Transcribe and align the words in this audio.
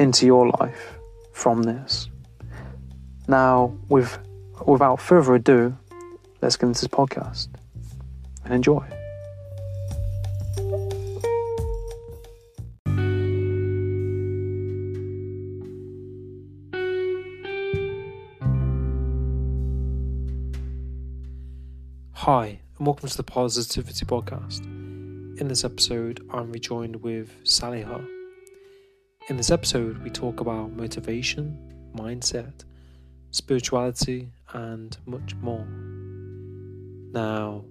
into 0.00 0.24
your 0.24 0.48
life 0.58 0.94
from 1.30 1.62
this. 1.62 2.08
Now, 3.28 3.76
with, 3.90 4.18
without 4.66 4.98
further 4.98 5.34
ado, 5.34 5.76
let's 6.40 6.56
get 6.56 6.68
into 6.68 6.80
this 6.80 6.88
podcast 6.88 7.48
and 8.46 8.54
enjoy. 8.54 8.82
Hi, 22.14 22.60
and 22.78 22.86
welcome 22.86 23.08
to 23.10 23.16
the 23.18 23.24
Parrsitivity 23.24 24.04
Podcast. 24.06 24.64
In 25.38 25.48
this 25.48 25.62
episode, 25.62 26.26
I'm 26.30 26.50
rejoined 26.52 26.96
with 26.96 27.30
Saliha. 27.44 28.19
In 29.30 29.36
this 29.36 29.52
episode, 29.52 30.02
we 30.02 30.10
talk 30.10 30.40
about 30.40 30.72
motivation, 30.72 31.56
mindset, 31.94 32.64
spirituality, 33.30 34.32
and 34.54 34.98
much 35.06 35.36
more. 35.36 35.64
Now, 37.12 37.64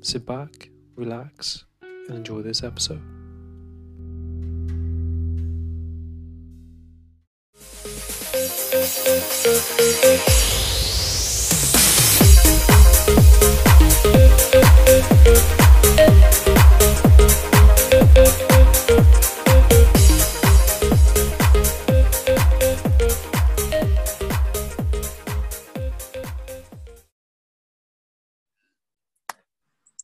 sit 0.00 0.24
back, 0.24 0.70
relax, 0.96 1.66
and 1.82 2.16
enjoy 2.16 2.40
this 2.40 2.62
episode. 2.62 3.02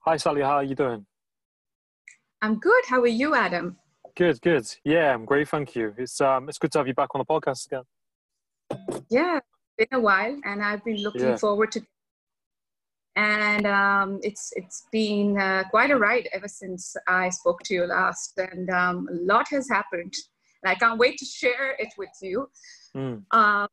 Hi, 0.09 0.17
Sally. 0.17 0.41
How 0.41 0.57
are 0.57 0.65
you 0.65 0.75
doing? 0.75 1.05
I'm 2.41 2.59
good. 2.59 2.83
How 2.89 2.99
are 3.03 3.07
you, 3.07 3.35
Adam? 3.35 3.77
Good, 4.17 4.41
good. 4.41 4.65
Yeah, 4.83 5.13
I'm 5.13 5.27
great. 5.27 5.51
Thank 5.51 5.77
you. 5.77 5.93
It's 5.99 6.19
um, 6.23 6.49
it's 6.49 6.57
good 6.57 6.73
to 6.73 6.79
have 6.79 6.89
you 6.89 6.95
back 6.95 7.11
on 7.15 7.19
the 7.19 7.27
podcast 7.27 7.67
again. 7.67 7.83
Yeah, 9.11 9.41
been 9.77 9.89
a 9.93 10.01
while, 10.01 10.35
and 10.47 10.65
I've 10.65 10.83
been 10.83 11.03
looking 11.03 11.29
Yeah. 11.29 11.37
forward 11.37 11.73
to. 11.73 11.83
And 13.17 13.67
um, 13.67 14.19
it's 14.23 14.51
it's 14.57 14.87
been 14.91 15.39
uh, 15.39 15.65
quite 15.69 15.91
a 15.91 15.99
ride 15.99 16.27
ever 16.33 16.49
since 16.49 16.97
I 17.07 17.29
spoke 17.29 17.61
to 17.65 17.75
you 17.75 17.85
last, 17.85 18.33
and 18.39 18.71
um, 18.71 19.09
a 19.13 19.15
lot 19.15 19.49
has 19.51 19.69
happened. 19.69 20.15
And 20.63 20.71
I 20.73 20.75
can't 20.75 20.99
wait 20.99 21.19
to 21.19 21.27
share 21.27 21.77
it 21.79 21.93
with 21.99 22.17
you. 22.23 22.49
Mm. 22.97 23.25
Um, 23.33 23.69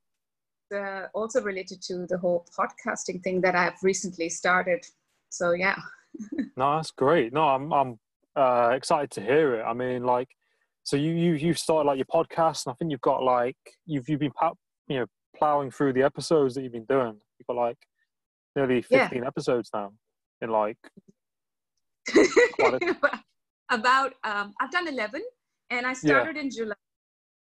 uh, 0.75 1.03
also 1.13 1.41
related 1.41 1.81
to 1.83 2.05
the 2.09 2.17
whole 2.17 2.45
podcasting 2.59 3.23
thing 3.23 3.39
that 3.39 3.55
I've 3.55 3.81
recently 3.81 4.27
started. 4.27 4.85
So 5.29 5.53
yeah. 5.53 5.79
No, 6.57 6.77
that's 6.77 6.91
great. 6.91 7.33
No, 7.33 7.41
I'm 7.49 7.73
I'm 7.73 7.99
uh, 8.35 8.69
excited 8.73 9.11
to 9.11 9.21
hear 9.21 9.55
it. 9.55 9.63
I 9.63 9.73
mean, 9.73 10.03
like, 10.03 10.29
so 10.83 10.95
you 10.95 11.11
you 11.11 11.33
you've 11.33 11.59
started 11.59 11.87
like 11.87 11.97
your 11.97 12.05
podcast, 12.05 12.65
and 12.65 12.71
I 12.71 12.75
think 12.75 12.91
you've 12.91 13.01
got 13.01 13.23
like 13.23 13.57
you've 13.85 14.07
you've 14.07 14.21
been 14.21 14.31
you 14.87 14.99
know 14.99 15.05
plowing 15.35 15.69
through 15.69 15.93
the 15.93 16.03
episodes 16.03 16.55
that 16.55 16.61
you've 16.61 16.71
been 16.71 16.85
doing. 16.85 17.17
You've 17.37 17.47
got 17.47 17.57
like 17.57 17.77
nearly 18.55 18.85
Yeah. 18.89 19.09
15 19.09 19.25
episodes 19.25 19.69
now 19.73 19.91
in 20.41 20.49
like 20.49 20.77
Quite 22.59 22.81
about 23.71 24.13
um, 24.23 24.53
I've 24.61 24.71
done 24.71 24.87
11 24.87 25.21
and 25.71 25.85
I 25.87 25.93
started 25.93 26.37
in 26.37 26.51
July. 26.51 26.75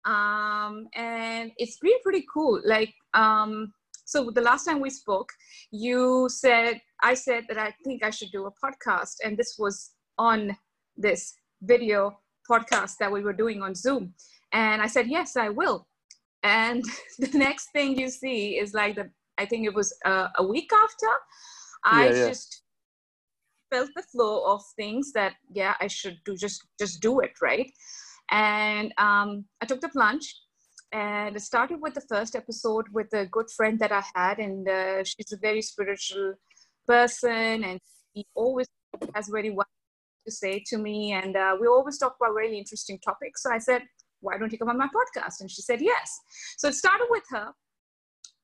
Um, 0.04 0.86
and 0.94 1.50
it's 1.56 1.78
been 1.78 1.98
pretty 2.02 2.24
cool. 2.32 2.60
Like, 2.64 2.94
um, 3.14 3.72
so 4.04 4.30
the 4.30 4.42
last 4.42 4.64
time 4.64 4.80
we 4.80 4.90
spoke, 4.90 5.30
you 5.70 6.28
said, 6.30 6.80
I 7.04 7.14
said 7.14 7.44
that 7.48 7.58
I 7.58 7.72
think 7.84 8.02
I 8.02 8.10
should 8.10 8.32
do 8.32 8.46
a 8.46 8.52
podcast. 8.64 9.16
And 9.24 9.36
this 9.36 9.56
was 9.58 9.90
on 10.18 10.56
this 10.96 11.34
video 11.62 12.18
podcast 12.50 12.96
that 12.98 13.12
we 13.12 13.22
were 13.22 13.32
doing 13.34 13.62
on 13.62 13.74
Zoom. 13.74 14.14
And 14.52 14.80
I 14.82 14.86
said, 14.86 15.06
yes, 15.08 15.36
I 15.36 15.50
will. 15.50 15.86
And 16.42 16.82
the 17.18 17.38
next 17.38 17.66
thing 17.72 17.98
you 17.98 18.08
see 18.08 18.58
is 18.58 18.74
like 18.74 18.96
the, 18.96 19.10
I 19.38 19.44
think 19.44 19.66
it 19.66 19.74
was 19.74 19.94
uh, 20.04 20.28
a 20.38 20.44
week 20.46 20.70
after, 20.84 21.12
I 21.84 22.08
Yeah, 22.08 22.14
yeah. 22.14 22.28
just 22.28 22.64
felt 23.70 23.90
the 23.96 24.02
flow 24.02 24.44
of 24.52 24.62
things 24.76 25.12
that 25.12 25.32
yeah 25.52 25.74
i 25.80 25.86
should 25.86 26.18
do 26.24 26.36
just 26.36 26.60
just 26.78 27.00
do 27.00 27.20
it 27.20 27.32
right 27.42 27.70
and 28.30 28.92
um, 28.98 29.44
i 29.60 29.66
took 29.66 29.80
the 29.80 29.88
plunge 29.88 30.26
and 30.92 31.34
I 31.34 31.38
started 31.40 31.80
with 31.80 31.94
the 31.94 32.06
first 32.12 32.36
episode 32.36 32.86
with 32.92 33.12
a 33.14 33.26
good 33.26 33.50
friend 33.56 33.78
that 33.80 33.92
i 34.00 34.02
had 34.14 34.38
and 34.38 34.68
uh, 34.68 35.02
she's 35.02 35.32
a 35.32 35.38
very 35.48 35.62
spiritual 35.62 36.34
person 36.86 37.64
and 37.64 37.80
he 38.12 38.26
always 38.34 38.66
has 39.14 39.28
very 39.28 39.50
well 39.50 39.66
to 40.26 40.32
say 40.32 40.62
to 40.66 40.78
me 40.78 41.12
and 41.12 41.36
uh, 41.36 41.56
we 41.60 41.66
always 41.66 41.98
talk 41.98 42.16
about 42.20 42.34
really 42.34 42.58
interesting 42.58 42.98
topics. 43.04 43.42
So 43.42 43.52
i 43.52 43.58
said 43.58 43.82
why 44.24 44.38
don't 44.38 44.50
you 44.50 44.58
come 44.58 44.70
on 44.70 44.78
my 44.78 44.86
podcast? 44.88 45.40
And 45.40 45.50
she 45.50 45.62
said 45.62 45.80
yes. 45.80 46.18
So 46.56 46.68
it 46.68 46.74
started 46.74 47.06
with 47.10 47.24
her 47.30 47.52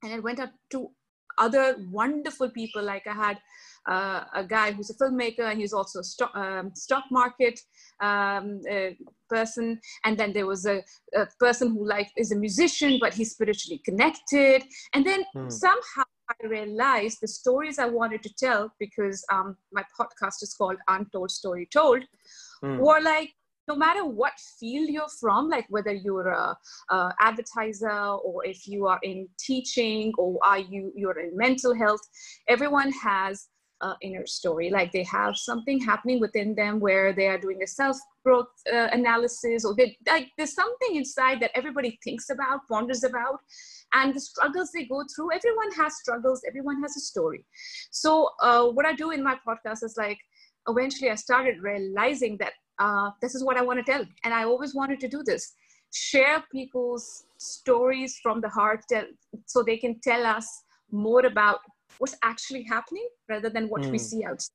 and 0.03 0.13
it 0.13 0.23
went 0.23 0.39
up 0.39 0.53
to 0.73 0.91
other 1.39 1.77
wonderful 1.91 2.51
people. 2.51 2.83
Like 2.83 3.07
i 3.07 3.15
had 3.15 3.39
uh, 3.89 4.25
a 4.35 4.45
guy 4.45 4.73
who's 4.73 4.91
a 4.91 4.95
filmmaker 4.95 5.51
and 5.51 5.59
he's 5.59 5.73
also 5.73 6.01
a 6.01 6.05
stock, 6.05 6.35
um, 6.37 6.71
stock 6.75 7.05
market 7.11 7.59
um, 8.01 8.61
uh, 8.71 8.91
person. 9.29 9.81
And 10.05 10.19
then 10.19 10.33
there 10.35 10.47
was 10.47 10.67
a, 10.67 10.83
a 11.15 11.27
person 11.39 11.71
who 11.71 11.89
like 11.89 12.11
is 12.17 12.31
a 12.31 12.37
musician 12.37 12.99
but 13.01 13.15
he's 13.15 13.33
spiritually 13.33 13.81
connected. 13.85 14.65
And 14.93 15.07
then 15.07 15.25
Hmm. 15.33 15.49
somehow 15.49 16.05
i 16.31 16.47
realized 16.47 17.19
the 17.21 17.29
stories 17.29 17.79
i 17.79 17.87
wanted 17.87 18.23
to 18.23 18.33
tell 18.35 18.73
because 18.79 19.25
um, 19.33 19.57
my 19.73 19.85
podcast 19.99 20.43
is 20.43 20.55
called 20.57 20.77
untold 20.89 21.31
story 21.31 21.69
told 21.73 22.03
mm, 22.65 22.81
or 22.81 23.01
like 23.01 23.31
no 23.69 23.77
matter 23.77 24.05
what 24.05 24.33
field 24.59 24.89
you're 24.89 25.15
from 25.21 25.49
like 25.49 25.67
whether 25.69 25.93
you're 25.93 26.29
a, 26.29 26.57
a 26.91 27.15
advertiser 27.21 28.01
or 28.25 28.45
if 28.45 28.67
you 28.67 28.87
are 28.87 28.99
in 29.03 29.29
teaching 29.39 30.13
or 30.19 30.39
are 30.43 30.59
you 30.59 30.93
you're 30.95 31.19
in 31.21 31.37
mental 31.37 31.75
health 31.75 32.01
everyone 32.49 32.91
has 32.93 33.49
uh, 33.81 33.95
inner 34.03 34.27
story. 34.27 34.71
Like 34.71 34.93
they 34.93 35.05
have 35.05 35.37
something 35.37 35.81
happening 35.81 36.21
within 36.21 36.55
them 36.55 36.81
where 36.81 37.13
they 37.13 37.29
are 37.29 37.39
doing 37.39 37.63
a 37.63 37.67
self 37.67 37.99
growth 38.25 38.49
uh, 38.73 38.89
analysis 38.93 39.65
or 39.65 39.75
they 39.75 39.97
like 40.07 40.29
there's 40.37 40.55
something 40.55 40.97
inside 40.97 41.41
that 41.41 41.51
everybody 41.55 41.99
thinks 42.05 42.31
about 42.31 42.61
ponders 42.69 43.05
about 43.05 43.41
and 43.93 44.15
the 44.15 44.21
struggles 44.21 44.71
they 44.73 44.85
go 44.85 45.05
through 45.15 45.33
everyone 45.33 45.71
has 45.73 45.97
struggles 45.97 46.43
everyone 46.47 46.81
has 46.83 46.97
a 46.97 47.01
story. 47.01 47.45
So 47.91 48.31
uh, 48.43 48.67
what 48.67 48.87
i 48.87 48.93
do 48.95 49.11
in 49.11 49.23
my 49.23 49.37
podcast 49.47 49.83
is 49.83 49.95
like 49.97 50.19
eventually 50.69 51.11
i 51.11 51.15
started 51.15 51.63
realizing 51.63 52.37
that 52.39 52.53
uh, 52.79 53.11
this 53.23 53.35
is 53.35 53.45
what 53.45 53.57
i 53.57 53.63
want 53.63 53.79
to 53.85 53.93
tell 53.93 54.05
and 54.25 54.35
i 54.35 54.45
always 54.45 54.75
wanted 54.75 55.01
to 55.01 55.09
do 55.09 55.23
this. 55.25 55.53
Share 55.93 56.45
people's 56.53 57.25
stories 57.39 58.19
from 58.23 58.41
the 58.41 58.49
heart 58.49 58.85
tell, 58.89 59.07
so 59.47 59.63
they 59.63 59.77
can 59.77 59.99
tell 60.01 60.25
us 60.25 60.47
more 60.93 61.27
about 61.27 61.59
what's 61.99 62.17
actually 62.23 62.63
happening 62.63 63.09
rather 63.29 63.51
than 63.51 63.69
what 63.69 63.83
we 63.91 63.99
Mm. 63.99 64.01
see 64.09 64.25
outside. 64.25 64.55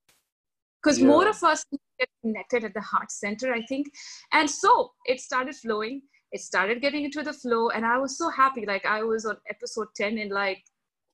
Because 0.81 0.99
Yeah. 0.99 1.07
more 1.07 1.27
of 1.27 1.43
us 1.43 1.65
get 1.99 2.09
connected 2.21 2.63
at 2.63 2.73
the 2.73 2.81
heart 2.81 3.11
center 3.11 3.53
i 3.53 3.61
think. 3.71 3.87
And 4.31 4.49
so 4.49 4.93
it 5.05 5.19
started 5.19 5.55
flowing 5.55 6.01
it 6.31 6.41
started 6.41 6.81
getting 6.81 7.05
into 7.05 7.23
the 7.23 7.33
flow 7.33 7.69
and 7.69 7.85
i 7.85 7.97
was 7.97 8.17
so 8.17 8.29
happy 8.29 8.65
like 8.65 8.85
i 8.85 9.01
was 9.03 9.25
on 9.25 9.37
episode 9.49 9.87
10 9.95 10.17
in 10.17 10.29
like 10.29 10.63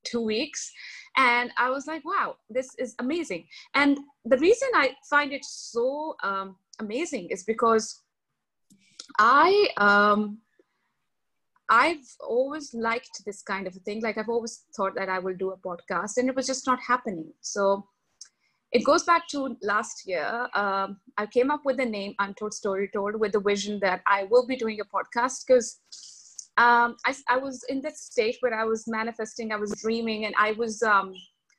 two 0.03 0.21
weeks 0.21 0.71
and 1.17 1.51
i 1.57 1.69
was 1.69 1.85
like 1.87 2.03
wow 2.05 2.35
this 2.49 2.73
is 2.79 2.95
amazing 2.99 3.45
and 3.75 3.99
the 4.25 4.37
reason 4.37 4.67
i 4.75 4.91
find 5.09 5.31
it 5.31 5.45
so 5.45 6.15
um, 6.23 6.55
amazing 6.79 7.27
is 7.29 7.43
because 7.43 8.01
i 9.19 9.67
um, 9.77 10.39
I've 11.73 12.05
always 12.19 12.73
liked 12.73 13.23
this 13.25 13.41
kind 13.41 13.65
of 13.65 13.73
a 13.77 13.79
thing. 13.79 14.01
Like 14.01 14.17
I've 14.17 14.27
always 14.27 14.65
thought 14.75 14.93
that 14.95 15.07
I 15.07 15.19
will 15.19 15.35
do 15.35 15.51
a 15.51 15.57
podcast, 15.57 16.17
and 16.17 16.27
it 16.27 16.35
was 16.35 16.45
just 16.45 16.67
not 16.67 16.81
happening. 16.85 17.31
So 17.39 17.87
it 18.71 18.83
goes 18.85 19.03
back 19.03 19.27
to 19.29 19.57
last 19.61 20.07
year. 20.07 20.47
Um, 20.53 20.97
I 21.17 21.25
came 21.25 21.51
up 21.51 21.61
with 21.65 21.77
the 21.77 21.85
name 21.85 22.13
Untold 22.19 22.53
Story 22.53 22.89
Told 22.93 23.19
with 23.19 23.33
the 23.33 23.41
vision 23.41 23.79
that 23.81 24.01
I 24.07 24.23
will 24.29 24.47
be 24.47 24.55
doing 24.55 24.79
a 24.79 24.85
podcast 24.85 25.45
because 25.45 25.77
um, 26.57 26.95
I, 27.05 27.15
I, 27.29 27.37
was 27.37 27.63
in 27.69 27.81
that 27.81 27.97
state 27.97 28.37
where 28.39 28.53
I 28.53 28.63
was 28.65 28.85
manifesting, 28.87 29.51
I 29.51 29.57
was 29.57 29.71
dreaming, 29.81 30.25
and 30.25 30.35
I 30.37 30.53
was. 30.53 30.81
Um, 30.83 31.13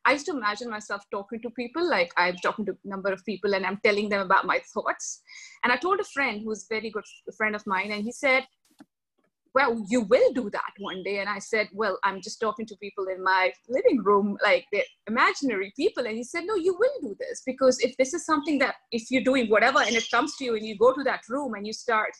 I 0.04 0.12
used 0.14 0.26
to 0.26 0.32
imagine 0.32 0.68
myself 0.68 1.04
talking 1.12 1.40
to 1.42 1.50
people, 1.50 1.88
like 1.88 2.12
I'm 2.16 2.36
talking 2.36 2.66
to 2.66 2.72
a 2.72 2.88
number 2.88 3.12
of 3.12 3.24
people, 3.24 3.54
and 3.54 3.64
I'm 3.64 3.78
telling 3.84 4.08
them 4.08 4.20
about 4.20 4.46
my 4.46 4.60
thoughts. 4.74 5.22
And 5.62 5.72
I 5.72 5.76
told 5.76 6.00
a 6.00 6.04
friend 6.04 6.42
who's 6.44 6.64
a 6.64 6.74
very 6.74 6.90
good 6.90 7.04
friend 7.36 7.54
of 7.54 7.64
mine, 7.66 7.92
and 7.92 8.02
he 8.02 8.10
said, 8.10 8.44
well, 9.54 9.84
you 9.88 10.02
will 10.02 10.32
do 10.32 10.48
that 10.50 10.72
one 10.78 11.02
day. 11.02 11.18
And 11.18 11.28
I 11.28 11.38
said, 11.38 11.68
well, 11.72 11.98
I'm 12.04 12.20
just 12.22 12.40
talking 12.40 12.66
to 12.66 12.76
people 12.76 13.06
in 13.08 13.22
my 13.22 13.52
living 13.68 14.02
room, 14.02 14.38
like 14.42 14.66
the 14.72 14.82
imaginary 15.06 15.72
people. 15.76 16.06
And 16.06 16.16
he 16.16 16.24
said, 16.24 16.44
no, 16.46 16.54
you 16.54 16.74
will 16.78 17.00
do 17.00 17.16
this 17.18 17.42
because 17.44 17.78
if 17.80 17.96
this 17.98 18.14
is 18.14 18.24
something 18.24 18.58
that 18.60 18.76
if 18.92 19.10
you're 19.10 19.22
doing 19.22 19.50
whatever 19.50 19.80
and 19.80 19.94
it 19.94 20.10
comes 20.10 20.36
to 20.36 20.44
you 20.44 20.56
and 20.56 20.64
you 20.64 20.76
go 20.78 20.94
to 20.94 21.02
that 21.04 21.20
room 21.28 21.54
and 21.54 21.66
you 21.66 21.72
start 21.72 22.12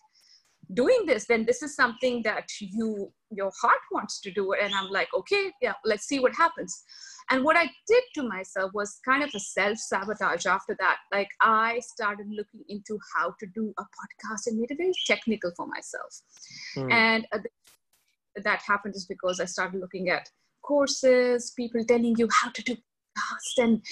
doing 0.74 1.04
this, 1.06 1.26
then 1.26 1.44
this 1.46 1.62
is 1.62 1.74
something 1.74 2.22
that 2.22 2.48
you, 2.60 3.10
your 3.30 3.50
heart 3.60 3.80
wants 3.90 4.20
to 4.20 4.30
do. 4.30 4.52
And 4.52 4.74
I'm 4.74 4.90
like, 4.90 5.08
okay, 5.14 5.52
yeah, 5.62 5.74
let's 5.84 6.06
see 6.06 6.20
what 6.20 6.34
happens. 6.34 6.84
And 7.30 7.44
what 7.44 7.56
I 7.56 7.70
did 7.86 8.02
to 8.16 8.22
myself 8.22 8.72
was 8.74 8.98
kind 9.04 9.22
of 9.22 9.30
a 9.34 9.40
self 9.40 9.78
sabotage 9.78 10.46
after 10.46 10.76
that. 10.78 10.98
Like 11.12 11.28
I 11.40 11.80
started 11.80 12.26
looking 12.30 12.62
into 12.68 12.98
how 13.14 13.34
to 13.38 13.46
do 13.54 13.72
a 13.78 13.82
podcast 13.82 14.46
and 14.46 14.58
made 14.58 14.70
it 14.70 14.78
very 14.78 14.92
technical 15.06 15.52
for 15.56 15.66
myself. 15.66 16.20
Mm. 16.76 16.92
And 16.92 17.26
uh, 17.32 17.38
that 18.44 18.62
happened 18.66 18.94
is 18.96 19.06
because 19.06 19.40
I 19.40 19.44
started 19.44 19.80
looking 19.80 20.08
at 20.08 20.28
courses, 20.62 21.52
people 21.56 21.84
telling 21.84 22.14
you 22.16 22.28
how 22.32 22.50
to 22.50 22.62
do 22.62 22.76
podcast 22.76 23.64
and 23.64 23.82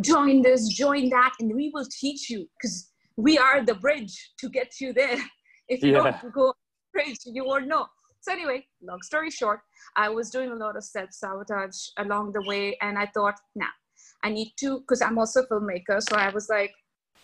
join 0.00 0.42
this, 0.42 0.68
join 0.68 1.08
that, 1.10 1.32
and 1.40 1.54
we 1.54 1.70
will 1.74 1.86
teach 1.90 2.30
you 2.30 2.46
because 2.58 2.90
we 3.16 3.38
are 3.38 3.64
the 3.64 3.74
bridge 3.74 4.32
to 4.38 4.48
get 4.48 4.80
you 4.80 4.92
there. 4.92 5.18
If 5.68 5.82
you 5.82 5.92
yeah. 5.92 6.18
don't 6.22 6.32
go 6.32 6.54
bridge, 6.92 7.18
you 7.26 7.44
won't 7.44 7.68
know. 7.68 7.86
So 8.20 8.32
anyway, 8.32 8.66
long 8.82 9.00
story 9.02 9.30
short, 9.30 9.60
I 9.96 10.08
was 10.08 10.30
doing 10.30 10.50
a 10.50 10.54
lot 10.54 10.76
of 10.76 10.84
self-sabotage 10.84 11.76
along 11.98 12.32
the 12.32 12.42
way 12.42 12.76
and 12.82 12.98
I 12.98 13.06
thought, 13.14 13.36
nah, 13.54 13.66
I 14.24 14.30
need 14.30 14.52
to, 14.60 14.80
because 14.80 15.02
I'm 15.02 15.18
also 15.18 15.42
a 15.42 15.46
filmmaker. 15.46 16.02
So 16.02 16.16
I 16.16 16.30
was 16.30 16.48
like, 16.48 16.72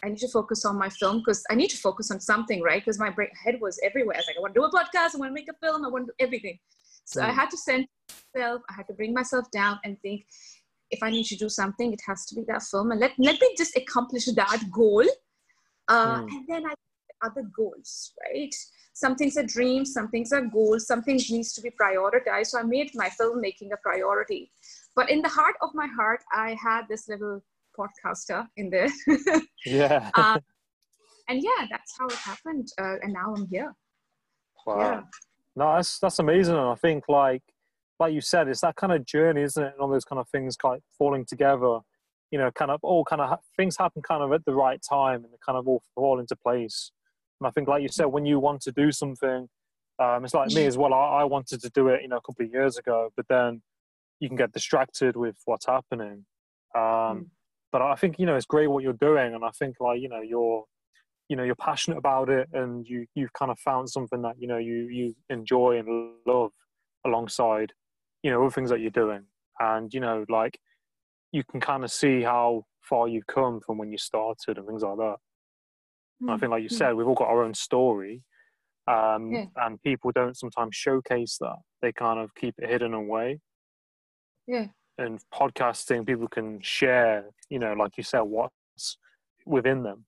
I 0.05 0.09
need 0.09 0.19
to 0.19 0.29
focus 0.29 0.65
on 0.65 0.79
my 0.79 0.89
film 0.89 1.19
because 1.19 1.43
I 1.51 1.55
need 1.55 1.71
to 1.71 1.77
focus 1.79 2.11
on 2.11 2.21
something, 2.21 2.63
right? 2.63 2.83
Because 2.83 2.99
my 2.99 3.11
brain, 3.11 3.31
head 3.43 3.59
was 3.61 3.81
everywhere. 3.83 4.17
I 4.17 4.19
was 4.19 4.27
like, 4.27 4.37
I 4.37 4.41
want 4.41 4.55
to 4.55 4.61
do 4.61 4.65
a 4.65 4.71
podcast, 4.71 5.15
I 5.15 5.19
want 5.19 5.31
to 5.31 5.35
make 5.35 5.49
a 5.49 5.67
film, 5.67 5.85
I 5.85 5.89
want 5.89 6.07
to 6.07 6.13
do 6.13 6.25
everything. 6.25 6.59
So 7.05 7.21
mm. 7.21 7.25
I 7.25 7.33
had 7.33 7.51
to 7.51 7.57
send 7.57 7.87
myself, 8.35 8.63
I 8.71 8.75
had 8.75 8.87
to 8.89 8.95
bring 8.95 9.13
myself 9.13 9.51
down 9.51 9.81
and 9.85 10.01
think, 10.01 10.27
if 10.91 11.03
I 11.03 11.11
need 11.11 11.25
to 11.25 11.37
do 11.37 11.49
something, 11.49 11.93
it 11.93 12.01
has 12.07 12.27
to 12.27 12.35
be 12.35 12.45
that 12.49 12.63
film. 12.63 12.93
And 12.93 13.01
let, 13.01 13.13
let 13.19 13.41
me 13.41 13.55
just 13.57 13.77
accomplish 13.77 14.27
that 14.27 14.63
goal. 14.71 15.05
Uh, 15.89 16.21
mm. 16.21 16.29
And 16.29 16.47
then 16.47 16.67
I 16.67 16.75
other 17.25 17.43
goals, 17.57 18.13
right? 18.27 18.55
Some 18.95 19.17
things 19.17 19.37
are 19.37 19.43
dreams, 19.43 19.93
some 19.93 20.09
things 20.09 20.33
are 20.33 20.41
goals, 20.41 20.87
some 20.87 21.03
things 21.03 21.31
needs 21.31 21.53
to 21.55 21.61
be 21.61 21.71
prioritized. 21.71 22.47
So 22.47 22.61
I 22.61 22.63
made 22.63 22.91
my 22.95 23.11
filmmaking 23.21 23.73
a 23.73 23.77
priority. 23.83 24.51
But 24.95 25.11
in 25.11 25.21
the 25.21 25.29
heart 25.29 25.57
of 25.63 25.71
my 25.75 25.89
heart, 25.89 26.23
I 26.33 26.57
had 26.63 26.83
this 26.89 27.09
little 27.09 27.43
podcaster 27.77 28.47
in 28.57 28.71
there. 28.71 28.89
yeah. 29.67 30.11
Um, 30.17 30.41
and 31.27 31.43
yeah, 31.43 31.67
that's 31.71 31.95
how 31.99 32.07
it 32.07 32.15
happened. 32.15 32.69
Uh, 32.79 32.97
and 33.03 33.13
now 33.15 33.35
I'm 33.35 33.49
here. 33.49 33.75
Wow. 34.67 34.79
Yeah. 34.79 35.01
No, 35.57 35.75
that's 35.77 35.99
that's 35.99 36.19
amazing. 36.19 36.55
And 36.55 36.69
I 36.69 36.75
think 36.75 37.05
like 37.09 37.43
like 37.99 38.13
you 38.13 38.21
said, 38.21 38.49
it's 38.49 38.61
that 38.61 38.77
kind 38.77 38.93
of 38.93 39.07
journey, 39.07 39.43
isn't 39.43 39.63
it? 39.63 39.73
And 39.73 39.81
all 39.81 39.89
those 39.89 40.05
kind 40.05 40.21
of 40.21 40.29
things 40.29 40.57
like 40.63 40.83
falling 40.99 41.25
together. 41.25 41.79
You 42.31 42.39
know, 42.39 42.51
kind 42.51 42.71
of 42.71 42.81
all 42.83 43.05
kind 43.05 43.23
of 43.23 43.29
ha- 43.31 43.39
things 43.57 43.77
happen 43.79 44.03
kind 44.03 44.23
of 44.23 44.33
at 44.33 44.45
the 44.45 44.55
right 44.55 44.81
time, 44.87 45.25
and 45.25 45.33
they 45.33 45.39
kind 45.45 45.57
of 45.57 45.67
all 45.67 45.83
fall 45.95 46.21
into 46.21 46.37
place. 46.37 46.91
And 47.45 47.49
I 47.49 47.51
think, 47.51 47.69
like 47.69 47.83
you 47.83 47.89
said, 47.89 48.07
when 48.07 48.25
you 48.25 48.41
want 48.41 48.63
to 48.63 48.73
do 48.73 48.91
something, 48.91 49.49
um, 49.99 50.25
it's 50.25 50.33
like 50.33 50.51
me 50.53 50.65
as 50.65 50.79
well. 50.79 50.95
I, 50.95 51.21
I, 51.21 51.25
wanted 51.25 51.61
to 51.61 51.69
do 51.69 51.89
it, 51.89 52.01
you 52.01 52.09
know, 52.09 52.17
a 52.17 52.21
couple 52.23 52.47
of 52.47 52.51
years 52.51 52.79
ago, 52.79 53.11
but 53.19 53.29
then 53.29 53.61
you 54.19 54.29
can 54.29 54.37
get 54.37 54.51
distracted 54.53 55.15
with 55.15 55.37
what's 55.45 55.67
happening. 55.67 56.25
Um, 56.75 56.83
mm. 56.83 57.27
But 57.71 57.83
I 57.83 57.97
think 57.97 58.19
you 58.19 58.25
know 58.25 58.35
it's 58.35 58.47
great 58.47 58.69
what 58.69 58.83
you're 58.83 58.95
doing, 58.95 59.35
and 59.35 59.45
I 59.45 59.51
think 59.51 59.77
like 59.79 60.01
you 60.01 60.09
know 60.09 60.23
you're, 60.23 60.65
you 61.29 61.37
know, 61.37 61.43
you're 61.43 61.55
passionate 61.55 61.99
about 61.99 62.31
it, 62.31 62.49
and 62.55 62.89
you 62.89 63.05
you've 63.15 63.35
kind 63.35 63.51
of 63.51 63.59
found 63.59 63.91
something 63.91 64.23
that 64.23 64.37
you 64.39 64.49
know 64.49 64.57
you 64.57 64.89
you 64.89 65.15
enjoy 65.29 65.79
and 65.79 66.15
love 66.27 66.53
alongside, 67.05 67.75
you 68.23 68.31
know, 68.31 68.41
other 68.41 68.51
things 68.51 68.71
that 68.71 68.81
you're 68.81 68.91
doing, 68.91 69.25
and 69.61 69.93
you 69.93 70.01
know, 70.01 70.25
like 70.31 70.59
you 71.31 71.45
can 71.45 71.61
kind 71.61 71.85
of 71.85 71.93
see 71.93 72.23
how 72.23 72.65
far 72.81 73.07
you've 73.07 73.27
come 73.27 73.61
from 73.61 73.77
when 73.77 73.93
you 73.93 73.99
started 73.99 74.57
and 74.57 74.67
things 74.67 74.83
like 74.83 74.97
that. 74.97 75.17
Mm. 76.25 76.35
I 76.35 76.39
think, 76.39 76.51
like 76.51 76.63
you 76.63 76.69
mm. 76.69 76.79
said, 76.79 76.95
we've 76.95 77.07
all 77.07 77.15
got 77.15 77.29
our 77.29 77.45
own 77.45 77.55
story, 77.55 78.23
um, 78.87 79.33
yeah. 79.33 79.45
and 79.57 79.81
people 79.83 80.11
don't 80.13 80.37
sometimes 80.37 80.75
showcase 80.75 81.37
that. 81.41 81.57
They 81.83 81.93
kind 81.93 82.19
of 82.19 82.35
keep 82.35 82.55
it 82.59 82.69
hidden 82.69 82.95
away. 82.95 83.41
Yeah. 84.47 84.67
And 84.99 85.21
podcasting, 85.33 86.07
people 86.07 86.29
can 86.29 86.61
share, 86.63 87.27
you 87.51 87.59
know, 87.59 87.73
like 87.75 87.97
you 87.97 88.05
said, 88.05 88.21
what's 88.23 88.99
within 89.45 89.83
them. 89.83 90.05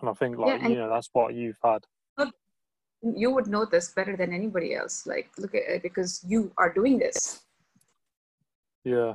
And 0.00 0.10
I 0.10 0.12
think, 0.14 0.38
like, 0.38 0.60
yeah, 0.60 0.68
you 0.68 0.76
know, 0.76 0.90
that's 0.90 1.08
what 1.12 1.34
you've 1.34 1.58
had. 1.64 1.84
You 3.04 3.32
would 3.32 3.48
know 3.48 3.64
this 3.64 3.90
better 3.90 4.16
than 4.16 4.32
anybody 4.32 4.76
else. 4.76 5.06
Like, 5.06 5.28
look 5.36 5.56
at 5.56 5.62
it 5.66 5.82
because 5.82 6.24
you 6.26 6.52
are 6.56 6.72
doing 6.72 6.98
this. 6.98 7.42
Yeah. 8.84 9.14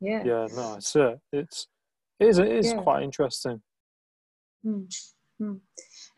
Yeah. 0.00 0.22
Yeah. 0.24 0.46
No, 0.54 0.74
it's 0.76 0.94
uh, 0.94 1.16
it's 1.32 1.66
it 2.20 2.28
is 2.28 2.38
it 2.38 2.52
is 2.52 2.72
yeah. 2.72 2.80
quite 2.80 3.02
interesting. 3.02 3.60
Mm-hmm. 4.66 5.54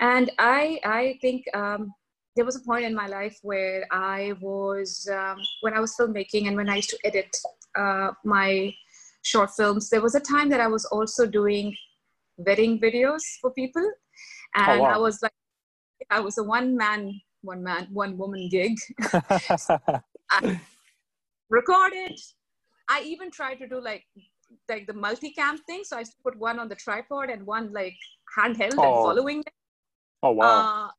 And 0.00 0.33
I, 0.38 0.80
I 0.85 1.19
think 1.21 1.45
um, 1.54 1.92
there 2.37 2.45
was 2.45 2.57
a 2.57 2.61
point 2.61 2.85
in 2.85 2.95
my 2.95 3.07
life 3.07 3.38
where 3.42 3.87
I 3.90 4.35
was, 4.40 5.09
um, 5.12 5.38
when 5.61 5.75
I 5.75 5.80
was 5.80 5.95
filmmaking 5.99 6.49
and 6.49 6.57
when 6.57 6.69
I 6.69 6.76
used 6.76 6.90
to 6.90 6.99
edit 7.04 7.35
uh, 7.78 8.11
my 8.25 8.75
short 9.23 9.50
films, 9.57 9.88
there 9.88 10.02
was 10.02 10.14
a 10.14 10.21
time 10.21 10.49
that 10.50 10.61
I 10.61 10.66
was 10.66 10.85
also 10.87 11.26
doing 11.26 11.75
wedding 12.37 12.80
videos 12.80 13.23
for 13.40 13.50
people. 13.52 13.88
Oh, 14.57 14.62
and 14.62 14.80
oh, 14.80 14.83
wow. 14.85 14.90
I 14.90 14.99
was 14.99 15.23
like, 15.23 15.33
I 16.11 16.21
was 16.21 16.38
a 16.38 16.45
one 16.45 16.76
man, 16.76 17.21
one 17.42 17.62
man, 17.62 17.88
one 17.92 18.19
woman 18.19 18.49
gig. 18.50 18.76
I 20.30 20.61
recorded. 21.49 22.19
I 22.88 23.02
even 23.02 23.30
tried 23.30 23.57
to 23.57 23.69
do 23.69 23.80
like 23.80 24.04
like 24.68 24.87
the 24.87 24.92
multicam 24.92 25.59
thing. 25.66 25.83
So 25.85 25.97
I 25.97 26.00
used 26.00 26.12
to 26.12 26.18
put 26.23 26.38
one 26.38 26.59
on 26.59 26.68
the 26.68 26.75
tripod 26.75 27.30
and 27.30 27.47
one 27.47 27.73
like 27.73 27.97
handheld 28.37 28.75
oh. 28.78 28.85
and 28.85 28.94
following 29.06 29.37
them. 29.38 29.52
Oh 30.23 30.33
wow! 30.33 30.90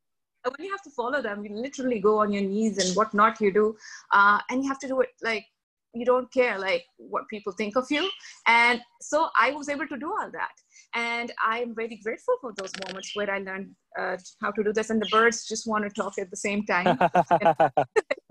Uh, 0.45 0.51
when 0.55 0.65
you 0.65 0.71
have 0.71 0.83
to 0.83 0.91
follow 0.91 1.21
them, 1.21 1.43
you 1.43 1.55
literally 1.55 1.99
go 1.99 2.19
on 2.19 2.31
your 2.31 2.43
knees 2.43 2.77
and 2.77 2.95
whatnot 2.95 3.41
you 3.41 3.51
do, 3.51 3.75
uh, 4.11 4.39
and 4.49 4.63
you 4.63 4.69
have 4.69 4.79
to 4.79 4.87
do 4.87 5.01
it 5.01 5.09
like 5.23 5.45
you 5.93 6.05
don't 6.05 6.31
care 6.31 6.59
like 6.59 6.83
what 6.97 7.23
people 7.29 7.53
think 7.53 7.77
of 7.77 7.85
you. 7.89 8.09
And 8.47 8.81
so 9.01 9.29
I 9.39 9.51
was 9.51 9.69
able 9.69 9.87
to 9.87 9.97
do 9.97 10.07
all 10.07 10.29
that, 10.31 10.51
and 10.93 11.31
I'm 11.43 11.73
very 11.73 11.99
grateful 12.03 12.35
for 12.41 12.53
those 12.57 12.71
moments 12.87 13.11
where 13.15 13.31
I 13.31 13.39
learned 13.39 13.71
uh, 13.99 14.17
how 14.41 14.51
to 14.51 14.63
do 14.63 14.73
this. 14.73 14.89
And 14.89 15.01
the 15.01 15.09
birds 15.11 15.47
just 15.47 15.65
want 15.65 15.85
to 15.85 15.89
talk 15.89 16.19
at 16.19 16.29
the 16.29 16.37
same 16.37 16.65
time. 16.65 16.97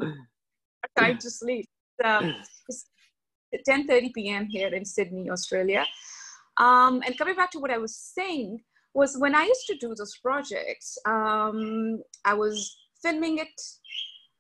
time 0.96 1.18
to 1.18 1.30
sleep. 1.30 1.68
Um, 2.04 2.34
it's 2.68 2.84
10:30 3.68 4.14
p.m. 4.14 4.46
here 4.46 4.68
in 4.68 4.84
Sydney, 4.84 5.30
Australia. 5.30 5.87
Um, 6.56 7.02
and 7.04 7.16
coming 7.18 7.34
back 7.34 7.50
to 7.52 7.58
what 7.58 7.70
I 7.70 7.78
was 7.78 7.96
saying, 7.96 8.61
was 8.94 9.16
when 9.18 9.34
I 9.34 9.44
used 9.44 9.66
to 9.66 9.76
do 9.76 9.94
those 9.94 10.16
projects, 10.18 10.96
um, 11.04 12.02
I 12.25 12.34
was 12.34 12.76
filming 13.02 13.38
it. 13.38 13.61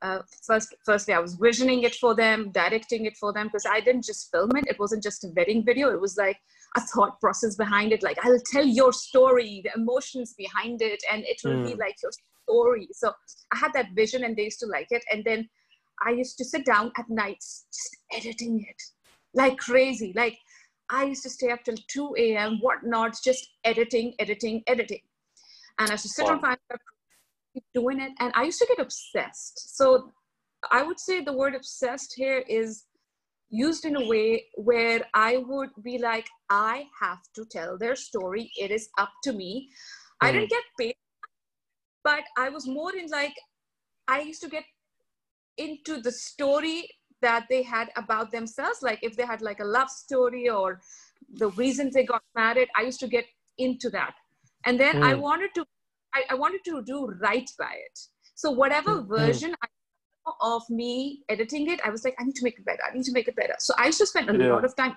Uh, 0.00 0.20
first, 0.46 0.74
firstly, 0.84 1.14
I 1.14 1.18
was 1.18 1.34
visioning 1.34 1.82
it 1.82 1.94
for 1.96 2.14
them, 2.14 2.50
directing 2.52 3.06
it 3.06 3.16
for 3.16 3.32
them, 3.32 3.48
because 3.48 3.66
I 3.66 3.80
didn't 3.80 4.04
just 4.04 4.30
film 4.30 4.50
it. 4.56 4.64
It 4.68 4.78
wasn't 4.78 5.02
just 5.02 5.24
a 5.24 5.28
wedding 5.34 5.64
video. 5.64 5.90
It 5.90 6.00
was 6.00 6.16
like 6.16 6.38
a 6.76 6.80
thought 6.80 7.20
process 7.20 7.56
behind 7.56 7.92
it. 7.92 8.02
Like 8.02 8.18
I'll 8.24 8.38
tell 8.52 8.64
your 8.64 8.92
story, 8.92 9.62
the 9.64 9.72
emotions 9.80 10.34
behind 10.36 10.82
it, 10.82 11.02
and 11.12 11.24
it 11.24 11.40
will 11.42 11.52
mm. 11.52 11.66
be 11.66 11.72
hmm. 11.72 11.80
like 11.80 11.96
your 12.02 12.12
story. 12.46 12.88
So 12.92 13.12
I 13.52 13.56
had 13.56 13.72
that 13.72 13.92
vision, 13.94 14.24
and 14.24 14.36
they 14.36 14.44
used 14.44 14.60
to 14.60 14.66
like 14.66 14.88
it. 14.90 15.04
And 15.10 15.24
then 15.24 15.48
I 16.06 16.10
used 16.10 16.36
to 16.38 16.44
sit 16.44 16.64
down 16.64 16.92
at 16.98 17.08
nights 17.08 17.66
just 17.72 17.96
editing 18.12 18.60
it 18.68 18.82
like 19.34 19.58
crazy. 19.58 20.12
Like 20.14 20.38
I 20.90 21.04
used 21.04 21.22
to 21.24 21.30
stay 21.30 21.50
up 21.50 21.64
till 21.64 21.76
2 21.88 22.14
a.m., 22.18 22.58
whatnot, 22.60 23.16
just 23.24 23.48
editing, 23.64 24.14
editing, 24.18 24.62
editing. 24.66 25.00
And 25.78 25.90
I 25.90 25.94
used 25.94 26.04
to 26.04 26.08
sit 26.08 26.26
wow. 26.26 26.32
on 26.32 26.40
my 26.40 26.56
keep 27.54 27.64
doing 27.74 28.00
it. 28.00 28.12
And 28.20 28.32
I 28.34 28.44
used 28.44 28.58
to 28.60 28.66
get 28.66 28.80
obsessed. 28.80 29.76
So 29.76 30.12
I 30.70 30.82
would 30.82 31.00
say 31.00 31.20
the 31.20 31.32
word 31.32 31.54
obsessed 31.54 32.14
here 32.16 32.44
is 32.48 32.84
used 33.50 33.84
in 33.84 33.96
a 33.96 34.06
way 34.06 34.44
where 34.56 35.02
I 35.14 35.38
would 35.46 35.70
be 35.82 35.98
like, 35.98 36.26
I 36.50 36.86
have 37.00 37.20
to 37.34 37.44
tell 37.44 37.78
their 37.78 37.96
story. 37.96 38.50
It 38.58 38.70
is 38.70 38.88
up 38.98 39.10
to 39.24 39.32
me. 39.32 39.68
Mm. 40.22 40.26
I 40.26 40.32
didn't 40.32 40.50
hmm. 40.50 40.56
get 40.56 40.64
paid, 40.78 40.96
but 42.02 42.22
I 42.36 42.48
was 42.48 42.66
more 42.66 42.94
in 42.96 43.06
like, 43.10 43.34
I 44.08 44.20
used 44.20 44.42
to 44.42 44.48
get 44.48 44.64
into 45.56 46.00
the 46.00 46.12
story 46.12 46.88
that 47.24 47.46
they 47.48 47.62
had 47.62 47.88
about 47.96 48.30
themselves. 48.30 48.78
Like 48.82 49.00
if 49.02 49.16
they 49.16 49.26
had 49.32 49.40
like 49.40 49.60
a 49.60 49.64
love 49.64 49.90
story 49.90 50.48
or 50.48 50.80
the 51.42 51.48
reasons 51.62 51.94
they 51.94 52.04
got 52.04 52.22
married, 52.36 52.68
I 52.76 52.82
used 52.82 53.00
to 53.00 53.08
get 53.08 53.24
into 53.58 53.90
that. 53.90 54.14
And 54.66 54.78
then 54.78 54.96
mm. 54.96 55.04
I 55.10 55.14
wanted 55.14 55.50
to, 55.56 55.64
I, 56.14 56.22
I, 56.30 56.34
wanted 56.34 56.62
to 56.66 56.82
do 56.82 56.98
right 57.20 57.50
by 57.58 57.74
it. 57.86 57.98
So 58.34 58.50
whatever 58.50 58.92
mm. 59.02 59.08
version 59.08 59.54
I 59.62 59.66
of 60.40 60.62
me 60.70 61.22
editing 61.28 61.70
it, 61.70 61.80
I 61.84 61.90
was 61.90 62.04
like, 62.04 62.14
I 62.18 62.24
need 62.24 62.34
to 62.36 62.44
make 62.44 62.58
it 62.58 62.64
better. 62.64 62.82
I 62.88 62.94
need 62.94 63.04
to 63.04 63.12
make 63.12 63.28
it 63.28 63.36
better. 63.36 63.56
So 63.58 63.74
I 63.78 63.86
used 63.86 63.98
to 63.98 64.06
spend 64.06 64.30
a 64.30 64.36
yeah. 64.36 64.52
lot 64.52 64.64
of 64.64 64.74
time, 64.76 64.94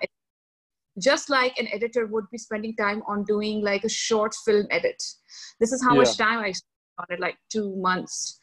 just 0.98 1.28
like 1.30 1.58
an 1.58 1.68
editor 1.72 2.06
would 2.06 2.24
be 2.30 2.38
spending 2.38 2.74
time 2.76 3.02
on 3.06 3.24
doing 3.24 3.62
like 3.62 3.84
a 3.84 3.88
short 3.88 4.34
film 4.44 4.66
edit. 4.70 5.02
This 5.60 5.72
is 5.72 5.82
how 5.82 5.92
yeah. 5.92 6.00
much 6.02 6.16
time 6.16 6.40
I 6.40 6.52
spent 6.52 6.74
on 6.98 7.06
it 7.10 7.20
like 7.20 7.36
two 7.52 7.76
months 7.76 8.38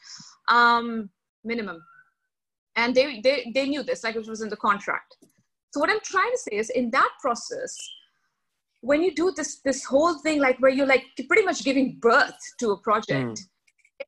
um, 0.49 1.09
minimum. 1.43 1.81
And 2.75 2.93
they, 2.93 3.21
they, 3.21 3.51
they 3.53 3.67
knew 3.67 3.83
this, 3.83 4.03
like 4.03 4.15
it 4.15 4.27
was 4.27 4.41
in 4.41 4.49
the 4.49 4.57
contract. 4.57 5.15
So 5.71 5.79
what 5.79 5.89
I'm 5.89 5.99
trying 6.03 6.31
to 6.31 6.37
say 6.37 6.57
is 6.57 6.69
in 6.69 6.89
that 6.91 7.09
process, 7.21 7.75
when 8.81 9.01
you 9.01 9.13
do 9.13 9.31
this, 9.35 9.59
this 9.65 9.83
whole 9.83 10.19
thing, 10.19 10.39
like 10.39 10.57
where 10.59 10.71
you're 10.71 10.85
like 10.85 11.05
pretty 11.27 11.43
much 11.43 11.63
giving 11.63 11.97
birth 11.99 12.37
to 12.59 12.71
a 12.71 12.77
project, 12.77 13.41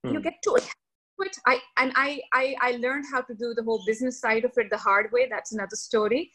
mm. 0.03 0.13
you 0.13 0.19
mm. 0.19 0.23
get 0.23 0.35
to 0.43 0.55
it 0.55 0.67
i 1.45 1.59
and 1.77 1.91
I, 1.95 2.21
I 2.33 2.55
i 2.61 2.71
learned 2.77 3.05
how 3.11 3.21
to 3.21 3.33
do 3.33 3.53
the 3.55 3.63
whole 3.63 3.83
business 3.85 4.19
side 4.19 4.45
of 4.45 4.51
it 4.57 4.69
the 4.69 4.77
hard 4.77 5.11
way 5.11 5.27
that's 5.29 5.53
another 5.53 5.75
story 5.75 6.31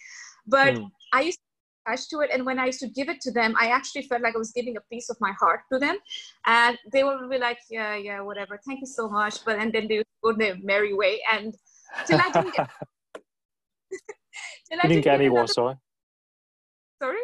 but 0.47 0.75
mm. 0.75 0.91
i 1.12 1.23
used 1.23 1.39
to 1.39 1.93
attach 1.93 2.09
to 2.11 2.21
it 2.21 2.31
and 2.33 2.45
when 2.45 2.59
i 2.59 2.67
used 2.67 2.81
to 2.81 2.89
give 2.89 3.09
it 3.09 3.21
to 3.21 3.31
them 3.31 3.55
i 3.59 3.69
actually 3.69 4.03
felt 4.03 4.23
like 4.23 4.35
i 4.35 4.39
was 4.39 4.53
giving 4.53 4.77
a 4.77 4.81
piece 4.93 5.11
of 5.11 5.17
my 5.21 5.33
heart 5.41 5.61
to 5.73 5.79
them 5.79 5.97
and 6.47 6.79
they 6.93 7.05
would 7.05 7.31
be 7.31 7.39
like 7.39 7.59
yeah 7.71 7.95
yeah 7.95 8.21
whatever 8.21 8.59
thank 8.67 8.81
you 8.81 8.87
so 8.87 9.09
much 9.09 9.45
but 9.45 9.59
and 9.59 9.73
then 9.73 9.87
they 9.89 9.99
would 9.99 10.07
go 10.23 10.33
their 10.33 10.57
merry 10.62 10.95
way 10.95 11.21
and 11.33 11.55
till 12.07 12.21
i 12.21 12.31
didn't 12.35 12.55
get 12.55 12.71
till 14.69 14.81
I 14.83 14.89
didn't, 14.89 15.05
get 15.05 15.15
any 15.15 15.29
what 15.29 15.51
sorry? 15.51 15.77
Sorry? 17.03 17.21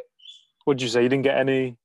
What 0.64 0.76
did 0.76 0.82
you 0.82 0.88
say? 0.88 1.02
You 1.02 1.08
didn't 1.08 1.24
get 1.24 1.38
any? 1.38 1.76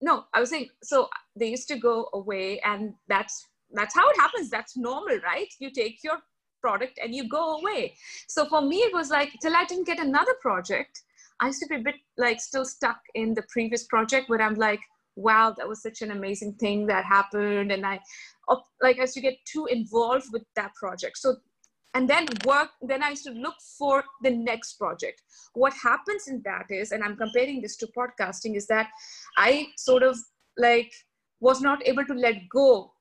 No 0.00 0.24
i 0.34 0.40
was 0.40 0.50
saying 0.50 0.68
so 0.82 1.08
they 1.34 1.48
used 1.48 1.68
to 1.68 1.76
go 1.76 2.08
away 2.12 2.60
and 2.60 2.94
that's 3.08 3.46
that's 3.72 3.94
how 3.94 4.08
it 4.10 4.16
happens. 4.16 4.50
That's 4.50 4.76
normal 4.76 5.18
right? 5.24 5.48
You 5.58 5.70
take 5.70 5.98
your 6.02 6.18
product 6.60 6.98
and 7.02 7.14
you 7.14 7.28
go 7.28 7.58
away. 7.58 7.94
So 8.28 8.46
for 8.46 8.60
me 8.60 8.78
it 8.78 8.94
was 8.94 9.10
like 9.10 9.32
till 9.42 9.56
i 9.56 9.64
didn't 9.64 9.86
get 9.86 9.98
another 9.98 10.34
project 10.40 11.02
i 11.40 11.46
used 11.46 11.60
to 11.60 11.68
be 11.68 11.76
a 11.76 11.80
bit 11.80 11.94
like 12.16 12.40
still 12.40 12.64
stuck 12.64 13.00
in 13.14 13.34
the 13.34 13.42
previous 13.48 13.84
project 13.84 14.28
where 14.28 14.42
i'm 14.42 14.54
like 14.54 14.80
wow 15.18 15.54
that 15.56 15.68
was 15.68 15.82
such 15.82 16.02
an 16.02 16.10
amazing 16.12 16.52
thing 16.54 16.86
that 16.86 17.04
happened 17.04 17.72
and 17.72 17.84
i 17.84 17.98
like 18.82 18.98
as 18.98 19.16
you 19.16 19.22
get 19.22 19.36
too 19.44 19.66
involved 19.66 20.26
with 20.32 20.42
that 20.56 20.74
project 20.74 21.18
so 21.18 21.34
and 21.94 22.08
then 22.08 22.26
work 22.44 22.70
then 22.82 23.02
i 23.02 23.10
used 23.10 23.24
to 23.24 23.32
look 23.32 23.56
for 23.76 24.04
the 24.22 24.30
next 24.30 24.74
project 24.74 25.22
what 25.54 25.72
happens 25.72 26.28
in 26.28 26.40
that 26.44 26.66
is 26.70 26.92
and 26.92 27.02
i'm 27.02 27.16
comparing 27.16 27.60
this 27.60 27.76
to 27.76 27.88
podcasting 27.96 28.56
is 28.56 28.66
that 28.66 28.88
i 29.36 29.66
sort 29.76 30.02
of 30.02 30.16
like 30.56 30.92
was 31.40 31.60
not 31.60 31.86
able 31.86 32.04
to 32.04 32.14
let 32.14 32.36
go 32.48 32.92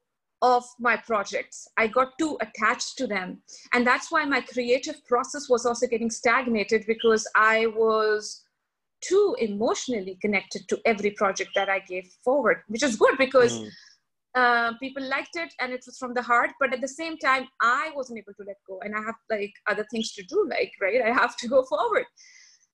of 0.41 0.63
my 0.79 0.95
projects. 0.95 1.67
I 1.77 1.87
got 1.87 2.17
too 2.19 2.37
attached 2.41 2.97
to 2.99 3.07
them. 3.07 3.41
And 3.73 3.85
that's 3.85 4.11
why 4.11 4.23
my 4.25 4.41
creative 4.41 5.03
process 5.05 5.49
was 5.49 5.65
also 5.65 5.87
getting 5.87 6.11
stagnated 6.11 6.85
because 6.87 7.27
I 7.35 7.67
was 7.67 8.43
too 9.01 9.35
emotionally 9.39 10.17
connected 10.21 10.67
to 10.69 10.79
every 10.85 11.11
project 11.11 11.51
that 11.55 11.69
I 11.69 11.79
gave 11.79 12.07
forward, 12.23 12.57
which 12.67 12.83
is 12.83 12.95
good 12.95 13.17
because 13.17 13.59
mm. 13.59 13.69
uh, 14.35 14.73
people 14.79 15.07
liked 15.07 15.35
it 15.35 15.53
and 15.59 15.73
it 15.73 15.83
was 15.85 15.97
from 15.97 16.13
the 16.13 16.21
heart. 16.21 16.51
But 16.59 16.73
at 16.73 16.81
the 16.81 16.87
same 16.87 17.17
time, 17.17 17.47
I 17.61 17.91
wasn't 17.95 18.19
able 18.19 18.33
to 18.33 18.43
let 18.45 18.57
go 18.67 18.79
and 18.83 18.95
I 18.95 19.01
have 19.01 19.15
like 19.29 19.53
other 19.67 19.85
things 19.91 20.11
to 20.13 20.23
do, 20.23 20.47
like, 20.49 20.71
right? 20.81 21.01
I 21.01 21.13
have 21.13 21.37
to 21.37 21.47
go 21.47 21.63
forward. 21.63 22.05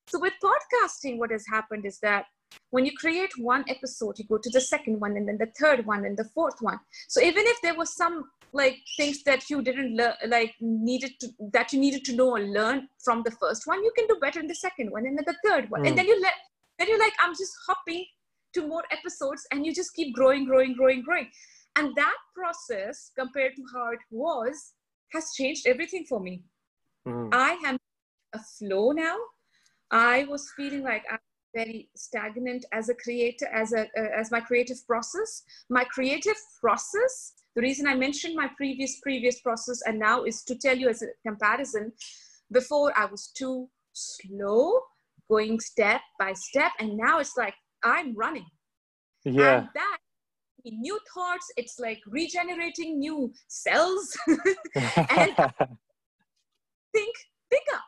So 0.07 0.19
with 0.19 0.33
podcasting, 0.43 1.17
what 1.17 1.31
has 1.31 1.45
happened 1.49 1.85
is 1.85 1.99
that 1.99 2.25
when 2.69 2.85
you 2.85 2.91
create 2.97 3.31
one 3.37 3.63
episode 3.67 4.17
you 4.17 4.25
go 4.25 4.37
to 4.37 4.49
the 4.51 4.61
second 4.61 4.99
one 4.99 5.17
and 5.17 5.27
then 5.27 5.37
the 5.37 5.51
third 5.59 5.85
one 5.85 6.05
and 6.05 6.17
the 6.17 6.29
fourth 6.35 6.61
one 6.61 6.79
so 7.07 7.21
even 7.21 7.43
if 7.47 7.59
there 7.61 7.75
was 7.75 7.95
some 7.95 8.25
like 8.53 8.77
things 8.97 9.23
that 9.23 9.49
you 9.49 9.61
didn't 9.61 9.95
learn 9.95 10.13
like 10.27 10.53
needed 10.61 11.11
to 11.19 11.27
that 11.51 11.73
you 11.73 11.79
needed 11.79 12.05
to 12.05 12.15
know 12.15 12.29
or 12.31 12.39
learn 12.39 12.87
from 13.03 13.23
the 13.23 13.31
first 13.31 13.65
one 13.65 13.83
you 13.83 13.91
can 13.97 14.07
do 14.07 14.17
better 14.21 14.39
in 14.39 14.47
the 14.47 14.55
second 14.55 14.91
one 14.91 15.05
and 15.05 15.17
then 15.17 15.25
the 15.25 15.35
third 15.47 15.69
one 15.69 15.81
mm. 15.81 15.87
and 15.87 15.91
hmm. 15.91 15.97
then 15.97 16.07
you 16.07 16.21
let 16.21 16.33
then 16.77 16.87
you're 16.87 16.99
like 16.99 17.13
i'm 17.21 17.33
just 17.33 17.53
hopping 17.67 18.05
to 18.53 18.67
more 18.67 18.83
episodes 18.91 19.45
and 19.51 19.65
you 19.65 19.73
just 19.73 19.93
keep 19.95 20.13
growing 20.13 20.45
growing 20.45 20.73
growing 20.75 21.01
growing 21.01 21.27
and 21.75 21.95
that 21.95 22.17
process 22.35 23.11
compared 23.17 23.55
to 23.55 23.63
how 23.73 23.91
it 23.91 23.99
was 24.11 24.73
has 25.11 25.31
changed 25.35 25.65
everything 25.67 26.05
for 26.07 26.19
me 26.19 26.41
mm. 27.07 27.29
i 27.33 27.51
am 27.65 27.77
a 28.33 28.39
flow 28.39 28.91
now 28.91 29.17
i 29.91 30.23
was 30.25 30.51
feeling 30.55 30.83
like 30.83 31.03
I'm 31.11 31.19
very 31.53 31.89
stagnant 31.95 32.65
as 32.71 32.89
a 32.89 32.95
creator, 32.95 33.47
as 33.53 33.73
a 33.73 33.81
uh, 33.81 34.19
as 34.19 34.31
my 34.31 34.39
creative 34.39 34.85
process. 34.87 35.43
My 35.69 35.83
creative 35.83 36.37
process. 36.59 37.33
The 37.55 37.61
reason 37.61 37.87
I 37.87 37.95
mentioned 37.95 38.35
my 38.35 38.49
previous 38.57 38.99
previous 39.01 39.39
process 39.41 39.81
and 39.85 39.99
now 39.99 40.23
is 40.23 40.43
to 40.43 40.55
tell 40.55 40.77
you 40.77 40.89
as 40.89 41.01
a 41.01 41.07
comparison. 41.25 41.91
Before 42.51 42.91
I 42.97 43.05
was 43.05 43.31
too 43.35 43.69
slow, 43.93 44.79
going 45.29 45.59
step 45.59 46.01
by 46.19 46.33
step, 46.33 46.71
and 46.79 46.97
now 46.97 47.19
it's 47.19 47.37
like 47.37 47.55
I'm 47.83 48.15
running. 48.15 48.45
Yeah. 49.23 49.59
And 49.59 49.69
that 49.75 49.97
new 50.65 50.99
thoughts. 51.13 51.51
It's 51.57 51.79
like 51.79 51.99
regenerating 52.07 52.99
new 52.99 53.33
cells 53.47 54.17
and 54.75 55.35
think 56.93 57.15
bigger 57.49 57.81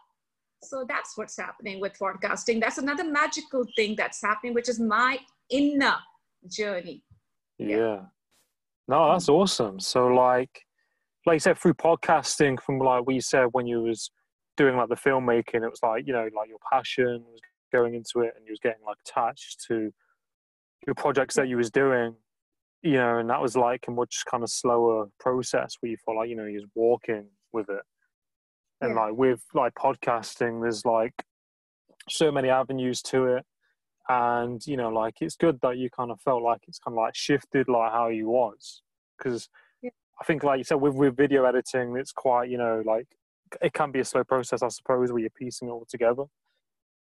so 0.66 0.86
that's 0.88 1.18
what's 1.18 1.38
happening 1.38 1.80
with 1.80 1.98
podcasting. 1.98 2.60
That's 2.60 2.78
another 2.78 3.04
magical 3.04 3.66
thing 3.76 3.96
that's 3.96 4.22
happening, 4.22 4.54
which 4.54 4.70
is 4.70 4.80
my 4.80 5.20
inner 5.50 5.96
journey. 6.50 7.04
Yeah. 7.58 7.78
yeah. 7.78 8.00
No, 8.88 9.12
that's 9.12 9.30
awesome. 9.30 9.80
So 9.80 10.08
like 10.08 10.62
like 11.26 11.36
you 11.36 11.40
said, 11.40 11.58
through 11.58 11.74
podcasting 11.74 12.62
from 12.62 12.78
like 12.80 13.06
what 13.06 13.16
you 13.16 13.22
said 13.22 13.48
when 13.52 13.66
you 13.66 13.82
was 13.82 14.12
doing 14.58 14.78
like 14.78 14.90
the 14.90 14.96
filmmaking, 14.96 15.64
it 15.64 15.70
was 15.70 15.80
like, 15.82 16.06
you 16.06 16.14
know, 16.14 16.30
like 16.36 16.50
your 16.50 16.60
passion 16.72 17.24
was 17.28 17.40
going 17.74 17.96
into 17.96 18.20
it 18.20 18.34
and 18.38 18.46
you 18.46 18.52
was 18.52 18.60
getting 18.62 18.84
like 18.86 18.98
attached 19.08 19.66
to 19.68 19.92
your 20.86 20.94
projects 20.94 21.36
that 21.36 21.48
you 21.48 21.58
was 21.58 21.72
doing, 21.72 22.16
you 22.84 22.94
know, 22.94 23.18
and 23.18 23.30
that 23.30 23.42
was 23.42 23.58
like 23.58 23.86
a 23.88 23.92
much 23.92 24.24
kind 24.30 24.44
of 24.44 24.50
slower 24.52 25.08
process 25.20 25.76
where 25.80 25.90
you 25.90 25.98
felt 26.06 26.18
like, 26.18 26.30
you 26.30 26.36
know, 26.36 26.46
you 26.46 26.56
was 26.62 26.70
walking 26.76 27.26
with 27.54 27.70
it 27.70 27.82
and 28.82 28.96
yeah. 28.96 29.02
like 29.02 29.14
with 29.16 29.42
like 29.54 29.74
podcasting 29.76 30.62
there's 30.62 30.86
like 30.86 31.14
so 32.10 32.32
many 32.32 32.50
avenues 32.50 33.02
to 33.02 33.26
it 33.26 33.44
and 34.10 34.66
you 34.68 34.78
know 34.78 34.90
like 34.90 35.16
it's 35.22 35.36
good 35.36 35.60
that 35.62 35.78
you 35.78 35.90
kind 35.90 36.12
of 36.12 36.20
felt 36.22 36.44
like 36.44 36.62
it's 36.68 36.80
kind 36.80 36.94
of 36.94 37.02
like 37.02 37.16
shifted 37.16 37.68
like 37.68 37.92
how 37.92 38.08
you 38.08 38.30
was 38.30 38.82
because 39.18 39.50
yeah. 39.82 39.90
i 40.22 40.24
think 40.24 40.44
like 40.44 40.58
you 40.60 40.64
said 40.64 40.76
with 40.76 40.94
with 40.94 41.18
video 41.18 41.44
editing 41.46 41.96
it's 41.98 42.12
quite 42.12 42.50
you 42.50 42.58
know 42.58 42.84
like 42.86 43.08
it 43.62 43.74
can 43.74 43.92
be 43.92 44.00
a 44.00 44.06
slow 44.06 44.24
process 44.24 44.62
i 44.62 44.68
suppose 44.68 45.12
where 45.12 45.22
you're 45.22 45.30
piecing 45.32 45.68
it 45.68 45.72
all 45.72 45.88
together 45.90 46.24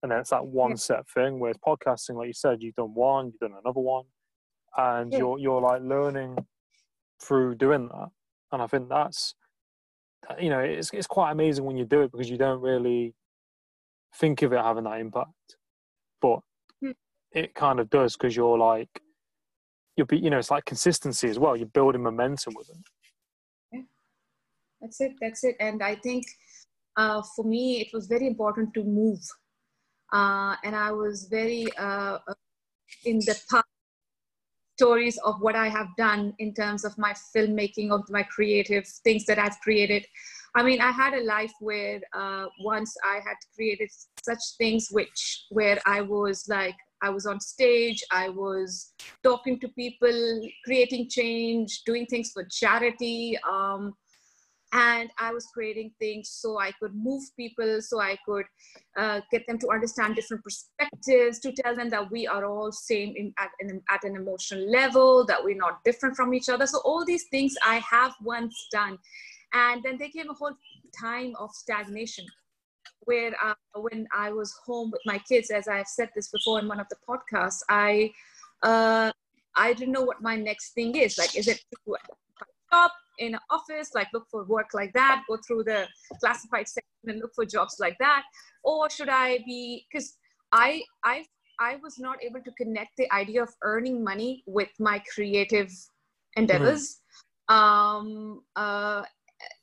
and 0.01 0.11
then 0.11 0.19
it's 0.19 0.31
that 0.31 0.45
one 0.45 0.71
yeah. 0.71 0.75
set 0.75 1.09
thing 1.09 1.39
whereas 1.39 1.57
podcasting 1.57 2.15
like 2.15 2.27
you 2.27 2.33
said 2.33 2.61
you've 2.61 2.75
done 2.75 2.93
one 2.93 3.27
you've 3.27 3.39
done 3.39 3.59
another 3.63 3.79
one 3.79 4.05
and 4.77 5.13
you're 5.13 5.37
you're 5.37 5.61
like 5.61 5.81
learning 5.81 6.35
through 7.21 7.53
doing 7.55 7.87
that 7.87 8.09
and 8.51 8.61
i 8.61 8.67
think 8.67 8.89
that's 8.89 9.35
you 10.39 10.49
know, 10.49 10.59
it's 10.59 10.91
it's 10.93 11.07
quite 11.07 11.31
amazing 11.31 11.65
when 11.65 11.77
you 11.77 11.85
do 11.85 12.01
it 12.01 12.11
because 12.11 12.29
you 12.29 12.37
don't 12.37 12.61
really 12.61 13.13
think 14.15 14.41
of 14.41 14.53
it 14.53 14.59
having 14.59 14.85
that 14.85 14.99
impact, 14.99 15.57
but. 16.21 16.39
It 17.35 17.53
kind 17.53 17.79
of 17.79 17.89
does 17.89 18.15
because 18.15 18.35
you're 18.35 18.57
like 18.57 18.89
you'll 19.95 20.07
be, 20.07 20.17
you 20.17 20.29
know, 20.29 20.39
it's 20.39 20.51
like 20.51 20.65
consistency 20.65 21.29
as 21.29 21.39
well. 21.39 21.55
You're 21.55 21.67
building 21.67 22.03
momentum 22.03 22.53
with 22.57 22.69
it. 22.69 22.77
Yeah, 23.71 23.81
that's 24.81 24.99
it. 25.01 25.13
That's 25.21 25.43
it. 25.43 25.55
And 25.59 25.83
I 25.83 25.95
think 25.95 26.25
uh, 26.97 27.21
for 27.35 27.45
me, 27.45 27.81
it 27.81 27.87
was 27.93 28.07
very 28.07 28.27
important 28.27 28.73
to 28.73 28.83
move, 28.83 29.19
uh, 30.13 30.55
and 30.63 30.75
I 30.75 30.91
was 30.91 31.27
very 31.29 31.67
uh, 31.77 32.19
uh 32.27 32.33
in 33.03 33.17
the 33.19 33.39
past 33.49 33.65
stories 34.77 35.17
of 35.19 35.35
what 35.39 35.55
I 35.55 35.69
have 35.69 35.87
done 35.97 36.33
in 36.39 36.53
terms 36.53 36.83
of 36.83 36.97
my 36.97 37.13
filmmaking, 37.35 37.91
of 37.91 38.03
my 38.09 38.23
creative 38.23 38.85
things 39.03 39.25
that 39.25 39.39
I've 39.39 39.59
created. 39.61 40.05
I 40.53 40.63
mean, 40.63 40.81
I 40.81 40.91
had 40.91 41.13
a 41.13 41.23
life 41.23 41.51
where 41.59 42.01
uh, 42.13 42.45
once 42.61 42.93
I 43.03 43.15
had 43.15 43.37
created 43.55 43.89
such 44.23 44.39
things 44.57 44.87
which 44.91 45.45
where 45.49 45.79
I 45.85 46.01
was 46.01 46.45
like, 46.49 46.75
I 47.05 47.09
was 47.09 47.27
on 47.27 47.39
stage, 47.39 48.03
I 48.11 48.29
was 48.29 48.93
talking 49.23 49.59
to 49.59 49.67
people, 49.69 50.41
creating 50.65 51.07
change, 51.09 51.83
doing 51.85 52.07
things 52.07 52.31
for 52.31 52.43
charity. 52.45 53.37
Um, 53.47 53.93
and 54.73 55.09
I 55.19 55.31
was 55.31 55.45
creating 55.53 55.91
things 55.99 56.29
so 56.41 56.59
I 56.59 56.71
could 56.79 56.95
move 56.95 57.23
people, 57.37 57.79
so 57.81 58.01
I 58.01 58.17
could 58.27 58.45
uh, 58.97 59.21
get 59.31 59.45
them 59.47 59.59
to 59.59 59.69
understand 59.69 60.15
different 60.15 60.43
perspectives, 60.43 61.39
to 61.41 61.53
tell 61.53 61.75
them 61.75 61.89
that 61.91 62.09
we 62.11 62.25
are 62.27 62.43
all 62.45 62.71
same 62.71 63.13
in, 63.15 63.33
at, 63.37 63.51
in, 63.61 63.81
at 63.89 64.03
an 64.03 64.15
emotional 64.15 64.69
level, 64.69 65.25
that 65.27 65.43
we're 65.43 65.55
not 65.55 65.83
different 65.85 66.15
from 66.15 66.33
each 66.33 66.49
other. 66.49 66.65
So 66.65 66.79
all 66.83 67.05
these 67.05 67.25
things 67.29 67.53
I 67.65 67.77
have 67.89 68.13
once 68.23 68.67
done. 68.71 68.97
And 69.53 69.83
then 69.83 69.97
there 69.99 70.09
came 70.09 70.29
a 70.29 70.33
whole 70.33 70.57
time 70.99 71.33
of 71.39 71.51
stagnation 71.53 72.25
where 73.05 73.31
uh, 73.43 73.53
when 73.75 74.07
I 74.13 74.31
was 74.31 74.53
home 74.65 74.91
with 74.91 75.01
my 75.05 75.19
kids, 75.19 75.49
as 75.51 75.67
I've 75.67 75.87
said 75.87 76.09
this 76.15 76.29
before 76.29 76.59
in 76.59 76.67
one 76.67 76.79
of 76.79 76.87
the 76.89 76.97
podcasts, 77.07 77.61
I 77.69 78.11
uh, 78.63 79.11
I 79.55 79.73
didn't 79.73 79.93
know 79.93 80.03
what 80.03 80.21
my 80.21 80.35
next 80.35 80.73
thing 80.73 80.95
is. 80.95 81.17
Like, 81.17 81.35
is 81.35 81.47
it 81.47 81.63
to 81.71 81.97
job 82.71 82.91
in 83.19 83.33
an 83.35 83.39
office, 83.49 83.91
like 83.95 84.07
look 84.13 84.25
for 84.29 84.43
work 84.43 84.73
like 84.73 84.91
that, 84.93 85.23
go 85.27 85.37
through 85.37 85.63
the 85.63 85.87
classified 86.19 86.67
section 86.67 87.07
and 87.07 87.19
look 87.19 87.33
for 87.33 87.45
jobs 87.45 87.77
like 87.79 87.97
that, 87.99 88.23
or 88.63 88.89
should 88.89 89.09
I 89.09 89.39
be? 89.45 89.85
Because 89.89 90.17
I 90.51 90.81
I 91.03 91.25
I 91.59 91.77
was 91.81 91.97
not 91.99 92.23
able 92.23 92.41
to 92.41 92.51
connect 92.51 92.97
the 92.97 93.11
idea 93.13 93.43
of 93.43 93.49
earning 93.61 94.03
money 94.03 94.43
with 94.45 94.69
my 94.79 95.01
creative 95.13 95.71
endeavors. 96.35 96.99
Mm-hmm. 97.49 97.55
Um, 97.55 98.41
uh, 98.55 99.03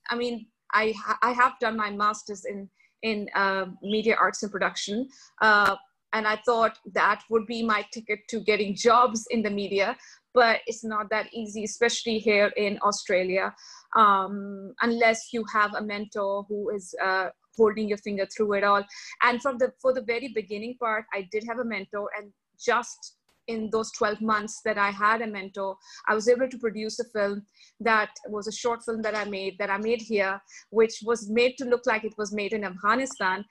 I 0.09 0.15
mean, 0.17 0.47
I 0.73 0.95
I 1.23 1.33
have 1.33 1.59
done 1.61 1.77
my 1.77 1.91
master's 1.91 2.45
in 2.45 2.69
in 3.03 3.29
uh, 3.35 3.67
media 3.83 4.17
arts 4.19 4.43
and 4.43 4.53
production. 4.53 5.09
Uh, 5.41 5.77
and 6.13 6.27
I 6.27 6.37
thought 6.45 6.79
that 6.93 7.23
would 7.31 7.47
be 7.47 7.63
my 7.63 7.87
ticket 7.93 8.21
to 8.29 8.41
getting 8.41 8.75
jobs 8.75 9.27
in 9.31 9.43
the 9.43 9.51
media, 9.51 9.97
but 10.35 10.61
it's 10.67 10.85
not 10.85 11.09
that 11.11 11.33
easy, 11.33 11.65
especially 11.65 12.19
here 12.19 12.53
in 12.57 12.79
Australia, 12.83 13.55
um, 13.97 14.75
unless 14.83 15.33
you 15.33 15.45
have 15.53 15.75
a 15.75 15.83
mentor 15.83 16.45
who 16.49 16.71
is 16.71 16.95
uh, 17.03 17.29
holding 17.57 17.89
your 17.89 17.99
finger 17.99 18.27
through 18.27 18.53
it 18.55 18.65
all. 18.65 18.85
And 19.23 19.41
from 19.41 19.59
the 19.59 19.73
for 19.81 19.95
the 19.95 20.03
very 20.03 20.29
beginning 20.35 20.77
part, 20.79 21.05
I 21.15 21.29
did 21.33 21.45
have 21.49 21.59
a 21.59 21.65
mentor, 21.65 22.11
and 22.17 22.31
just 22.61 23.17
in 23.53 23.71
those 23.71 23.91
12 23.93 24.21
months 24.21 24.61
that 24.65 24.79
I 24.79 24.91
had 24.91 25.23
a 25.23 25.27
mentor, 25.27 25.77
I 26.09 26.15
was 26.15 26.29
able 26.29 26.49
to 26.49 26.59
produce 26.59 26.99
a 26.99 27.05
film 27.05 27.45
that 27.81 28.11
was 28.29 28.49
a 28.49 28.53
short 28.53 28.81
film 28.85 29.03
that 29.03 29.17
I 29.17 29.25
made, 29.25 29.59
that 29.59 29.71
I 29.71 29.79
made 29.79 30.01
here, 30.01 30.41
which 30.71 31.01
was 31.05 31.29
made 31.31 31.57
to 31.59 31.65
look 31.65 31.87
like 31.87 32.05
it 32.05 32.15
was 32.19 32.33
made 32.33 32.53
in 32.53 32.65
Afghanistan. 32.65 33.45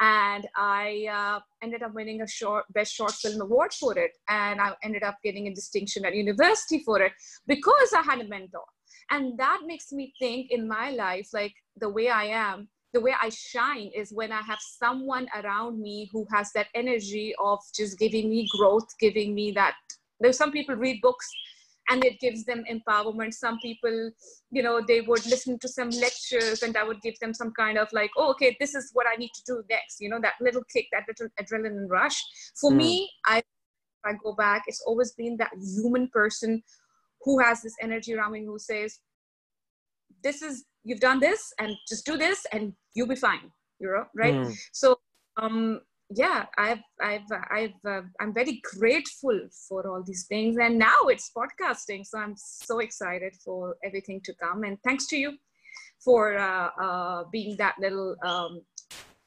And 0.00 0.46
I 0.56 1.08
uh, 1.12 1.40
ended 1.60 1.82
up 1.82 1.92
winning 1.92 2.22
a 2.22 2.28
short, 2.28 2.64
best 2.72 2.94
short 2.94 3.12
film 3.12 3.40
award 3.40 3.72
for 3.72 3.98
it. 3.98 4.12
And 4.28 4.60
I 4.60 4.74
ended 4.84 5.02
up 5.02 5.16
getting 5.24 5.48
a 5.48 5.54
distinction 5.54 6.04
at 6.04 6.14
university 6.14 6.82
for 6.84 7.02
it 7.02 7.12
because 7.46 7.92
I 7.96 8.02
had 8.02 8.20
a 8.20 8.28
mentor. 8.28 8.64
And 9.10 9.38
that 9.38 9.62
makes 9.66 9.90
me 9.90 10.12
think 10.18 10.50
in 10.50 10.68
my 10.68 10.90
life, 10.90 11.30
like 11.32 11.54
the 11.76 11.88
way 11.88 12.08
I 12.08 12.24
am, 12.26 12.68
the 12.94 13.00
way 13.00 13.14
I 13.20 13.28
shine 13.28 13.90
is 13.94 14.12
when 14.12 14.32
I 14.32 14.40
have 14.42 14.58
someone 14.60 15.28
around 15.34 15.80
me 15.80 16.08
who 16.12 16.26
has 16.32 16.50
that 16.52 16.68
energy 16.74 17.34
of 17.38 17.60
just 17.74 17.98
giving 17.98 18.30
me 18.30 18.48
growth, 18.56 18.88
giving 18.98 19.34
me 19.34 19.52
that. 19.52 19.74
There's 20.20 20.38
some 20.38 20.52
people 20.52 20.74
read 20.74 21.00
books 21.02 21.28
and 21.90 22.04
it 22.04 22.18
gives 22.20 22.44
them 22.44 22.64
empowerment. 22.70 23.34
Some 23.34 23.58
people, 23.60 24.10
you 24.50 24.62
know, 24.62 24.80
they 24.86 25.00
would 25.02 25.24
listen 25.26 25.58
to 25.60 25.68
some 25.68 25.90
lectures 25.90 26.62
and 26.62 26.76
I 26.76 26.84
would 26.84 27.00
give 27.02 27.18
them 27.20 27.34
some 27.34 27.52
kind 27.52 27.78
of 27.78 27.88
like, 27.92 28.10
oh, 28.16 28.30
okay, 28.30 28.56
this 28.58 28.74
is 28.74 28.90
what 28.94 29.06
I 29.06 29.16
need 29.16 29.30
to 29.34 29.42
do 29.46 29.62
next, 29.70 30.00
you 30.00 30.08
know, 30.08 30.20
that 30.20 30.34
little 30.40 30.62
kick, 30.72 30.86
that 30.92 31.04
little 31.06 31.28
adrenaline 31.40 31.88
rush. 31.88 32.22
For 32.60 32.70
mm. 32.70 32.76
me, 32.76 33.10
I, 33.26 33.42
I 34.04 34.12
go 34.22 34.32
back, 34.32 34.64
it's 34.66 34.82
always 34.86 35.12
been 35.12 35.36
that 35.38 35.50
human 35.76 36.08
person 36.08 36.62
who 37.22 37.38
has 37.40 37.62
this 37.62 37.74
energy 37.82 38.14
around 38.14 38.32
me 38.32 38.44
who 38.44 38.58
says, 38.58 39.00
this 40.22 40.42
is 40.42 40.64
you've 40.84 41.00
done 41.00 41.20
this 41.20 41.52
and 41.58 41.76
just 41.88 42.06
do 42.06 42.16
this 42.16 42.46
and 42.52 42.72
you'll 42.94 43.08
be 43.08 43.16
fine 43.16 43.50
you 43.80 43.86
know 43.86 44.04
right? 44.16 44.34
Mm. 44.34 44.54
so 44.72 44.98
um 45.40 45.80
yeah 46.10 46.46
i've 46.56 46.80
i've 47.00 47.30
i've 47.50 47.70
uh, 47.86 48.00
i'm 48.20 48.32
very 48.32 48.60
grateful 48.78 49.38
for 49.68 49.88
all 49.88 50.02
these 50.02 50.26
things. 50.26 50.56
And 50.60 50.78
now 50.78 51.00
it's 51.08 51.30
podcasting 51.36 52.06
so 52.06 52.18
i'm 52.18 52.34
so 52.36 52.78
excited 52.78 53.34
for 53.44 53.76
everything 53.84 54.20
to 54.24 54.34
come. 54.34 54.64
And 54.64 54.78
thanks 54.84 55.06
to 55.08 55.16
you 55.16 55.36
for 56.02 56.38
uh, 56.38 56.70
uh, 56.80 57.24
being 57.30 57.56
that 57.58 57.74
little 57.78 58.16
um, 58.24 58.62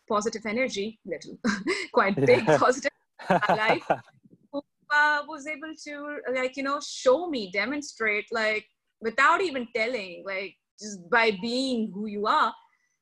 positive 0.07 0.45
energy 0.45 0.99
little 1.05 1.37
quite 1.93 2.15
big 2.15 2.45
positive 2.45 2.91
life 3.49 3.85
uh, 3.91 5.21
was 5.27 5.47
able 5.47 5.73
to 5.85 6.17
like 6.33 6.57
you 6.57 6.63
know 6.63 6.79
show 6.85 7.29
me 7.29 7.51
demonstrate 7.51 8.25
like 8.31 8.65
without 9.01 9.41
even 9.41 9.67
telling 9.75 10.23
like 10.25 10.55
just 10.81 11.09
by 11.09 11.37
being 11.41 11.91
who 11.93 12.07
you 12.07 12.25
are 12.27 12.53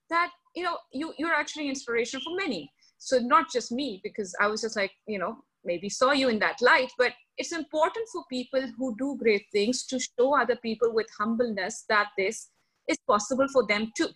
that 0.10 0.32
you 0.56 0.64
know 0.64 0.78
you 0.92 1.14
you're 1.18 1.34
actually 1.34 1.70
inspiration 1.70 2.20
for 2.22 2.36
many. 2.36 2.72
So 2.98 3.18
not 3.20 3.50
just 3.50 3.72
me 3.72 4.02
because 4.04 4.36
i 4.42 4.48
was 4.48 4.62
just 4.62 4.76
like 4.76 4.92
you 5.08 5.20
know 5.20 5.38
maybe 5.64 5.90
saw 5.90 6.12
you 6.12 6.28
in 6.28 6.40
that 6.40 6.62
light 6.62 6.92
but 6.98 7.14
it's 7.40 7.54
important 7.54 8.06
for 8.12 8.24
people 8.30 8.62
who 8.78 8.94
do 8.98 9.18
great 9.18 9.46
things 9.54 9.86
to 9.86 9.98
show 9.98 10.38
other 10.38 10.58
people 10.58 10.94
with 10.94 11.08
humbleness 11.18 11.86
that 11.88 12.10
this 12.18 12.50
is 12.90 12.98
possible 13.08 13.48
for 13.48 13.66
them 13.68 13.92
too. 13.96 14.10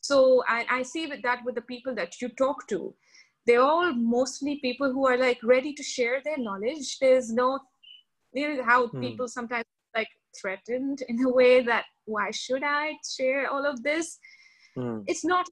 So 0.00 0.44
I, 0.46 0.64
I 0.70 0.82
see 0.82 1.06
with 1.06 1.22
that 1.22 1.40
with 1.44 1.56
the 1.56 1.62
people 1.62 1.94
that 1.96 2.20
you 2.20 2.28
talk 2.28 2.68
to. 2.68 2.94
They're 3.46 3.62
all 3.62 3.92
mostly 3.92 4.60
people 4.60 4.92
who 4.92 5.06
are 5.06 5.16
like 5.16 5.38
ready 5.42 5.72
to 5.74 5.82
share 5.82 6.20
their 6.24 6.38
knowledge. 6.38 6.98
There's 7.00 7.32
no 7.32 7.58
you 8.32 8.56
know 8.56 8.64
how 8.64 8.88
hmm. 8.88 9.00
people 9.00 9.28
sometimes 9.28 9.64
threatened 10.40 11.02
in 11.08 11.22
a 11.24 11.30
way 11.30 11.62
that 11.62 11.84
why 12.04 12.30
should 12.30 12.62
I 12.64 12.92
share 13.16 13.50
all 13.50 13.66
of 13.66 13.82
this? 13.82 14.18
Mm. 14.76 15.04
It's 15.06 15.24
not 15.24 15.46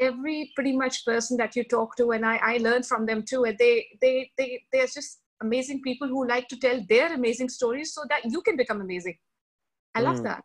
every 0.00 0.50
pretty 0.54 0.76
much 0.76 1.04
person 1.04 1.36
that 1.38 1.54
you 1.56 1.64
talk 1.64 1.96
to, 1.96 2.12
and 2.12 2.24
I, 2.24 2.36
I 2.42 2.56
learn 2.58 2.82
from 2.82 3.06
them 3.06 3.22
too. 3.22 3.44
And 3.44 3.56
they 3.58 3.86
they 4.00 4.30
they 4.36 4.62
they're 4.72 4.86
just 4.86 5.20
amazing 5.40 5.82
people 5.82 6.08
who 6.08 6.26
like 6.26 6.48
to 6.48 6.58
tell 6.58 6.80
their 6.88 7.12
amazing 7.12 7.48
stories 7.48 7.92
so 7.94 8.02
that 8.08 8.24
you 8.24 8.40
can 8.42 8.56
become 8.56 8.80
amazing. 8.80 9.18
I 9.94 10.00
love 10.00 10.20
mm. 10.20 10.24
that. 10.24 10.44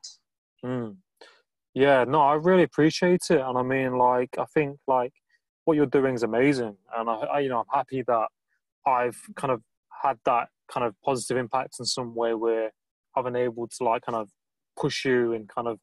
Mm. 0.66 0.98
Yeah, 1.74 2.06
no, 2.08 2.22
I 2.22 2.34
really 2.34 2.64
appreciate 2.64 3.22
it, 3.30 3.40
and 3.40 3.58
I 3.58 3.62
mean, 3.62 3.98
like, 3.98 4.36
I 4.40 4.46
think 4.46 4.80
like 4.88 5.14
what 5.66 5.78
you're 5.78 5.86
doing 5.86 6.16
is 6.16 6.24
amazing, 6.24 6.76
and 6.98 7.10
I, 7.10 7.14
I 7.14 7.40
you 7.42 7.50
know, 7.50 7.60
I'm 7.60 7.78
happy 7.78 8.04
that 8.08 8.28
I've 8.86 9.20
kind 9.36 9.52
of 9.52 9.62
had 10.02 10.18
that 10.26 10.50
kind 10.72 10.86
of 10.86 10.96
positive 11.04 11.38
impact 11.38 11.76
in 11.80 11.86
some 11.86 12.16
way 12.16 12.34
where 12.34 12.72
I've 13.18 13.26
been 13.26 13.36
able 13.36 13.68
to 13.68 13.84
like 13.84 14.04
kind 14.04 14.16
of 14.16 14.30
push 14.80 15.06
you 15.06 15.34
and 15.34 15.50
kind 15.50 15.68
of 15.68 15.80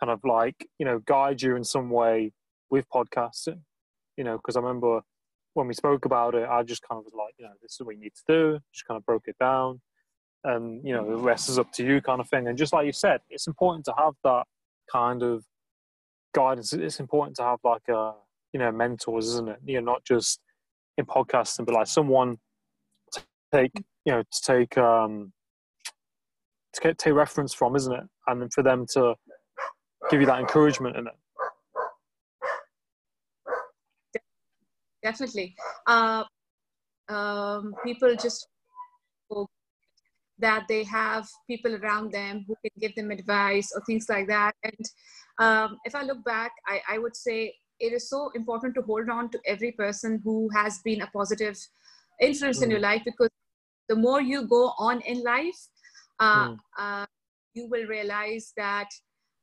kind 0.00 0.10
of 0.10 0.20
like 0.24 0.66
you 0.78 0.86
know 0.86 0.98
guide 1.00 1.42
you 1.42 1.56
in 1.56 1.64
some 1.64 1.90
way 1.90 2.32
with 2.70 2.86
podcasting 2.88 3.60
you 4.16 4.24
know 4.24 4.36
because 4.36 4.56
i 4.56 4.60
remember 4.60 5.00
when 5.54 5.68
we 5.68 5.74
spoke 5.74 6.06
about 6.06 6.34
it 6.34 6.48
i 6.48 6.62
just 6.62 6.82
kind 6.88 6.98
of 6.98 7.04
was 7.04 7.12
like 7.14 7.34
you 7.38 7.44
know 7.44 7.52
this 7.60 7.72
is 7.72 7.80
what 7.86 7.94
you 7.94 8.00
need 8.00 8.14
to 8.14 8.22
do. 8.28 8.58
Just 8.72 8.86
kind 8.86 8.96
of 8.96 9.04
broke 9.04 9.24
it 9.26 9.36
down. 9.38 9.80
And 10.44 10.84
you 10.84 10.94
know 10.94 11.08
the 11.08 11.16
rest 11.16 11.48
is 11.48 11.58
up 11.58 11.72
to 11.74 11.84
you 11.84 12.00
kind 12.00 12.20
of 12.20 12.28
thing. 12.28 12.48
And 12.48 12.58
just 12.58 12.72
like 12.72 12.86
you 12.86 12.92
said 12.92 13.20
it's 13.30 13.46
important 13.46 13.84
to 13.86 13.94
have 13.98 14.14
that 14.24 14.44
kind 14.90 15.22
of 15.22 15.44
guidance. 16.34 16.72
It's 16.72 17.00
important 17.00 17.36
to 17.36 17.42
have 17.42 17.58
like 17.64 17.88
a 17.88 18.12
you 18.52 18.60
know 18.60 18.72
mentors 18.72 19.26
isn't 19.28 19.48
it? 19.48 19.58
You 19.64 19.80
know 19.80 19.92
not 19.92 20.04
just 20.04 20.40
in 20.98 21.06
podcasting 21.06 21.64
but 21.64 21.74
like 21.74 21.86
someone 21.86 22.38
to 23.12 23.22
take 23.52 23.72
you 24.04 24.12
know 24.12 24.22
to 24.22 24.40
take 24.42 24.76
um 24.76 25.32
to 26.74 26.80
get, 26.80 26.98
take 26.98 27.14
reference 27.14 27.52
from, 27.52 27.76
isn't 27.76 27.92
it? 27.92 28.04
And 28.26 28.52
for 28.52 28.62
them 28.62 28.86
to 28.94 29.14
give 30.10 30.20
you 30.20 30.26
that 30.26 30.40
encouragement 30.40 30.96
in 30.96 31.06
it. 31.06 31.14
Definitely. 35.02 35.54
Uh, 35.86 36.24
um, 37.08 37.74
people 37.84 38.14
just 38.14 38.46
that 40.38 40.64
they 40.68 40.82
have 40.82 41.28
people 41.48 41.74
around 41.76 42.12
them 42.12 42.44
who 42.46 42.54
can 42.62 42.70
give 42.80 42.94
them 42.96 43.10
advice 43.10 43.72
or 43.74 43.82
things 43.84 44.06
like 44.08 44.26
that. 44.26 44.52
And 44.64 44.84
um, 45.38 45.78
if 45.84 45.94
I 45.94 46.02
look 46.02 46.22
back, 46.24 46.50
I, 46.66 46.80
I 46.88 46.98
would 46.98 47.16
say 47.16 47.54
it 47.78 47.92
is 47.92 48.10
so 48.10 48.30
important 48.34 48.74
to 48.74 48.82
hold 48.82 49.08
on 49.08 49.30
to 49.30 49.40
every 49.46 49.72
person 49.72 50.20
who 50.24 50.48
has 50.54 50.80
been 50.84 51.02
a 51.02 51.06
positive 51.08 51.56
influence 52.20 52.58
mm. 52.60 52.64
in 52.64 52.70
your 52.70 52.80
life 52.80 53.02
because 53.04 53.30
the 53.88 53.96
more 53.96 54.20
you 54.20 54.46
go 54.48 54.72
on 54.78 55.00
in 55.02 55.22
life, 55.22 55.60
uh, 56.22 56.48
mm. 56.48 56.58
uh, 56.78 57.06
you 57.54 57.68
will 57.68 57.86
realize 57.86 58.52
that 58.56 58.88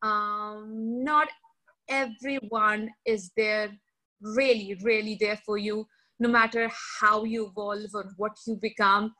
um, 0.01 1.03
not 1.03 1.27
everyone 1.89 2.89
is 3.05 3.31
there 3.35 3.69
really 4.21 4.77
really 4.83 5.17
there 5.19 5.39
for 5.45 5.57
you 5.57 5.85
no 6.19 6.29
matter 6.29 6.69
how 6.99 7.23
you 7.23 7.47
evolve 7.47 7.93
or 7.93 8.05
what 8.17 8.35
you 8.45 8.55
become 8.61 9.13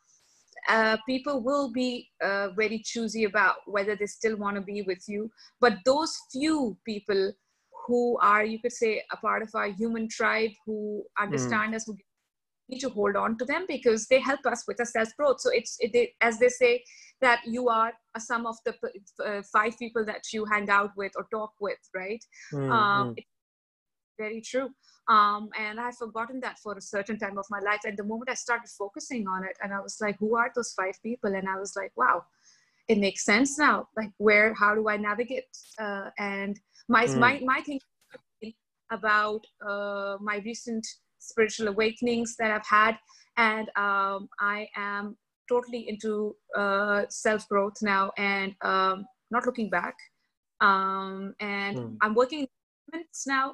uh, 0.68 0.98
people 1.08 1.42
will 1.42 1.72
be 1.72 2.10
uh, 2.22 2.50
very 2.56 2.80
choosy 2.84 3.24
about 3.24 3.56
whether 3.66 3.96
they 3.96 4.06
still 4.06 4.36
want 4.38 4.56
to 4.56 4.62
be 4.62 4.82
with 4.84 5.04
you 5.08 5.30
but 5.60 5.78
those 5.86 6.16
few 6.32 6.78
people 6.86 7.32
who 7.86 8.18
are 8.22 8.46
you 8.46 8.60
could 8.60 8.72
say 8.72 9.02
a 9.12 9.18
part 9.18 9.42
of 9.42 9.50
our 9.56 9.72
human 9.72 10.08
tribe 10.08 10.52
who 10.66 11.04
understand 11.20 11.74
mm. 11.74 11.76
us 11.76 11.86
who 11.86 11.96
need 12.70 12.80
to 12.80 12.90
hold 12.90 13.16
on 13.16 13.38
to 13.38 13.46
them 13.46 13.66
because 13.68 14.08
they 14.08 14.20
help 14.20 14.46
us 14.46 14.64
with 14.68 14.80
our 14.80 14.86
self 14.86 15.10
growth. 15.18 15.42
So 15.42 15.50
it's 15.52 15.78
it, 15.80 16.12
as 16.22 16.40
they 16.40 16.50
say 16.50 16.84
that 17.22 17.42
you 17.46 17.70
are 17.70 17.92
a 18.16 18.20
sum 18.20 18.46
of 18.46 18.56
the 18.66 18.74
uh, 19.26 19.42
five 19.52 19.78
people 19.78 20.06
that 20.06 20.24
you 20.32 20.46
hang 20.46 20.70
out 20.70 20.92
with 20.96 21.12
or 21.18 21.28
talk 21.32 21.54
with, 21.60 21.80
right? 21.96 22.24
Mm-hmm. 22.54 22.72
Um, 22.72 23.16
very 24.18 24.42
true. 24.42 24.70
Um, 25.08 25.50
and 25.58 25.80
I've 25.80 25.96
forgotten 25.96 26.40
that 26.42 26.60
for 26.60 26.78
a 26.78 26.82
certain 26.82 27.18
time 27.18 27.38
of 27.38 27.46
my 27.50 27.60
life. 27.60 27.80
And 27.86 27.98
the 27.98 28.04
moment 28.04 28.30
I 28.30 28.36
started 28.36 28.70
focusing 28.70 29.28
on 29.28 29.44
it, 29.44 29.58
and 29.64 29.74
I 29.74 29.80
was 29.80 29.98
like, 30.00 30.18
who 30.20 30.36
are 30.36 30.52
those 30.56 30.74
five 30.74 31.02
people? 31.02 31.34
And 31.34 31.48
I 31.50 31.58
was 31.58 31.74
like, 31.76 31.92
wow, 31.96 32.24
it 32.88 33.00
makes 33.00 33.26
sense 33.26 33.58
now. 33.58 33.88
Like, 33.98 34.12
where, 34.18 34.54
how 34.54 34.76
do 34.76 34.88
I 34.88 34.98
navigate? 34.98 35.46
Uh, 35.82 36.10
and 36.20 36.60
my, 36.88 37.06
mm. 37.06 37.18
my, 37.18 37.42
my 37.44 37.62
thing 37.62 37.80
about 38.92 39.46
uh, 39.68 40.18
my 40.20 40.42
recent 40.46 40.86
spiritual 41.30 41.68
awakenings 41.68 42.36
that 42.40 42.52
I've 42.52 42.68
had. 42.68 42.98
And 43.38 43.70
um, 43.76 44.30
I 44.40 44.68
am 44.76 45.18
totally 45.48 45.88
into 45.88 46.36
uh, 46.58 47.04
self 47.10 47.48
growth 47.48 47.78
now 47.82 48.12
and 48.18 48.56
um, 48.62 49.06
not 49.32 49.46
looking 49.46 49.70
back. 49.70 49.96
Um, 50.62 51.34
and 51.40 51.78
mm. 51.78 51.98
I'm 52.02 52.16
working 52.16 52.48
now. 53.26 53.54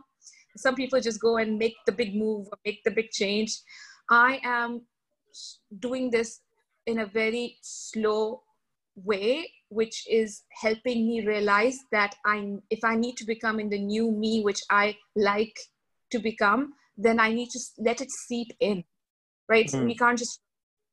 Some 0.58 0.76
people 0.76 1.00
just 1.02 1.20
go 1.20 1.38
and 1.38 1.58
make 1.58 1.76
the 1.86 1.92
big 1.92 2.16
move 2.16 2.48
or 2.52 2.58
make 2.66 2.82
the 2.84 2.92
big 2.92 3.12
change. 3.12 3.52
I 4.10 4.40
am 4.44 4.82
doing 5.80 6.10
this 6.10 6.42
in 6.86 7.00
a 7.00 7.06
very 7.06 7.58
slow 7.62 8.42
way 8.96 9.52
which 9.70 10.08
is 10.10 10.44
helping 10.62 11.08
me 11.08 11.26
realize 11.26 11.80
that 11.92 12.16
i 12.26 12.56
if 12.70 12.84
i 12.84 12.96
need 12.96 13.18
to 13.18 13.26
become 13.26 13.60
in 13.60 13.70
the 13.70 13.78
new 13.78 14.10
me 14.10 14.42
which 14.42 14.62
i 14.70 14.96
like 15.18 15.58
to 16.12 16.20
become 16.20 16.74
then 16.98 17.20
i 17.20 17.32
need 17.32 17.50
to 17.50 17.60
let 17.80 18.02
it 18.02 18.12
seep 18.12 18.48
in 18.60 18.84
right? 19.50 19.68
Mm. 19.68 19.86
we 19.86 19.96
can't 19.96 20.18
just 20.18 20.40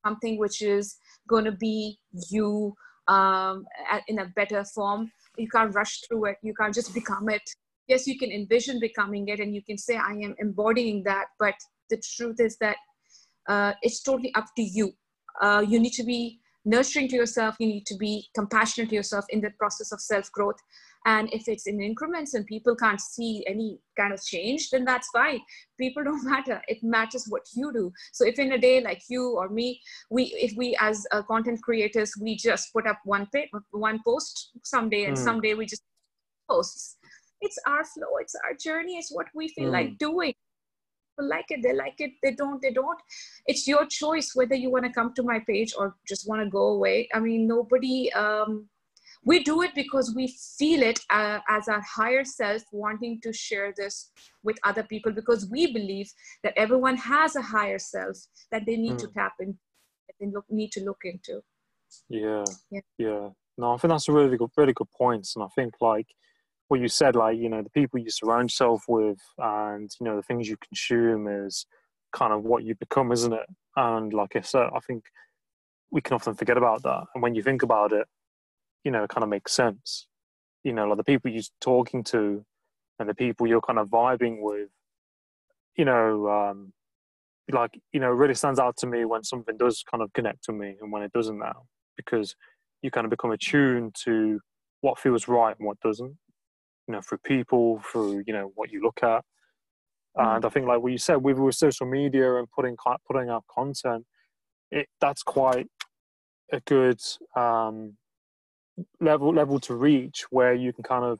something 0.04 0.38
which 0.38 0.62
is 0.62 0.96
going 1.28 1.44
to 1.44 1.52
be 1.52 1.98
you 2.30 2.74
um, 3.08 3.64
in 4.08 4.20
a 4.20 4.26
better 4.36 4.64
form. 4.64 5.10
You 5.36 5.48
can't 5.48 5.74
rush 5.74 6.00
through 6.00 6.26
it. 6.26 6.36
You 6.42 6.54
can't 6.54 6.74
just 6.74 6.92
become 6.94 7.28
it. 7.28 7.42
Yes 7.88 8.06
you 8.06 8.18
can 8.18 8.30
envision 8.30 8.80
becoming 8.80 9.28
it 9.28 9.40
and 9.40 9.54
you 9.54 9.62
can 9.62 9.76
say 9.76 9.96
i 9.96 10.12
am 10.12 10.34
embodying 10.38 11.02
that 11.04 11.26
but 11.38 11.54
the 11.90 12.00
truth 12.16 12.38
is 12.40 12.56
that 12.58 12.76
uh, 13.48 13.72
it's 13.82 14.02
totally 14.02 14.32
up 14.34 14.46
to 14.56 14.62
you. 14.62 14.92
Uh, 15.40 15.64
you 15.66 15.80
need 15.80 15.92
to 15.94 16.04
be 16.04 16.38
nurturing 16.64 17.08
to 17.08 17.16
yourself. 17.16 17.56
You 17.58 17.66
need 17.66 17.84
to 17.86 17.96
be 17.96 18.28
compassionate 18.34 18.90
to 18.90 18.94
yourself 18.94 19.24
in 19.30 19.40
the 19.40 19.50
process 19.58 19.90
of 19.92 20.00
self 20.00 20.30
growth 20.30 20.56
and 21.06 21.28
if 21.32 21.48
it's 21.48 21.66
in 21.66 21.80
increments 21.80 22.34
and 22.34 22.46
people 22.46 22.76
can't 22.76 23.00
see 23.00 23.44
any 23.46 23.78
kind 23.98 24.12
of 24.12 24.24
change 24.24 24.70
then 24.70 24.84
that's 24.84 25.08
fine. 25.08 25.40
People 25.78 26.04
don't 26.08 26.24
matter. 26.24 26.62
It 26.68 26.82
matters 26.82 27.26
what 27.28 27.42
you 27.54 27.72
do. 27.72 27.92
So 28.12 28.26
if 28.26 28.38
in 28.38 28.52
a 28.52 28.58
day 28.58 28.80
like 28.80 29.02
you 29.08 29.36
or 29.36 29.48
me 29.48 29.80
we 30.10 30.24
if 30.36 30.52
we 30.56 30.76
as 30.80 31.06
uh, 31.12 31.22
content 31.22 31.60
creators 31.62 32.12
we 32.20 32.36
just 32.36 32.72
put 32.72 32.86
up 32.86 33.00
one 33.04 33.28
one 33.70 34.00
post 34.04 34.50
someday 34.64 35.04
and 35.04 35.16
mm. 35.16 35.24
someday 35.24 35.54
we 35.54 35.66
just 35.66 35.82
posts 36.50 36.96
it's 37.40 37.58
our 37.66 37.84
flow 37.84 38.16
it's 38.20 38.34
our 38.44 38.54
journey 38.54 38.96
it's 38.96 39.12
what 39.12 39.26
we 39.34 39.48
feel 39.48 39.68
mm. 39.68 39.72
like 39.72 39.98
doing. 39.98 40.34
People 41.18 41.28
like 41.28 41.46
it 41.50 41.62
they 41.62 41.74
like 41.74 41.96
it 41.98 42.12
they 42.22 42.34
don't 42.34 42.62
they 42.62 42.72
don't. 42.72 42.98
It's 43.46 43.66
your 43.66 43.86
choice 43.86 44.32
whether 44.34 44.54
you 44.54 44.70
want 44.70 44.84
to 44.86 44.92
come 44.92 45.12
to 45.14 45.22
my 45.22 45.40
page 45.40 45.74
or 45.76 45.96
just 46.08 46.28
want 46.28 46.42
to 46.42 46.48
go 46.48 46.68
away. 46.68 47.08
I 47.12 47.20
mean 47.20 47.46
nobody 47.46 48.12
um, 48.12 48.68
we 49.24 49.42
do 49.44 49.62
it 49.62 49.70
because 49.74 50.12
we 50.16 50.34
feel 50.58 50.82
it 50.82 50.98
uh, 51.10 51.38
as 51.48 51.68
our 51.68 51.82
higher 51.82 52.24
self 52.24 52.62
wanting 52.72 53.20
to 53.22 53.32
share 53.32 53.72
this 53.76 54.10
with 54.42 54.56
other 54.64 54.82
people 54.82 55.12
because 55.12 55.48
we 55.50 55.72
believe 55.72 56.10
that 56.42 56.54
everyone 56.56 56.96
has 56.96 57.36
a 57.36 57.42
higher 57.42 57.78
self 57.78 58.16
that 58.50 58.64
they 58.66 58.76
need 58.76 58.94
mm. 58.94 58.98
to 58.98 59.08
tap 59.08 59.32
in 59.40 59.56
they 60.20 60.26
look, 60.26 60.44
need 60.50 60.70
to 60.70 60.84
look 60.84 61.00
into 61.04 61.40
yeah, 62.08 62.44
yeah 62.70 62.80
yeah 62.98 63.28
no 63.58 63.72
i 63.72 63.76
think 63.76 63.90
that's 63.90 64.08
a 64.08 64.12
really 64.12 64.36
good 64.36 64.50
really 64.56 64.72
good 64.72 64.90
points 64.96 65.34
and 65.36 65.44
i 65.44 65.48
think 65.56 65.74
like 65.80 66.06
what 66.72 66.80
you 66.80 66.88
said, 66.88 67.16
like 67.16 67.36
you 67.36 67.50
know, 67.50 67.60
the 67.60 67.68
people 67.68 67.98
you 67.98 68.08
surround 68.08 68.48
yourself 68.48 68.84
with, 68.88 69.18
and 69.36 69.90
you 70.00 70.06
know, 70.06 70.16
the 70.16 70.22
things 70.22 70.48
you 70.48 70.56
consume 70.56 71.28
is 71.28 71.66
kind 72.16 72.32
of 72.32 72.44
what 72.44 72.64
you 72.64 72.74
become, 72.76 73.12
isn't 73.12 73.34
it? 73.34 73.46
And 73.76 74.10
like 74.10 74.34
I 74.36 74.40
said, 74.40 74.68
I 74.74 74.80
think 74.86 75.04
we 75.90 76.00
can 76.00 76.14
often 76.14 76.32
forget 76.32 76.56
about 76.56 76.82
that. 76.84 77.02
And 77.14 77.22
when 77.22 77.34
you 77.34 77.42
think 77.42 77.62
about 77.62 77.92
it, 77.92 78.06
you 78.84 78.90
know, 78.90 79.06
kind 79.06 79.22
of 79.22 79.30
makes 79.30 79.52
sense. 79.52 80.06
You 80.64 80.72
know, 80.72 80.86
like 80.86 80.98
the 80.98 81.04
people 81.04 81.30
you're 81.30 81.42
talking 81.60 82.04
to, 82.04 82.44
and 82.98 83.08
the 83.08 83.14
people 83.14 83.46
you're 83.46 83.60
kind 83.60 83.78
of 83.78 83.88
vibing 83.88 84.40
with, 84.40 84.68
you 85.76 85.84
know, 85.84 86.28
um, 86.28 86.72
like 87.50 87.78
you 87.92 88.00
know, 88.00 88.10
really 88.10 88.34
stands 88.34 88.60
out 88.60 88.76
to 88.78 88.86
me 88.86 89.04
when 89.04 89.24
something 89.24 89.56
does 89.56 89.82
kind 89.90 90.02
of 90.02 90.12
connect 90.12 90.44
to 90.44 90.52
me, 90.52 90.76
and 90.80 90.92
when 90.92 91.02
it 91.02 91.12
doesn't 91.12 91.38
now, 91.38 91.64
because 91.96 92.36
you 92.82 92.90
kind 92.90 93.04
of 93.04 93.10
become 93.10 93.30
attuned 93.30 93.94
to 94.04 94.40
what 94.80 94.98
feels 94.98 95.28
right 95.28 95.56
and 95.58 95.66
what 95.66 95.80
doesn't 95.80 96.16
you 96.86 96.92
know 96.92 97.00
through 97.00 97.18
people 97.18 97.80
through 97.90 98.22
you 98.26 98.32
know 98.32 98.52
what 98.54 98.70
you 98.70 98.82
look 98.82 99.00
at 99.02 99.24
mm. 100.16 100.36
and 100.36 100.44
i 100.44 100.48
think 100.48 100.66
like 100.66 100.82
what 100.82 100.92
you 100.92 100.98
said 100.98 101.16
with, 101.16 101.38
with 101.38 101.54
social 101.54 101.86
media 101.86 102.36
and 102.36 102.50
putting 102.50 102.76
putting 103.06 103.30
out 103.30 103.44
content 103.52 104.04
it 104.70 104.88
that's 105.00 105.22
quite 105.22 105.68
a 106.52 106.60
good 106.60 107.00
um, 107.34 107.96
level 109.00 109.34
level 109.34 109.60
to 109.60 109.74
reach 109.74 110.24
where 110.30 110.54
you 110.54 110.72
can 110.72 110.82
kind 110.82 111.04
of 111.04 111.18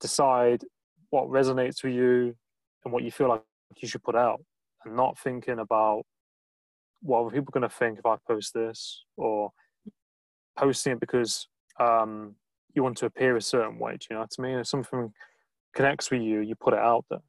decide 0.00 0.64
what 1.10 1.28
resonates 1.28 1.84
with 1.84 1.94
you 1.94 2.34
and 2.84 2.92
what 2.92 3.02
you 3.02 3.10
feel 3.10 3.28
like 3.28 3.42
you 3.76 3.88
should 3.88 4.02
put 4.02 4.16
out 4.16 4.40
and 4.84 4.96
not 4.96 5.18
thinking 5.18 5.58
about 5.58 6.02
what 7.02 7.20
are 7.20 7.30
people 7.30 7.52
going 7.52 7.62
to 7.62 7.74
think 7.74 7.98
if 7.98 8.06
i 8.06 8.16
post 8.26 8.52
this 8.54 9.04
or 9.16 9.50
posting 10.56 10.94
it 10.94 11.00
because 11.00 11.48
um, 11.78 12.34
you 12.74 12.82
want 12.82 12.98
to 12.98 13.06
appear 13.06 13.36
a 13.36 13.42
certain 13.42 13.78
way. 13.78 13.92
Do 13.92 14.06
you 14.10 14.16
know 14.16 14.20
what 14.20 14.32
I 14.38 14.42
mean? 14.42 14.58
If 14.58 14.66
something 14.66 15.12
connects 15.74 16.10
with 16.10 16.22
you, 16.22 16.40
you 16.40 16.54
put 16.54 16.74
it 16.74 16.80
out 16.80 17.04
there. 17.10 17.22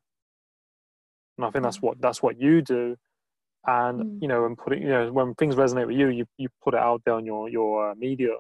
And 1.38 1.45
I 1.45 1.52
think 1.52 1.63
that's 1.63 1.80
mm. 1.80 1.84
what 1.84 2.02
that's 2.02 2.21
what 2.21 2.39
you 2.39 2.62
do. 2.62 2.95
And 3.65 4.02
mm. 4.02 4.21
you 4.21 4.28
know, 4.28 4.45
and 4.45 4.58
putting 4.58 4.82
you 4.82 4.89
know 4.89 5.12
when 5.12 5.34
things 5.36 5.56
resonate 5.56 5.88
with 5.88 5.97
you, 5.97 6.10
you 6.10 6.26
you 6.38 6.50
put 6.63 6.74
it 6.74 6.80
out 6.80 7.02
there 7.06 7.15
on 7.15 7.26
your 7.26 7.50
your 7.50 7.91
uh, 7.91 7.95
media. 7.95 8.34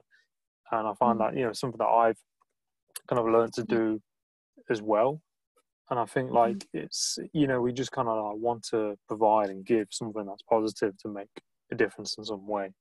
And 0.71 0.87
I 0.87 0.93
find 0.93 1.19
mm. 1.19 1.31
that 1.31 1.37
you 1.37 1.45
know 1.45 1.53
something 1.53 1.79
that 1.79 1.85
I've 1.85 2.17
kind 3.07 3.19
of 3.19 3.25
learned 3.25 3.53
to 3.53 3.63
do 3.63 4.01
as 4.69 4.81
well. 4.81 5.21
And 5.89 5.99
I 5.99 6.05
think 6.05 6.31
like 6.31 6.57
mm. 6.57 6.67
it's 6.73 7.19
you 7.33 7.47
know 7.47 7.61
we 7.61 7.73
just 7.73 7.91
kind 7.91 8.07
of 8.07 8.23
like 8.23 8.41
want 8.41 8.63
to 8.71 8.97
provide 9.07 9.49
and 9.49 9.65
give 9.65 9.87
something 9.91 10.25
that's 10.25 10.43
positive 10.43 10.97
to 10.99 11.09
make 11.09 11.29
a 11.71 11.75
difference 11.75 12.17
in 12.17 12.25
some 12.25 12.47
way. 12.47 12.71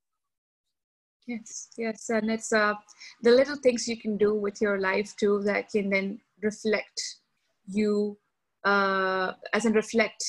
Yes, 1.27 1.69
yes, 1.77 2.09
and 2.09 2.31
it's 2.31 2.53
uh, 2.53 2.75
the 3.23 3.31
little 3.31 3.57
things 3.57 3.87
you 3.87 3.97
can 3.97 4.17
do 4.17 4.35
with 4.35 4.61
your 4.61 4.81
life 4.81 5.15
too 5.17 5.43
that 5.45 5.71
can 5.71 5.91
then 5.91 6.19
reflect 6.43 7.01
you, 7.69 8.19
uh, 8.65 9.33
as 9.53 9.65
in 9.65 9.73
reflect 9.73 10.25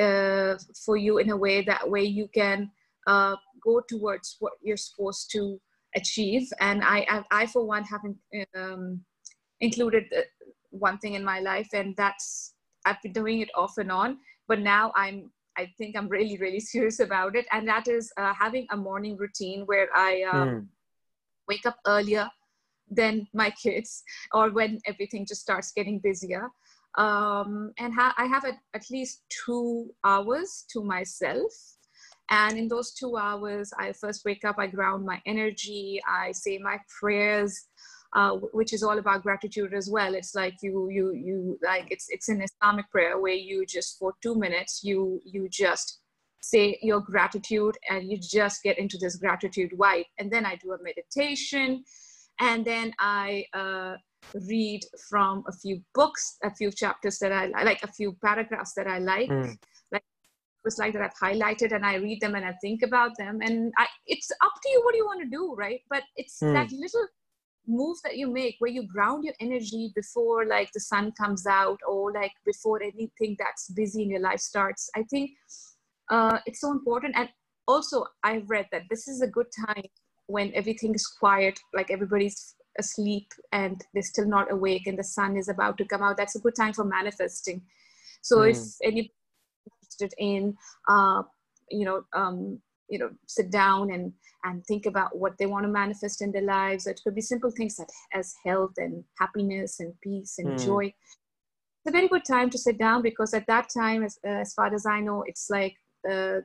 uh, 0.00 0.56
for 0.84 0.96
you 0.96 1.18
in 1.18 1.30
a 1.30 1.36
way 1.36 1.62
that 1.62 1.88
way 1.88 2.02
you 2.02 2.28
can 2.32 2.70
uh, 3.06 3.36
go 3.62 3.82
towards 3.88 4.36
what 4.38 4.52
you're 4.62 4.76
supposed 4.76 5.30
to 5.32 5.60
achieve. 5.96 6.48
And 6.60 6.82
I, 6.84 7.06
I, 7.08 7.42
I 7.42 7.46
for 7.46 7.64
one, 7.66 7.84
haven't 7.84 8.16
um, 8.56 9.00
included 9.60 10.04
one 10.70 10.98
thing 10.98 11.14
in 11.14 11.24
my 11.24 11.40
life, 11.40 11.68
and 11.72 11.96
that's 11.96 12.54
I've 12.84 13.02
been 13.02 13.12
doing 13.12 13.40
it 13.40 13.50
off 13.54 13.78
and 13.78 13.90
on. 13.90 14.18
But 14.46 14.60
now 14.60 14.92
I'm 14.96 15.30
I 15.58 15.70
think 15.76 15.96
I'm 15.96 16.08
really, 16.08 16.38
really 16.38 16.60
serious 16.72 17.00
about 17.00 17.36
it. 17.36 17.46
And 17.52 17.68
that 17.68 17.88
is 17.88 18.12
uh, 18.16 18.32
having 18.32 18.66
a 18.70 18.76
morning 18.76 19.16
routine 19.16 19.64
where 19.66 19.88
I 19.94 20.22
um, 20.22 20.48
mm. 20.48 20.66
wake 21.48 21.66
up 21.66 21.76
earlier 21.86 22.30
than 22.90 23.26
my 23.34 23.50
kids 23.50 24.02
or 24.32 24.50
when 24.50 24.78
everything 24.86 25.26
just 25.26 25.42
starts 25.42 25.72
getting 25.72 25.98
busier. 25.98 26.48
Um, 26.96 27.72
and 27.78 27.92
ha- 27.92 28.14
I 28.16 28.24
have 28.26 28.44
a, 28.44 28.52
at 28.74 28.84
least 28.90 29.22
two 29.46 29.90
hours 30.04 30.64
to 30.72 30.82
myself. 30.82 31.52
And 32.30 32.58
in 32.58 32.68
those 32.68 32.92
two 32.92 33.16
hours, 33.16 33.72
I 33.78 33.92
first 33.92 34.24
wake 34.24 34.44
up, 34.44 34.56
I 34.58 34.66
ground 34.66 35.04
my 35.04 35.20
energy, 35.24 36.00
I 36.06 36.32
say 36.32 36.58
my 36.58 36.78
prayers, 37.00 37.68
uh, 38.14 38.36
which 38.52 38.72
is 38.72 38.82
all 38.82 38.98
about 38.98 39.22
gratitude 39.22 39.72
as 39.72 39.88
well. 39.90 40.14
It's 40.14 40.34
like 40.34 40.54
you, 40.62 40.88
you, 40.90 41.12
you 41.12 41.58
like 41.62 41.86
it's 41.90 42.06
it's 42.10 42.28
an 42.28 42.42
Islamic 42.42 42.90
prayer 42.90 43.18
where 43.18 43.34
you 43.34 43.66
just 43.66 43.98
for 43.98 44.14
two 44.22 44.34
minutes 44.34 44.80
you 44.82 45.20
you 45.24 45.48
just 45.48 46.00
say 46.40 46.78
your 46.82 47.00
gratitude 47.00 47.76
and 47.90 48.10
you 48.10 48.18
just 48.18 48.62
get 48.62 48.78
into 48.78 48.96
this 48.98 49.16
gratitude 49.16 49.72
vibe. 49.78 50.06
And 50.18 50.30
then 50.30 50.46
I 50.46 50.56
do 50.56 50.72
a 50.72 50.82
meditation, 50.82 51.84
and 52.40 52.64
then 52.64 52.92
I 52.98 53.44
uh, 53.52 53.94
read 54.48 54.82
from 55.08 55.44
a 55.48 55.52
few 55.52 55.82
books, 55.94 56.36
a 56.42 56.54
few 56.54 56.70
chapters 56.70 57.18
that 57.18 57.32
I 57.32 57.46
like, 57.64 57.82
a 57.82 57.92
few 57.92 58.16
paragraphs 58.24 58.74
that 58.74 58.86
I 58.86 58.98
like. 58.98 59.30
Mm. 59.30 59.56
Like 60.76 60.94
was 60.94 61.00
like 61.00 61.12
that 61.12 61.30
I've 61.30 61.32
highlighted 61.32 61.74
and 61.74 61.86
I 61.86 61.94
read 61.96 62.20
them 62.20 62.34
and 62.34 62.44
I 62.44 62.52
think 62.60 62.82
about 62.82 63.16
them 63.16 63.40
and 63.40 63.72
I, 63.78 63.86
it's 64.06 64.30
up 64.42 64.52
to 64.62 64.68
you 64.70 64.82
what 64.84 64.96
you 64.96 65.06
want 65.06 65.22
to 65.22 65.28
do, 65.28 65.54
right? 65.54 65.80
But 65.88 66.02
it's 66.16 66.40
mm. 66.40 66.52
that 66.52 66.70
little 66.72 67.06
move 67.66 67.98
that 68.02 68.16
you 68.16 68.30
make 68.30 68.56
where 68.58 68.70
you 68.70 68.86
ground 68.86 69.24
your 69.24 69.34
energy 69.40 69.92
before 69.94 70.46
like 70.46 70.72
the 70.72 70.80
sun 70.80 71.12
comes 71.12 71.46
out 71.46 71.78
or 71.86 72.10
like 72.12 72.32
before 72.46 72.82
anything 72.82 73.36
that's 73.38 73.68
busy 73.72 74.02
in 74.02 74.08
your 74.08 74.20
life 74.20 74.40
starts 74.40 74.88
i 74.96 75.02
think 75.02 75.32
uh, 76.10 76.38
it's 76.46 76.60
so 76.60 76.70
important. 76.70 77.14
And 77.16 77.28
also, 77.66 78.06
I've 78.22 78.48
read 78.48 78.66
that 78.72 78.84
this 78.88 79.08
is 79.08 79.20
a 79.20 79.26
good 79.26 79.46
time 79.66 79.84
when 80.26 80.52
everything 80.54 80.94
is 80.94 81.06
quiet, 81.06 81.58
like 81.74 81.90
everybody's 81.90 82.54
asleep 82.78 83.32
and 83.52 83.84
they're 83.92 84.02
still 84.02 84.26
not 84.26 84.52
awake 84.52 84.86
and 84.86 84.98
the 84.98 85.04
sun 85.04 85.36
is 85.36 85.48
about 85.48 85.78
to 85.78 85.84
come 85.84 86.02
out. 86.02 86.16
That's 86.16 86.36
a 86.36 86.40
good 86.40 86.54
time 86.54 86.72
for 86.72 86.84
manifesting. 86.84 87.62
So 88.22 88.38
mm. 88.38 88.50
if 88.50 88.58
any 88.82 89.12
interested 89.98 90.14
in, 90.18 90.56
uh, 90.88 91.22
you 91.70 91.84
know, 91.84 92.02
um, 92.14 92.60
you 92.88 92.98
know, 92.98 93.10
sit 93.26 93.50
down 93.50 93.90
and 93.90 94.12
and 94.44 94.64
think 94.66 94.86
about 94.86 95.16
what 95.18 95.36
they 95.38 95.46
want 95.46 95.64
to 95.64 95.68
manifest 95.68 96.22
in 96.22 96.32
their 96.32 96.42
lives. 96.42 96.86
It 96.86 97.00
could 97.04 97.14
be 97.14 97.20
simple 97.20 97.50
things 97.50 97.76
that 97.76 97.90
as 98.14 98.34
health 98.44 98.74
and 98.76 99.04
happiness 99.18 99.80
and 99.80 99.92
peace 100.00 100.38
and 100.38 100.50
mm. 100.50 100.64
joy. 100.64 100.84
It's 100.86 101.88
a 101.88 101.90
very 101.90 102.08
good 102.08 102.24
time 102.24 102.50
to 102.50 102.58
sit 102.58 102.78
down 102.78 103.02
because 103.02 103.34
at 103.34 103.46
that 103.46 103.68
time, 103.76 104.04
as, 104.04 104.18
uh, 104.24 104.30
as 104.30 104.54
far 104.54 104.72
as 104.72 104.86
I 104.86 105.00
know, 105.00 105.24
it's 105.26 105.48
like 105.50 105.74
uh, 106.08 106.40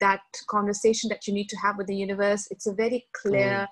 that 0.00 0.20
conversation 0.48 1.08
that 1.08 1.26
you 1.26 1.34
need 1.34 1.48
to 1.48 1.56
have 1.56 1.76
with 1.76 1.86
the 1.86 1.96
universe. 1.96 2.46
It's 2.50 2.66
a 2.66 2.74
very 2.74 3.06
clear 3.14 3.66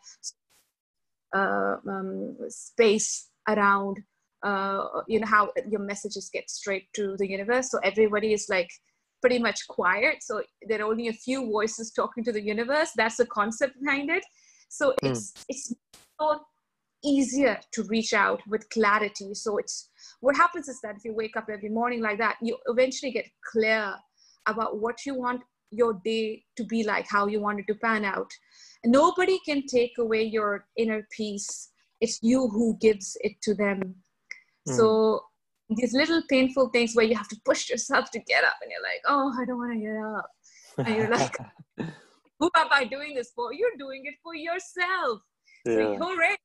mm. 1.34 1.78
uh, 1.84 1.90
um, 1.90 2.36
space 2.48 3.28
around, 3.46 3.98
uh, 4.42 4.86
you 5.06 5.20
know, 5.20 5.26
how 5.26 5.50
your 5.68 5.80
messages 5.80 6.30
get 6.32 6.50
straight 6.50 6.92
to 6.94 7.16
the 7.18 7.28
universe. 7.28 7.70
So 7.70 7.78
everybody 7.82 8.32
is 8.32 8.46
like 8.48 8.70
pretty 9.20 9.38
much 9.38 9.66
quiet. 9.68 10.22
So 10.22 10.42
there 10.68 10.80
are 10.80 10.90
only 10.90 11.08
a 11.08 11.12
few 11.12 11.50
voices 11.50 11.90
talking 11.90 12.24
to 12.24 12.32
the 12.32 12.42
universe. 12.42 12.90
That's 12.96 13.16
the 13.16 13.26
concept 13.26 13.80
behind 13.80 14.10
it. 14.10 14.24
So 14.68 14.90
mm. 15.02 15.10
it's 15.10 15.32
it's 15.48 15.74
so 16.20 16.40
easier 17.04 17.58
to 17.72 17.82
reach 17.84 18.12
out 18.12 18.40
with 18.46 18.68
clarity. 18.70 19.34
So 19.34 19.58
it's 19.58 19.90
what 20.20 20.36
happens 20.36 20.68
is 20.68 20.80
that 20.82 20.96
if 20.96 21.04
you 21.04 21.14
wake 21.14 21.36
up 21.36 21.48
every 21.52 21.68
morning 21.68 22.02
like 22.02 22.18
that, 22.18 22.36
you 22.42 22.56
eventually 22.66 23.12
get 23.12 23.26
clear 23.52 23.94
about 24.46 24.80
what 24.80 25.04
you 25.04 25.14
want 25.14 25.42
your 25.70 25.94
day 26.04 26.44
to 26.56 26.64
be 26.64 26.84
like, 26.84 27.06
how 27.08 27.26
you 27.26 27.40
want 27.40 27.60
it 27.60 27.66
to 27.68 27.74
pan 27.74 28.04
out. 28.04 28.30
Nobody 28.84 29.38
can 29.44 29.66
take 29.66 29.98
away 29.98 30.22
your 30.22 30.66
inner 30.76 31.06
peace. 31.10 31.70
It's 32.00 32.18
you 32.22 32.48
who 32.48 32.76
gives 32.80 33.16
it 33.20 33.40
to 33.42 33.54
them. 33.54 33.96
Mm. 34.68 34.76
So 34.76 35.22
these 35.68 35.92
little 35.92 36.22
painful 36.28 36.68
things 36.68 36.94
where 36.94 37.04
you 37.04 37.16
have 37.16 37.28
to 37.28 37.40
push 37.44 37.68
yourself 37.68 38.10
to 38.12 38.20
get 38.20 38.44
up 38.44 38.54
and 38.62 38.70
you're 38.70 38.82
like, 38.82 39.02
oh, 39.06 39.32
I 39.40 39.44
don't 39.44 39.58
want 39.58 39.72
to 39.72 39.80
get 39.80 39.96
up. 39.96 40.30
And 40.78 40.96
you're 40.96 41.10
like, 41.10 41.36
who 42.38 42.50
am 42.56 42.68
I 42.70 42.84
doing 42.84 43.14
this 43.14 43.32
for? 43.34 43.52
You're 43.52 43.76
doing 43.78 44.02
it 44.04 44.14
for 44.22 44.34
yourself. 44.34 45.20
Yeah. 45.64 45.74
So 45.74 45.92
you're 45.92 46.18
ready 46.18 46.36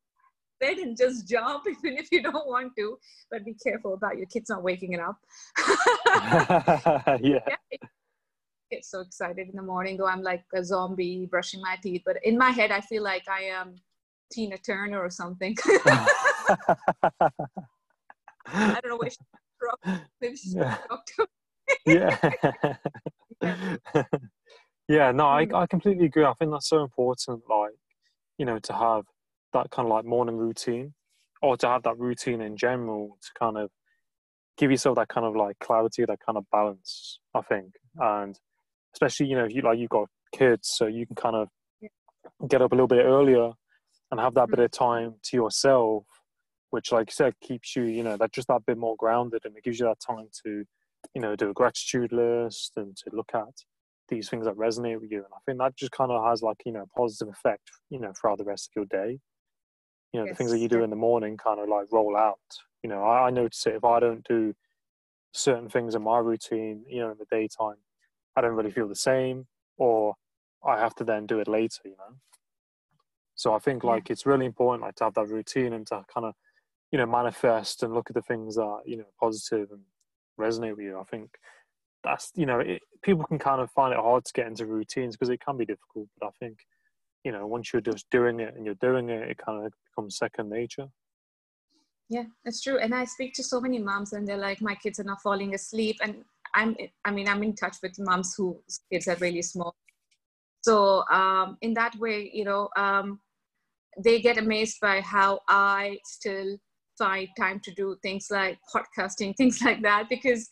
bed 0.62 0.78
and 0.78 0.96
just 0.96 1.28
jump 1.28 1.64
even 1.68 1.98
if 1.98 2.08
you 2.12 2.22
don't 2.22 2.48
want 2.48 2.72
to 2.78 2.98
but 3.30 3.44
be 3.44 3.54
careful 3.56 3.96
about 3.96 4.18
your 4.18 4.28
kids 4.28 4.50
not 4.50 4.64
waking 4.64 4.94
it 4.94 5.02
up 5.02 5.18
yeah. 7.22 7.40
yeah 7.48 7.56
get 8.72 8.86
so 8.86 9.02
excited 9.02 9.50
in 9.50 9.56
the 9.56 9.62
morning 9.62 9.98
though 9.98 10.08
i'm 10.08 10.22
like 10.22 10.44
a 10.56 10.64
zombie 10.64 11.28
brushing 11.30 11.60
my 11.62 11.76
teeth 11.84 12.04
but 12.06 12.16
in 12.24 12.38
my 12.38 12.52
head 12.52 12.72
i 12.72 12.80
feel 12.80 13.04
like 13.04 13.28
i 13.28 13.42
am 13.42 13.76
tina 14.32 14.58
turner 14.60 15.02
or 15.02 15.10
something 15.10 15.54
I 18.48 18.80
don't 18.82 18.90
know 18.90 18.98
where 18.98 19.10
she's 19.10 19.18
from. 19.60 20.02
Maybe 20.20 20.36
she's 20.36 20.56
yeah. 20.56 20.78
yeah. 21.86 22.18
yeah. 23.42 24.04
yeah, 24.88 25.12
no, 25.12 25.28
I, 25.28 25.46
mm. 25.46 25.56
I 25.56 25.68
completely 25.68 26.06
agree. 26.06 26.26
I 26.26 26.34
think 26.34 26.52
that's 26.52 26.70
so 26.70 26.84
important, 26.84 27.44
like, 27.50 27.72
you 28.38 28.46
know, 28.46 28.60
to 28.60 28.74
have 28.74 29.04
that 29.54 29.70
kind 29.72 29.88
of 29.88 29.92
like 29.92 30.06
morning 30.06 30.38
routine 30.38 30.94
or 31.42 31.58
to 31.58 31.68
have 31.68 31.84
that 31.84 31.98
routine 31.98 32.42
in 32.42 32.56
general 32.58 33.18
to 33.22 33.30
kind 33.38 33.58
of 33.58 33.70
give 34.58 34.72
yourself 34.72 34.96
that 34.96 35.10
kind 35.10 35.26
of 35.26 35.36
like 35.36 35.58
clarity, 35.60 36.06
that 36.06 36.20
kind 36.26 36.38
of 36.38 36.46
balance, 36.52 37.20
I 37.34 37.42
think. 37.42 37.74
And 37.98 38.38
especially, 38.94 39.28
you 39.28 39.36
know, 39.36 39.46
if 39.46 39.54
you 39.54 39.62
like 39.62 39.80
you've 39.80 39.90
got 39.90 40.08
kids, 40.34 40.70
so 40.70 40.88
you 40.88 41.06
can 41.06 41.16
kind 41.16 41.36
of 41.36 41.50
get 42.48 42.62
up 42.62 42.72
a 42.72 42.76
little 42.76 42.88
bit 42.88 43.04
earlier 43.06 43.52
and 44.12 44.20
have 44.20 44.34
that 44.36 44.50
bit 44.50 44.60
mm. 44.60 44.66
of 44.66 44.72
time 44.72 45.16
to 45.24 45.38
yourself 45.38 46.04
which 46.72 46.92
like 46.92 47.10
you 47.10 47.14
said 47.14 47.34
keeps 47.42 47.76
you 47.76 47.84
you 47.84 48.04
know 48.04 48.18
that 48.18 48.34
just 48.34 48.48
that 48.48 48.66
bit 48.66 48.78
more 48.78 48.96
grounded 48.98 49.42
and 49.46 49.56
it 49.56 49.64
gives 49.64 49.80
you 49.80 49.86
that 49.86 50.00
time 50.00 50.28
to 50.44 50.66
you 51.14 51.22
know 51.22 51.36
do 51.36 51.50
a 51.50 51.54
gratitude 51.54 52.12
list 52.12 52.74
and 52.78 52.96
to 52.98 53.10
look 53.14 53.32
at 53.34 53.54
these 54.10 54.30
things 54.30 54.46
that 54.46 54.56
resonate 54.56 55.00
with 55.00 55.12
you 55.12 55.20
and 55.20 55.34
i 55.34 55.40
think 55.46 55.60
that 55.60 55.76
just 55.76 55.92
kind 55.92 56.12
of 56.12 56.24
has 56.26 56.42
like 56.42 56.58
you 56.66 56.72
know 56.72 56.84
a 56.84 57.00
positive 57.00 57.30
effect 57.34 57.70
you 57.90 58.00
know 58.00 58.12
throughout 58.20 58.38
the 58.38 58.44
rest 58.44 58.70
of 58.70 58.76
your 58.76 58.86
day 58.86 59.20
you 60.12 60.20
know 60.20 60.26
yes. 60.26 60.34
the 60.34 60.38
things 60.38 60.52
that 60.52 60.60
you 60.60 60.68
do 60.68 60.84
in 60.84 60.90
the 60.90 60.96
morning 60.96 61.38
kind 61.38 61.60
of 61.60 61.70
like 61.70 61.88
roll 61.92 62.18
out 62.18 62.40
you 62.84 62.90
know 62.90 63.04
I, 63.04 63.28
I 63.28 63.30
notice 63.30 63.66
it 63.68 63.76
if 63.76 63.84
i 63.84 64.00
don't 64.00 64.26
do 64.28 64.54
certain 65.34 65.70
things 65.70 65.96
in 65.96 66.02
my 66.02 66.20
routine 66.20 66.84
you 66.88 67.00
know 67.00 67.12
in 67.12 67.18
the 67.18 67.26
daytime 67.32 67.78
i 68.36 68.42
don't 68.42 68.56
really 68.56 68.72
feel 68.72 68.88
the 68.88 68.96
same 68.96 69.48
or 69.78 70.16
i 70.66 70.78
have 70.78 70.96
to 70.96 71.04
then 71.04 71.26
do 71.26 71.40
it 71.40 71.48
later 71.48 71.82
you 71.86 71.92
know 71.92 72.16
so 73.36 73.54
i 73.54 73.60
think 73.60 73.84
like 73.84 74.10
yeah. 74.10 74.14
it's 74.14 74.26
really 74.26 74.46
important 74.46 74.84
like 74.84 74.96
to 74.96 75.06
have 75.06 75.14
that 75.14 75.30
routine 75.30 75.74
and 75.74 75.88
to 75.88 76.04
kind 76.14 76.26
of 76.26 76.34
you 76.92 76.98
know 76.98 77.06
manifest 77.06 77.84
and 77.84 77.94
look 77.94 78.10
at 78.10 78.16
the 78.16 78.22
things 78.22 78.56
that 78.56 78.82
you 78.86 78.98
know 78.98 79.06
positive 79.20 79.70
and 79.72 79.82
resonate 80.40 80.76
with 80.76 80.86
you 80.86 81.00
i 81.00 81.04
think 81.04 81.30
that's 82.04 82.32
you 82.36 82.46
know 82.46 82.60
it, 82.60 82.82
people 83.02 83.24
can 83.26 83.40
kind 83.40 83.62
of 83.62 83.70
find 83.72 83.94
it 83.94 84.00
hard 84.00 84.26
to 84.26 84.34
get 84.34 84.48
into 84.48 84.66
routines 84.66 85.16
because 85.16 85.30
it 85.30 85.40
can 85.44 85.58
be 85.58 85.66
difficult 85.66 86.08
but 86.20 86.28
i 86.28 86.32
think 86.40 86.58
you 87.24 87.32
know 87.32 87.46
once 87.48 87.72
you're 87.72 87.82
just 87.82 88.10
doing 88.10 88.40
it 88.40 88.56
and 88.56 88.66
you're 88.66 88.76
doing 88.76 89.10
it 89.10 89.30
it 89.30 89.38
kind 89.38 89.66
of 89.66 89.72
becomes 89.90 90.18
second 90.18 90.50
nature. 90.50 90.88
Yeah 92.10 92.26
that's 92.44 92.62
true 92.62 92.80
and 92.80 92.94
i 92.94 93.06
speak 93.06 93.34
to 93.36 93.44
so 93.44 93.62
many 93.62 93.80
moms 93.80 94.14
and 94.14 94.28
they're 94.28 94.38
like 94.38 94.62
my 94.62 94.76
kids 94.76 95.00
are 95.00 95.04
not 95.06 95.22
falling 95.22 95.54
asleep 95.54 95.98
and 96.02 96.24
i'm 96.56 96.76
i 97.06 97.12
mean 97.12 97.28
i'm 97.28 97.44
in 97.44 97.56
touch 97.56 97.78
with 97.82 97.98
moms 98.00 98.36
whose 98.36 98.82
kids 98.92 99.08
are 99.08 99.16
really 99.18 99.42
small. 99.42 99.76
So 100.64 101.04
um, 101.10 101.58
in 101.62 101.74
that 101.76 101.96
way 101.96 102.30
you 102.34 102.44
know 102.44 102.70
um, 102.76 103.20
they 103.98 104.20
get 104.22 104.38
amazed 104.38 104.80
by 104.82 105.02
how 105.02 105.40
i 105.48 105.98
still 106.04 106.58
find 107.02 107.28
time 107.38 107.60
to 107.66 107.72
do 107.82 107.98
things 108.04 108.28
like 108.30 108.58
podcasting, 108.74 109.36
things 109.40 109.62
like 109.62 109.82
that, 109.82 110.08
because 110.10 110.48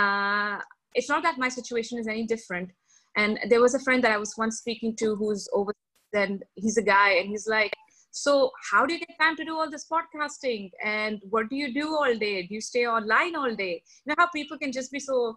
uh, 0.00 0.58
it's 0.94 1.08
not 1.08 1.22
that 1.22 1.38
my 1.38 1.50
situation 1.58 1.98
is 1.98 2.08
any 2.08 2.26
different. 2.26 2.70
And 3.16 3.38
there 3.48 3.60
was 3.60 3.74
a 3.74 3.84
friend 3.86 4.02
that 4.04 4.12
I 4.12 4.18
was 4.18 4.34
once 4.36 4.58
speaking 4.58 4.96
to 4.96 5.14
who's 5.16 5.48
over, 5.52 5.72
and 6.12 6.42
he's 6.54 6.78
a 6.78 6.82
guy, 6.82 7.10
and 7.18 7.28
he's 7.28 7.46
like, 7.46 7.72
so 8.10 8.50
how 8.70 8.86
do 8.86 8.94
you 8.94 9.00
get 9.00 9.18
time 9.20 9.36
to 9.36 9.44
do 9.44 9.56
all 9.58 9.70
this 9.70 9.86
podcasting? 9.94 10.70
And 10.82 11.20
what 11.30 11.48
do 11.50 11.56
you 11.56 11.74
do 11.74 11.88
all 11.94 12.14
day? 12.16 12.46
Do 12.46 12.54
you 12.54 12.60
stay 12.60 12.86
online 12.86 13.34
all 13.34 13.54
day? 13.54 13.82
You 14.04 14.10
know 14.10 14.14
how 14.18 14.28
people 14.28 14.56
can 14.56 14.70
just 14.70 14.92
be 14.92 15.00
so 15.00 15.36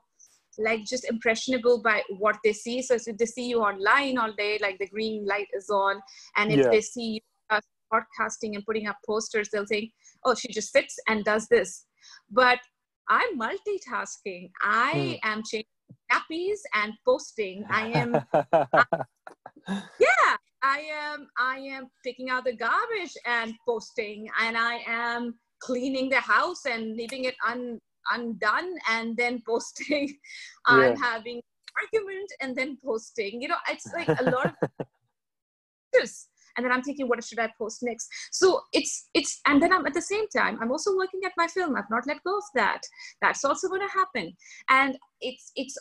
like 0.60 0.84
just 0.86 1.10
impressionable 1.10 1.82
by 1.82 2.04
what 2.18 2.38
they 2.44 2.54
see. 2.54 2.82
So 2.82 2.96
if 2.96 3.18
they 3.18 3.26
see 3.26 3.48
you 3.48 3.62
online 3.62 4.18
all 4.18 4.34
day, 4.34 4.60
like 4.62 4.78
the 4.80 4.88
green 4.88 5.26
light 5.26 5.48
is 5.54 5.70
on, 5.70 6.00
and 6.36 6.52
if 6.52 6.60
yeah. 6.60 6.70
they 6.70 6.82
see 6.82 7.08
you 7.16 7.20
podcasting 7.94 8.56
and 8.56 8.66
putting 8.66 8.88
up 8.88 8.98
posters, 9.06 9.50
they'll 9.52 9.66
think, 9.66 9.92
oh, 10.26 10.36
she 10.36 10.48
just 10.52 10.72
sits 10.72 10.96
and 11.08 11.24
does 11.24 11.48
this. 11.48 11.86
But 12.32 12.60
I'm 13.10 13.40
multitasking. 13.40 14.52
I 14.62 15.20
hmm. 15.24 15.30
am 15.30 15.44
changing 15.44 15.68
nappies 16.12 16.60
and 16.76 16.94
posting. 17.06 17.66
I 17.70 17.88
am, 17.88 18.16
I, 18.34 18.44
yeah, 20.00 20.36
I 20.64 20.80
am. 20.92 21.28
I 21.38 21.58
am 21.60 21.88
picking 22.04 22.30
out 22.30 22.46
the 22.46 22.56
garbage 22.56 23.16
and 23.26 23.54
posting, 23.66 24.28
and 24.42 24.58
I 24.58 24.80
am 24.88 25.36
cleaning 25.60 26.10
the 26.10 26.20
house 26.20 26.66
and 26.66 26.96
leaving 26.96 27.26
it 27.26 27.36
un, 27.46 27.80
undone 28.12 28.76
and 28.90 29.16
then 29.18 29.42
posting. 29.48 30.16
Yeah. 30.70 30.76
I'm 30.76 30.98
having 30.98 31.40
argument 31.82 32.30
and 32.42 32.54
then 32.54 32.78
posting. 32.84 33.42
You 33.42 33.48
know, 33.48 33.56
it's 33.70 33.88
like 33.94 34.10
a 34.10 34.24
lot 34.30 34.54
of 34.62 34.70
this 35.94 36.28
and 36.58 36.66
then 36.66 36.72
i'm 36.72 36.82
thinking 36.82 37.08
what 37.08 37.24
should 37.24 37.40
i 37.40 37.50
post 37.58 37.84
next? 37.84 38.10
So 38.32 38.62
it's 38.74 39.10
it's 39.14 39.40
and 39.48 39.62
then 39.62 39.72
i'm 39.72 39.86
at 39.86 39.94
the 39.94 40.02
same 40.02 40.28
time 40.36 40.58
i'm 40.62 40.72
also 40.72 40.96
working 40.96 41.22
at 41.26 41.32
my 41.38 41.48
film. 41.48 41.76
I've 41.76 41.90
not 41.90 42.08
let 42.08 42.24
go 42.26 42.38
of 42.38 42.44
that. 42.56 42.82
That's 43.22 43.46
also 43.46 43.68
going 43.68 43.82
to 43.88 43.94
happen. 43.94 44.34
And 44.70 44.98
it's 45.22 45.52
it's 45.56 45.78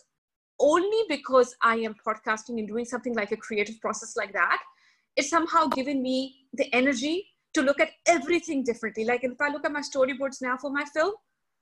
only 0.58 1.02
because 1.08 1.54
i 1.62 1.76
am 1.76 1.94
podcasting 2.06 2.58
and 2.58 2.66
doing 2.66 2.86
something 2.86 3.14
like 3.14 3.30
a 3.30 3.36
creative 3.36 3.78
process 3.80 4.16
like 4.16 4.32
that 4.32 4.58
it's 5.16 5.30
somehow 5.30 5.66
given 5.66 6.02
me 6.02 6.36
the 6.52 6.72
energy 6.74 7.26
to 7.54 7.62
look 7.62 7.80
at 7.80 7.90
everything 8.06 8.62
differently. 8.62 9.04
Like 9.04 9.24
if 9.24 9.40
i 9.40 9.48
look 9.48 9.64
at 9.64 9.72
my 9.72 9.80
storyboards 9.80 10.42
now 10.42 10.56
for 10.56 10.70
my 10.70 10.84
film 10.94 11.14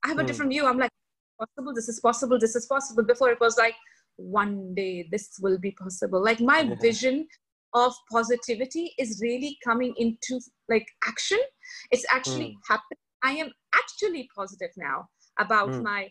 i 0.04 0.08
have 0.08 0.18
a 0.18 0.22
mm. 0.22 0.26
different 0.26 0.50
view. 0.52 0.66
I'm 0.66 0.78
like 0.78 0.90
possible 1.38 1.74
this 1.74 1.88
is 1.88 2.00
possible 2.00 2.38
this 2.38 2.56
is 2.56 2.66
possible. 2.66 3.04
Before 3.04 3.30
it 3.30 3.40
was 3.40 3.56
like 3.56 3.74
one 4.16 4.74
day 4.74 5.08
this 5.10 5.30
will 5.40 5.58
be 5.58 5.70
possible. 5.70 6.22
Like 6.22 6.40
my 6.40 6.60
yeah. 6.60 6.74
vision 6.80 7.26
of 7.74 7.92
positivity 8.10 8.94
is 8.98 9.20
really 9.20 9.58
coming 9.64 9.92
into 9.96 10.40
like 10.68 10.86
action. 11.06 11.38
It's 11.90 12.06
actually 12.10 12.50
mm. 12.50 12.56
happening. 12.68 12.98
I 13.22 13.32
am 13.32 13.50
actually 13.74 14.28
positive 14.36 14.70
now 14.76 15.08
about 15.38 15.70
mm. 15.70 15.82
my 15.82 16.08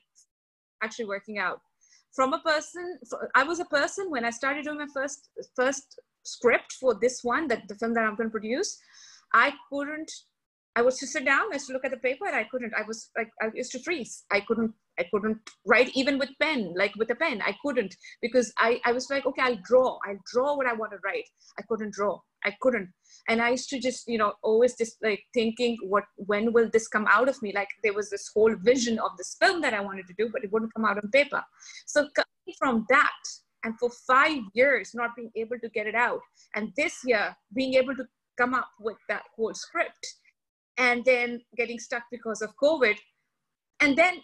actually 0.83 1.05
working 1.05 1.37
out. 1.39 1.59
From 2.13 2.33
a 2.33 2.39
person 2.39 2.99
i 3.33 3.41
was 3.41 3.59
a 3.59 3.65
person 3.65 4.11
when 4.11 4.23
i 4.23 4.29
started 4.29 4.65
doing 4.65 4.77
my 4.77 4.85
first 4.93 5.29
first 5.55 5.99
script 6.23 6.73
for 6.79 6.93
this 7.01 7.23
one 7.23 7.47
that 7.47 7.67
the 7.67 7.73
film 7.73 7.95
that 7.95 8.03
i'm 8.03 8.15
going 8.15 8.29
to 8.29 8.37
produce 8.39 8.77
i 9.33 9.51
couldn't 9.67 10.11
i 10.75 10.81
was 10.83 10.99
to 10.99 11.07
sit 11.07 11.25
down 11.25 11.45
i 11.49 11.55
used 11.55 11.65
to 11.65 11.73
look 11.73 11.85
at 11.85 11.89
the 11.89 11.97
paper 11.97 12.27
and 12.27 12.35
i 12.35 12.43
couldn't. 12.43 12.71
I 12.75 12.83
was 12.87 13.09
like 13.17 13.31
i 13.41 13.49
used 13.55 13.71
to 13.71 13.79
freeze. 13.79 14.25
I 14.31 14.41
couldn't 14.41 14.73
I 14.99 15.05
couldn't 15.11 15.39
write 15.65 15.89
even 15.95 16.19
with 16.19 16.29
pen, 16.39 16.73
like 16.77 16.95
with 16.95 17.09
a 17.09 17.15
pen. 17.15 17.41
I 17.41 17.55
couldn't 17.63 17.95
because 18.21 18.53
I, 18.57 18.79
I 18.85 18.91
was 18.91 19.09
like, 19.09 19.25
okay, 19.25 19.41
I'll 19.41 19.59
draw. 19.63 19.97
I'll 20.07 20.19
draw 20.31 20.55
what 20.55 20.67
I 20.67 20.73
want 20.73 20.91
to 20.91 20.99
write. 21.03 21.27
I 21.57 21.63
couldn't 21.67 21.93
draw. 21.93 22.19
I 22.45 22.53
couldn't. 22.61 22.89
And 23.29 23.41
I 23.41 23.51
used 23.51 23.69
to 23.69 23.79
just, 23.79 24.07
you 24.07 24.17
know, 24.17 24.33
always 24.43 24.75
just 24.75 24.97
like 25.01 25.23
thinking, 25.33 25.77
what, 25.83 26.03
when 26.15 26.51
will 26.51 26.69
this 26.71 26.87
come 26.87 27.07
out 27.09 27.29
of 27.29 27.41
me? 27.41 27.53
Like 27.53 27.69
there 27.83 27.93
was 27.93 28.09
this 28.09 28.29
whole 28.33 28.53
vision 28.61 28.99
of 28.99 29.11
this 29.17 29.35
film 29.41 29.61
that 29.61 29.73
I 29.73 29.81
wanted 29.81 30.07
to 30.07 30.13
do, 30.17 30.29
but 30.31 30.43
it 30.43 30.51
wouldn't 30.51 30.73
come 30.73 30.85
out 30.85 30.97
on 30.97 31.09
paper. 31.09 31.41
So 31.85 32.07
coming 32.15 32.55
from 32.57 32.85
that, 32.89 33.11
and 33.65 33.79
for 33.79 33.89
five 34.05 34.41
years 34.53 34.91
not 34.93 35.15
being 35.15 35.31
able 35.37 35.57
to 35.59 35.69
get 35.69 35.87
it 35.87 35.95
out, 35.95 36.19
and 36.55 36.73
this 36.75 36.99
year 37.05 37.35
being 37.55 37.75
able 37.75 37.95
to 37.95 38.03
come 38.37 38.53
up 38.53 38.67
with 38.79 38.97
that 39.07 39.23
whole 39.35 39.53
script, 39.53 40.15
and 40.77 41.05
then 41.05 41.39
getting 41.55 41.79
stuck 41.79 42.03
because 42.11 42.41
of 42.41 42.49
COVID, 42.61 42.97
and 43.79 43.95
then 43.95 44.15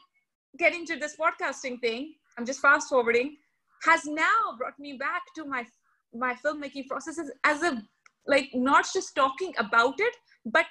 getting 0.57 0.85
to 0.87 0.95
this 0.95 1.15
podcasting 1.15 1.79
thing, 1.79 2.15
I'm 2.37 2.45
just 2.45 2.59
fast 2.59 2.89
forwarding, 2.89 3.37
has 3.83 4.05
now 4.05 4.55
brought 4.57 4.79
me 4.79 4.93
back 4.93 5.21
to 5.35 5.45
my 5.45 5.65
my 6.13 6.33
filmmaking 6.43 6.87
processes 6.87 7.31
as 7.43 7.61
a 7.61 7.81
like 8.27 8.49
not 8.53 8.85
just 8.91 9.15
talking 9.15 9.53
about 9.57 9.95
it, 9.99 10.15
but 10.45 10.65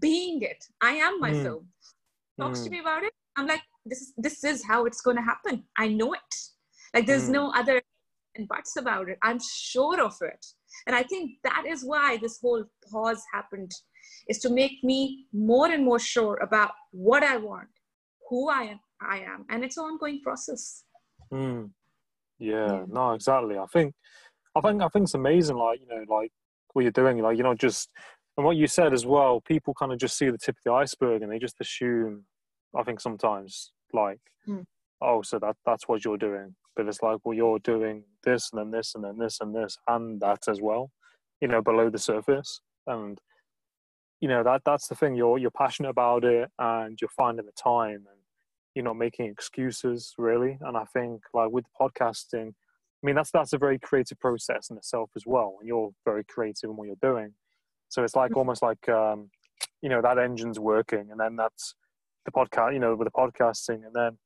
being 0.00 0.42
it. 0.42 0.64
I 0.80 0.92
am 0.92 1.20
my 1.20 1.30
mm. 1.30 1.42
film. 1.42 1.66
Talks 2.40 2.60
mm. 2.60 2.64
to 2.64 2.70
me 2.70 2.80
about 2.80 3.04
it. 3.04 3.12
I'm 3.36 3.46
like, 3.46 3.62
this 3.86 4.00
is 4.00 4.12
this 4.16 4.44
is 4.44 4.64
how 4.64 4.84
it's 4.84 5.00
gonna 5.00 5.22
happen. 5.22 5.64
I 5.78 5.88
know 5.88 6.12
it. 6.12 6.34
Like 6.94 7.06
there's 7.06 7.28
mm. 7.28 7.32
no 7.32 7.52
other 7.52 7.80
and 8.36 8.48
buts 8.48 8.76
about 8.76 9.08
it. 9.08 9.18
I'm 9.22 9.38
sure 9.40 10.00
of 10.00 10.16
it. 10.20 10.44
And 10.86 10.94
I 10.94 11.02
think 11.02 11.32
that 11.44 11.64
is 11.68 11.84
why 11.84 12.18
this 12.18 12.38
whole 12.40 12.64
pause 12.90 13.22
happened, 13.32 13.72
is 14.28 14.38
to 14.40 14.50
make 14.50 14.82
me 14.82 15.26
more 15.32 15.70
and 15.70 15.84
more 15.84 15.98
sure 15.98 16.38
about 16.42 16.72
what 16.92 17.22
I 17.22 17.36
want, 17.36 17.68
who 18.28 18.48
I 18.48 18.62
am, 18.62 18.80
I 19.00 19.18
am, 19.18 19.44
and 19.48 19.64
it's 19.64 19.76
an 19.76 19.84
ongoing 19.84 20.20
process. 20.22 20.84
Mm. 21.32 21.70
Yeah, 22.38 22.66
yeah, 22.66 22.84
no, 22.88 23.12
exactly. 23.12 23.58
I 23.58 23.66
think, 23.66 23.94
I 24.54 24.60
think, 24.60 24.82
I 24.82 24.88
think 24.88 25.04
it's 25.04 25.14
amazing. 25.14 25.56
Like 25.56 25.80
you 25.80 25.86
know, 25.86 26.04
like 26.14 26.32
what 26.72 26.82
you're 26.82 26.92
doing. 26.92 27.18
Like 27.18 27.36
you're 27.36 27.46
not 27.46 27.58
just, 27.58 27.90
and 28.36 28.46
what 28.46 28.56
you 28.56 28.66
said 28.66 28.92
as 28.92 29.06
well. 29.06 29.40
People 29.40 29.74
kind 29.74 29.92
of 29.92 29.98
just 29.98 30.16
see 30.16 30.30
the 30.30 30.38
tip 30.38 30.56
of 30.56 30.62
the 30.64 30.72
iceberg 30.72 31.22
and 31.22 31.30
they 31.30 31.38
just 31.38 31.60
assume. 31.60 32.24
I 32.76 32.84
think 32.84 33.00
sometimes 33.00 33.72
like, 33.92 34.20
mm. 34.48 34.64
oh, 35.02 35.22
so 35.22 35.38
that 35.40 35.56
that's 35.66 35.88
what 35.88 36.04
you're 36.04 36.16
doing. 36.16 36.54
But 36.76 36.86
it's 36.86 37.02
like, 37.02 37.18
well, 37.24 37.34
you're 37.34 37.58
doing 37.58 38.04
this 38.24 38.50
and 38.52 38.60
then 38.60 38.70
this 38.70 38.94
and 38.94 39.02
then 39.04 39.18
this 39.18 39.38
and 39.40 39.54
this 39.54 39.76
and 39.88 40.20
that 40.20 40.48
as 40.48 40.60
well. 40.60 40.90
You 41.40 41.48
know, 41.48 41.62
below 41.62 41.90
the 41.90 41.98
surface 41.98 42.60
and 42.86 43.20
you 44.20 44.28
know 44.28 44.42
that 44.42 44.62
that's 44.64 44.88
the 44.88 44.94
thing 44.94 45.14
you're 45.14 45.38
you're 45.38 45.50
passionate 45.50 45.90
about 45.90 46.24
it 46.24 46.50
and 46.58 46.98
you're 47.00 47.10
finding 47.16 47.46
the 47.46 47.52
time 47.52 48.04
and 48.10 48.19
you're 48.74 48.84
not 48.84 48.96
making 48.96 49.26
excuses 49.26 50.14
really. 50.18 50.58
And 50.60 50.76
i 50.76 50.84
think 50.84 51.22
like 51.34 51.50
with 51.50 51.64
podcasting 51.80 52.48
i 52.48 53.06
mean 53.06 53.16
that's 53.16 53.30
that's 53.30 53.52
a 53.52 53.58
very 53.58 53.78
creative 53.78 54.18
process 54.20 54.70
in 54.70 54.76
itself 54.76 55.10
as 55.16 55.24
well 55.26 55.56
and 55.58 55.68
you're 55.68 55.90
very 56.04 56.24
creative 56.24 56.70
in 56.70 56.76
what 56.76 56.86
you're 56.86 56.96
doing. 57.02 57.34
So 57.88 58.04
it's 58.04 58.16
like 58.16 58.30
mm-hmm. 58.30 58.38
almost 58.38 58.62
like 58.62 58.88
um 58.88 59.30
you 59.82 59.88
know 59.88 60.02
that 60.02 60.18
engine's 60.18 60.58
working 60.58 61.08
and 61.10 61.20
then 61.20 61.36
that's 61.36 61.74
the 62.24 62.30
podcast 62.30 62.72
you 62.72 62.78
know 62.78 62.94
with 62.94 63.06
the 63.06 63.12
podcasting 63.12 63.84
and 63.86 63.94
then 63.94 64.18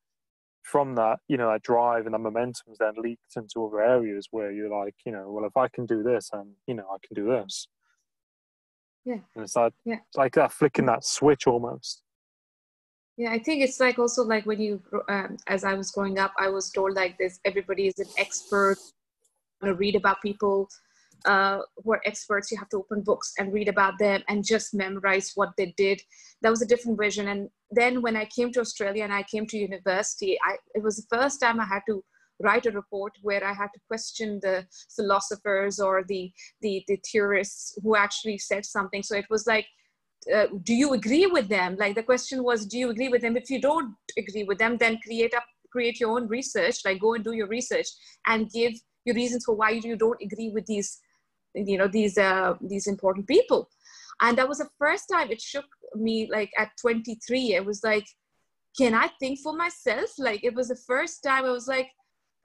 from 0.62 0.94
that 0.94 1.18
you 1.28 1.36
know 1.36 1.50
that 1.50 1.62
drive 1.62 2.06
and 2.06 2.14
that 2.14 2.18
momentum 2.18 2.72
is 2.72 2.78
then 2.78 2.94
leaked 2.96 3.36
into 3.36 3.64
other 3.64 3.82
areas 3.82 4.28
where 4.30 4.50
you're 4.50 4.70
like 4.70 4.94
you 5.04 5.12
know 5.12 5.30
well 5.30 5.44
if 5.44 5.56
i 5.56 5.68
can 5.68 5.84
do 5.84 6.02
this 6.02 6.30
and 6.32 6.50
you 6.66 6.74
know 6.74 6.86
i 6.92 6.96
can 7.06 7.14
do 7.14 7.30
this. 7.30 7.68
Yeah. 9.04 9.18
And 9.34 9.44
it's 9.44 9.54
like 9.54 9.74
yeah. 9.84 9.98
it's 10.08 10.16
like 10.16 10.34
that 10.34 10.50
flicking 10.50 10.86
that 10.86 11.04
switch 11.04 11.46
almost 11.46 12.02
yeah 13.16 13.30
i 13.30 13.38
think 13.38 13.62
it's 13.62 13.80
like 13.80 13.98
also 13.98 14.22
like 14.22 14.46
when 14.46 14.60
you 14.60 14.80
um, 15.08 15.36
as 15.46 15.64
i 15.64 15.74
was 15.74 15.90
growing 15.90 16.18
up 16.18 16.32
i 16.38 16.48
was 16.48 16.70
told 16.70 16.94
like 16.94 17.16
this 17.18 17.40
everybody 17.44 17.86
is 17.86 17.98
an 17.98 18.08
expert 18.18 18.76
to 19.62 19.74
read 19.74 19.96
about 19.96 20.20
people 20.22 20.68
uh, 21.26 21.60
who 21.82 21.92
are 21.92 22.02
experts 22.04 22.50
you 22.50 22.58
have 22.58 22.68
to 22.68 22.76
open 22.76 23.00
books 23.00 23.32
and 23.38 23.52
read 23.52 23.68
about 23.68 23.98
them 23.98 24.22
and 24.28 24.44
just 24.44 24.74
memorize 24.74 25.32
what 25.36 25.52
they 25.56 25.72
did 25.76 26.02
that 26.42 26.50
was 26.50 26.60
a 26.60 26.66
different 26.66 26.98
vision 26.98 27.28
and 27.28 27.48
then 27.70 28.02
when 28.02 28.16
i 28.16 28.26
came 28.26 28.52
to 28.52 28.60
australia 28.60 29.04
and 29.04 29.12
i 29.12 29.22
came 29.22 29.46
to 29.46 29.56
university 29.56 30.36
I, 30.44 30.56
it 30.74 30.82
was 30.82 30.96
the 30.96 31.16
first 31.16 31.40
time 31.40 31.60
i 31.60 31.64
had 31.64 31.82
to 31.88 32.04
write 32.40 32.66
a 32.66 32.70
report 32.70 33.12
where 33.22 33.44
I 33.44 33.52
had 33.52 33.68
to 33.74 33.80
question 33.88 34.40
the 34.42 34.66
philosophers 34.94 35.78
or 35.78 36.04
the, 36.06 36.32
the, 36.60 36.84
the 36.88 36.98
theorists 37.10 37.78
who 37.82 37.96
actually 37.96 38.38
said 38.38 38.64
something. 38.64 39.02
So 39.02 39.16
it 39.16 39.26
was 39.30 39.46
like 39.46 39.66
uh, 40.32 40.46
do 40.62 40.74
you 40.74 40.92
agree 40.94 41.26
with 41.26 41.48
them? 41.48 41.76
Like 41.78 41.94
the 41.94 42.02
question 42.02 42.42
was 42.42 42.66
do 42.66 42.78
you 42.78 42.90
agree 42.90 43.08
with 43.08 43.22
them? 43.22 43.36
If 43.36 43.50
you 43.50 43.60
don't 43.60 43.94
agree 44.18 44.44
with 44.44 44.58
them 44.58 44.76
then 44.76 44.98
create 45.04 45.34
up 45.34 45.44
create 45.70 45.98
your 45.98 46.10
own 46.10 46.28
research 46.28 46.76
like 46.84 47.00
go 47.00 47.14
and 47.14 47.24
do 47.24 47.32
your 47.32 47.48
research 47.48 47.88
and 48.28 48.48
give 48.52 48.72
your 49.04 49.16
reasons 49.16 49.44
for 49.44 49.56
why 49.56 49.70
you 49.70 49.96
don't 49.96 50.22
agree 50.22 50.50
with 50.50 50.64
these 50.66 51.00
you 51.54 51.76
know 51.76 51.88
these 51.88 52.18
uh, 52.18 52.54
these 52.60 52.86
important 52.86 53.26
people. 53.26 53.68
And 54.20 54.38
that 54.38 54.48
was 54.48 54.58
the 54.58 54.68
first 54.78 55.04
time 55.12 55.30
it 55.30 55.40
shook 55.40 55.66
me 55.94 56.28
like 56.30 56.50
at 56.58 56.70
23 56.80 57.54
it 57.54 57.64
was 57.64 57.82
like 57.84 58.06
can 58.76 58.94
i 58.94 59.08
think 59.20 59.38
for 59.40 59.54
myself? 59.56 60.10
Like 60.18 60.42
it 60.44 60.54
was 60.54 60.68
the 60.68 60.80
first 60.86 61.22
time 61.22 61.44
i 61.44 61.50
was 61.50 61.68
like 61.68 61.88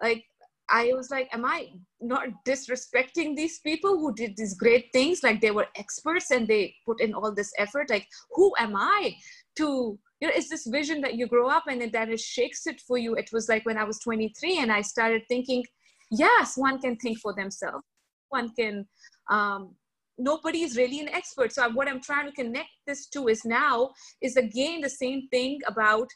like 0.02 0.24
I 0.70 0.92
was 0.94 1.10
like, 1.10 1.30
am 1.34 1.46
I 1.46 1.70
not 2.00 2.28
disrespecting 2.46 3.36
these 3.36 3.60
people 3.60 3.98
who 3.98 4.14
did 4.14 4.38
these 4.38 4.56
great 4.56 4.88
things? 4.94 5.22
Like 5.24 5.42
they 5.42 5.52
were 5.52 5.68
experts 5.76 6.32
and 6.32 6.48
they 6.48 6.76
put 6.86 7.02
in 7.02 7.14
all 7.14 7.34
this 7.34 7.52
effort. 7.58 7.90
Like, 7.90 8.08
who 8.32 8.54
am 8.60 8.76
I 8.76 9.16
to, 9.58 9.98
you 10.22 10.28
know, 10.28 10.34
it's 10.36 10.50
this 10.50 10.68
vision 10.68 11.02
that 11.02 11.16
you 11.16 11.28
grow 11.28 11.50
up 11.50 11.64
and 11.68 11.82
then 11.82 12.12
it 12.12 12.20
shakes 12.20 12.68
it 12.68 12.82
for 12.82 12.98
you. 12.98 13.16
It 13.16 13.30
was 13.34 13.50
like 13.50 13.66
when 13.66 13.78
I 13.78 13.84
was 13.84 14.00
23 14.00 14.60
and 14.60 14.72
I 14.72 14.82
started 14.82 15.24
thinking, 15.28 15.64
yes, 16.12 16.56
one 16.56 16.80
can 16.80 16.96
think 16.98 17.20
for 17.20 17.34
themselves. 17.34 17.84
One 18.30 18.50
can, 18.50 18.88
um, 19.30 19.76
nobody 20.20 20.62
is 20.62 20.78
really 20.78 21.00
an 21.00 21.10
expert. 21.10 21.52
So 21.52 21.68
what 21.70 21.88
I'm 21.88 22.02
trying 22.02 22.28
to 22.28 22.32
connect 22.32 22.70
this 22.86 23.08
to 23.08 23.28
is 23.28 23.44
now 23.44 23.92
is 24.22 24.38
again 24.38 24.82
the 24.82 24.90
same 24.90 25.28
thing 25.30 25.60
about 25.68 26.10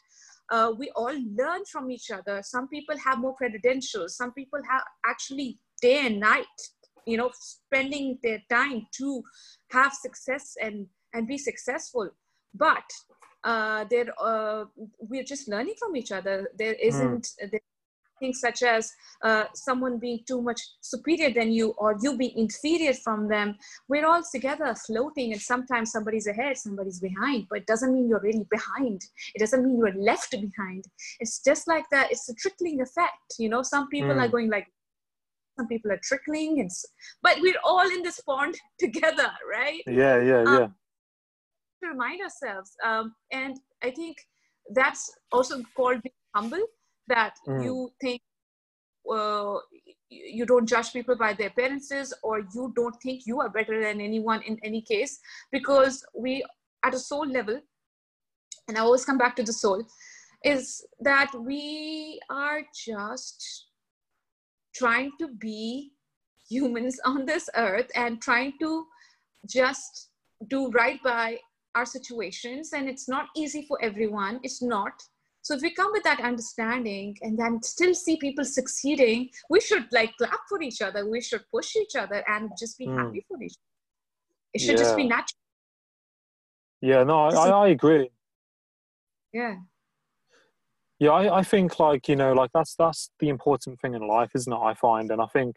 uh, 0.54 0.70
we 0.80 0.86
all 0.94 1.16
learn 1.40 1.62
from 1.72 1.90
each 1.90 2.10
other. 2.10 2.36
Some 2.42 2.68
people 2.68 2.96
have 3.06 3.18
more 3.18 3.34
credentials. 3.34 4.16
Some 4.16 4.32
people 4.32 4.60
have 4.70 4.82
actually 5.12 5.58
day 5.82 6.06
and 6.06 6.20
night, 6.20 6.58
you 7.06 7.16
know, 7.16 7.30
spending 7.34 8.18
their 8.22 8.40
time 8.50 8.86
to 8.98 9.22
have 9.72 9.92
success 10.06 10.54
and 10.64 10.86
and 11.14 11.26
be 11.26 11.38
successful. 11.38 12.08
But 12.66 12.88
uh, 13.42 13.84
there, 13.90 14.08
uh, 14.30 14.64
we're 15.10 15.28
just 15.34 15.48
learning 15.48 15.76
from 15.80 15.96
each 15.96 16.12
other. 16.12 16.36
There 16.58 16.74
isn't. 16.74 17.24
Mm. 17.24 17.50
There 17.50 17.60
things 18.18 18.40
such 18.40 18.62
as 18.62 18.90
uh, 19.22 19.44
someone 19.54 19.98
being 19.98 20.20
too 20.26 20.40
much 20.42 20.60
superior 20.80 21.32
than 21.32 21.52
you 21.52 21.74
or 21.78 21.96
you 22.00 22.16
being 22.16 22.36
inferior 22.36 22.92
from 22.92 23.28
them. 23.28 23.56
We're 23.88 24.06
all 24.06 24.22
together 24.32 24.74
floating 24.86 25.32
and 25.32 25.40
sometimes 25.40 25.92
somebody's 25.92 26.26
ahead 26.26 26.56
somebody's 26.56 27.00
behind 27.00 27.46
but 27.50 27.58
it 27.58 27.66
doesn't 27.66 27.92
mean 27.92 28.08
you're 28.08 28.20
really 28.20 28.46
behind. 28.50 29.02
It 29.34 29.38
doesn't 29.38 29.64
mean 29.64 29.78
you're 29.78 29.94
left 29.94 30.30
behind. 30.30 30.84
It's 31.20 31.42
just 31.42 31.68
like 31.68 31.84
that. 31.90 32.10
It's 32.10 32.28
a 32.28 32.34
trickling 32.34 32.80
effect 32.80 33.34
you 33.38 33.48
know? 33.48 33.62
Some 33.62 33.88
people 33.88 34.14
mm. 34.14 34.20
are 34.20 34.28
going 34.28 34.50
like 34.50 34.66
some 35.56 35.68
people 35.68 35.92
are 35.92 36.00
trickling 36.02 36.60
and 36.60 36.70
but 37.22 37.36
we're 37.40 37.60
all 37.62 37.86
in 37.86 38.02
this 38.02 38.20
pond 38.20 38.54
together 38.78 39.30
right? 39.48 39.82
Yeah 39.86 40.20
yeah 40.20 40.42
um, 40.42 40.58
yeah. 40.58 40.66
to 41.82 41.88
remind 41.90 42.20
ourselves 42.22 42.72
um, 42.84 43.14
and 43.30 43.58
i 43.82 43.90
think 43.90 44.16
that's 44.74 45.12
also 45.30 45.62
called 45.76 46.02
being 46.02 46.12
humble 46.34 46.66
that 47.08 47.34
mm. 47.46 47.62
you 47.64 47.90
think 48.00 48.20
uh, 49.10 49.56
you 50.08 50.46
don't 50.46 50.68
judge 50.68 50.92
people 50.92 51.16
by 51.16 51.32
their 51.32 51.48
appearances 51.48 52.14
or 52.22 52.40
you 52.54 52.72
don't 52.74 52.96
think 53.02 53.26
you 53.26 53.40
are 53.40 53.48
better 53.48 53.80
than 53.82 54.00
anyone 54.00 54.42
in 54.42 54.58
any 54.62 54.80
case 54.80 55.18
because 55.50 56.04
we 56.16 56.44
at 56.84 56.94
a 56.94 56.98
soul 56.98 57.26
level 57.26 57.60
and 58.68 58.78
i 58.78 58.80
always 58.80 59.04
come 59.04 59.18
back 59.18 59.34
to 59.36 59.42
the 59.42 59.52
soul 59.52 59.84
is 60.44 60.84
that 61.00 61.30
we 61.38 62.20
are 62.30 62.62
just 62.86 63.66
trying 64.74 65.10
to 65.18 65.28
be 65.28 65.92
humans 66.48 67.00
on 67.04 67.24
this 67.24 67.48
earth 67.56 67.90
and 67.94 68.20
trying 68.20 68.52
to 68.60 68.86
just 69.48 70.10
do 70.48 70.70
right 70.70 71.02
by 71.02 71.38
our 71.74 71.84
situations 71.84 72.72
and 72.72 72.88
it's 72.88 73.08
not 73.08 73.26
easy 73.36 73.64
for 73.66 73.78
everyone 73.82 74.38
it's 74.42 74.62
not 74.62 74.92
so 75.44 75.52
if 75.52 75.60
we 75.60 75.74
come 75.74 75.92
with 75.92 76.02
that 76.04 76.22
understanding 76.22 77.18
and 77.20 77.38
then 77.38 77.62
still 77.62 77.94
see 77.94 78.16
people 78.16 78.46
succeeding, 78.46 79.28
we 79.50 79.60
should 79.60 79.84
like 79.92 80.16
clap 80.16 80.40
for 80.48 80.62
each 80.62 80.80
other. 80.80 81.06
We 81.06 81.20
should 81.20 81.42
push 81.52 81.76
each 81.76 81.96
other 81.96 82.24
and 82.26 82.50
just 82.58 82.78
be 82.78 82.86
mm. 82.86 82.96
happy 82.96 83.26
for 83.28 83.40
each 83.42 83.52
other. 83.52 84.54
It 84.54 84.62
should 84.62 84.78
yeah. 84.78 84.84
just 84.84 84.96
be 84.96 85.04
natural. 85.06 85.38
Yeah, 86.80 87.04
no, 87.04 87.26
I, 87.26 87.48
I, 87.48 87.68
agree. 87.68 88.08
Yeah. 89.34 89.56
Yeah, 90.98 91.10
I, 91.10 91.40
I 91.40 91.42
think 91.42 91.78
like, 91.78 92.08
you 92.08 92.16
know, 92.16 92.32
like 92.32 92.50
that's 92.54 92.74
that's 92.76 93.10
the 93.20 93.28
important 93.28 93.78
thing 93.82 93.92
in 93.92 94.08
life, 94.08 94.30
isn't 94.34 94.50
it? 94.50 94.56
I 94.56 94.72
find. 94.72 95.10
And 95.10 95.20
I 95.20 95.26
think, 95.26 95.56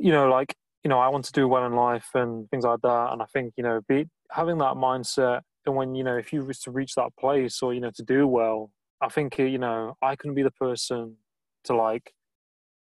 you 0.00 0.10
know, 0.10 0.28
like, 0.28 0.52
you 0.82 0.88
know, 0.88 0.98
I 0.98 1.08
want 1.10 1.26
to 1.26 1.32
do 1.32 1.46
well 1.46 1.64
in 1.64 1.76
life 1.76 2.08
and 2.14 2.50
things 2.50 2.64
like 2.64 2.80
that. 2.82 3.12
And 3.12 3.22
I 3.22 3.26
think, 3.26 3.54
you 3.56 3.62
know, 3.62 3.80
be 3.88 4.08
having 4.32 4.58
that 4.58 4.74
mindset 4.74 5.42
and 5.66 5.76
when 5.76 5.94
you 5.94 6.04
know 6.04 6.16
if 6.16 6.32
you 6.32 6.44
was 6.44 6.60
to 6.60 6.70
reach 6.70 6.94
that 6.94 7.16
place 7.18 7.62
or 7.62 7.74
you 7.74 7.80
know 7.80 7.90
to 7.90 8.02
do 8.02 8.26
well 8.26 8.70
I 9.00 9.08
think 9.08 9.38
eh, 9.38 9.44
you 9.44 9.58
know 9.58 9.96
I 10.02 10.16
can 10.16 10.34
be 10.34 10.42
the 10.42 10.50
person 10.50 11.16
to 11.64 11.76
like 11.76 12.12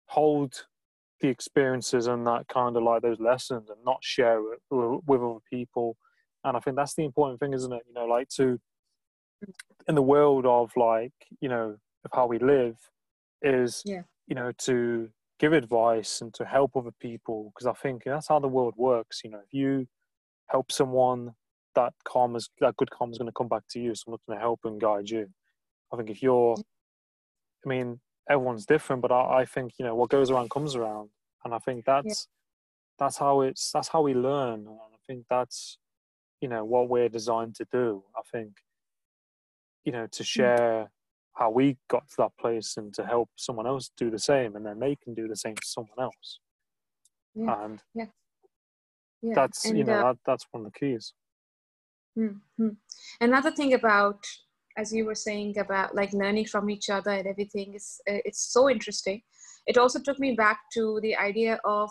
hold 0.07 0.67
the 1.21 1.29
experiences 1.29 2.07
and 2.07 2.27
that 2.27 2.49
kind 2.49 2.77
of 2.77 2.83
like 2.83 3.03
those 3.03 3.21
lessons 3.21 3.71
and 3.71 3.79
not 3.85 3.99
share 4.03 4.39
it 4.53 4.61
with 4.71 5.21
other 5.21 5.39
people. 5.51 5.97
And 6.45 6.57
I 6.57 6.61
think 6.61 6.77
that's 6.77 6.95
the 6.95 7.05
important 7.05 7.41
thing, 7.41 7.55
isn't 7.55 7.73
it? 7.73 7.83
You 7.89 7.95
know, 7.95 8.05
like 8.05 8.29
to 8.31 8.61
in 9.89 9.95
the 9.95 10.03
world 10.03 10.47
of 10.47 10.71
like 10.77 11.13
you 11.41 11.49
know 11.49 11.77
of 12.05 12.11
how 12.13 12.27
we 12.27 12.39
live 12.39 12.77
is 13.43 13.83
yeah. 13.85 14.03
you 14.27 14.35
know 14.35 14.53
to 14.59 15.09
give 15.39 15.53
advice 15.53 16.21
and 16.21 16.33
to 16.33 16.45
help 16.45 16.77
other 16.77 16.93
people 17.01 17.53
because 17.55 17.67
I 17.67 17.75
think 17.75 18.05
that's 18.05 18.29
how 18.29 18.39
the 18.39 18.49
world 18.49 18.75
works. 18.77 19.23
You 19.25 19.31
know, 19.31 19.41
if 19.45 19.53
you 19.53 19.87
help 20.49 20.71
someone, 20.71 21.35
that 21.77 21.93
karma, 22.05 22.41
that 22.61 22.77
good 22.77 22.91
karma 22.91 23.13
is 23.13 23.19
going 23.19 23.31
to 23.31 23.35
come 23.37 23.49
back 23.49 23.63
to 23.71 23.81
you. 23.81 23.95
Someone's 23.95 24.23
going 24.27 24.39
to 24.39 24.43
help 24.43 24.61
and 24.65 24.81
guide 24.81 25.09
you. 25.09 25.29
I 25.93 25.97
think 25.97 26.11
if 26.11 26.23
you're, 26.23 26.57
I 27.65 27.69
mean, 27.69 28.01
everyone's 28.29 28.67
different, 28.67 29.03
but 29.03 29.13
I, 29.13 29.41
I 29.41 29.45
think 29.45 29.75
you 29.79 29.85
know 29.85 29.95
what 29.95 30.11
goes 30.11 30.31
around 30.31 30.51
comes 30.51 30.75
around, 30.75 31.11
and 31.45 31.55
I 31.55 31.59
think 31.59 31.85
that's 31.85 32.29
yeah. 32.29 33.05
that's 33.05 33.19
how 33.19 33.43
it's 33.43 33.71
that's 33.71 33.89
how 33.89 34.03
we 34.03 34.15
learn. 34.15 34.67
And 34.67 34.69
I 34.69 34.99
think 35.07 35.27
that's 35.31 35.79
you 36.41 36.49
know 36.49 36.65
what 36.65 36.89
we're 36.89 37.09
designed 37.09 37.55
to 37.57 37.67
do. 37.71 38.03
I 38.17 38.23
think 38.33 38.57
you 39.85 39.93
know 39.93 40.07
to 40.11 40.23
mm. 40.23 40.27
share 40.27 40.91
how 41.37 41.51
we 41.51 41.77
got 41.89 42.09
to 42.09 42.15
that 42.19 42.33
place 42.41 42.77
and 42.77 42.93
to 42.95 43.05
help 43.05 43.29
someone 43.37 43.67
else 43.67 43.91
do 43.97 44.11
the 44.11 44.19
same 44.19 44.57
and 44.57 44.65
then 44.65 44.79
they 44.79 44.97
can 44.97 45.15
do 45.15 45.29
the 45.29 45.37
same 45.37 45.55
to 45.55 45.67
someone 45.67 45.99
else 46.01 46.41
yeah. 47.35 47.65
and 47.65 47.83
yeah. 47.95 48.07
Yeah. 49.23 49.35
that's 49.35 49.67
and, 49.67 49.79
you 49.79 49.85
know 49.85 50.01
uh, 50.01 50.13
that, 50.13 50.19
that's 50.27 50.47
one 50.51 50.65
of 50.65 50.73
the 50.73 50.79
keys 50.79 51.13
mm-hmm. 52.19 52.69
another 53.21 53.51
thing 53.51 53.75
about 53.75 54.19
as 54.77 54.93
you 54.93 55.05
were 55.05 55.15
saying 55.15 55.59
about 55.59 55.95
like 55.95 56.13
learning 56.13 56.47
from 56.47 56.69
each 56.69 56.91
other 56.91 57.11
and 57.11 57.27
everything 57.27 57.75
is 57.75 58.01
uh, 58.11 58.21
it's 58.25 58.53
so 58.53 58.69
interesting 58.69 59.23
it 59.67 59.79
also 59.79 59.99
took 60.01 60.19
me 60.19 60.35
back 60.35 60.61
to 60.73 61.01
the 61.03 61.17
idea 61.17 61.59
of 61.65 61.91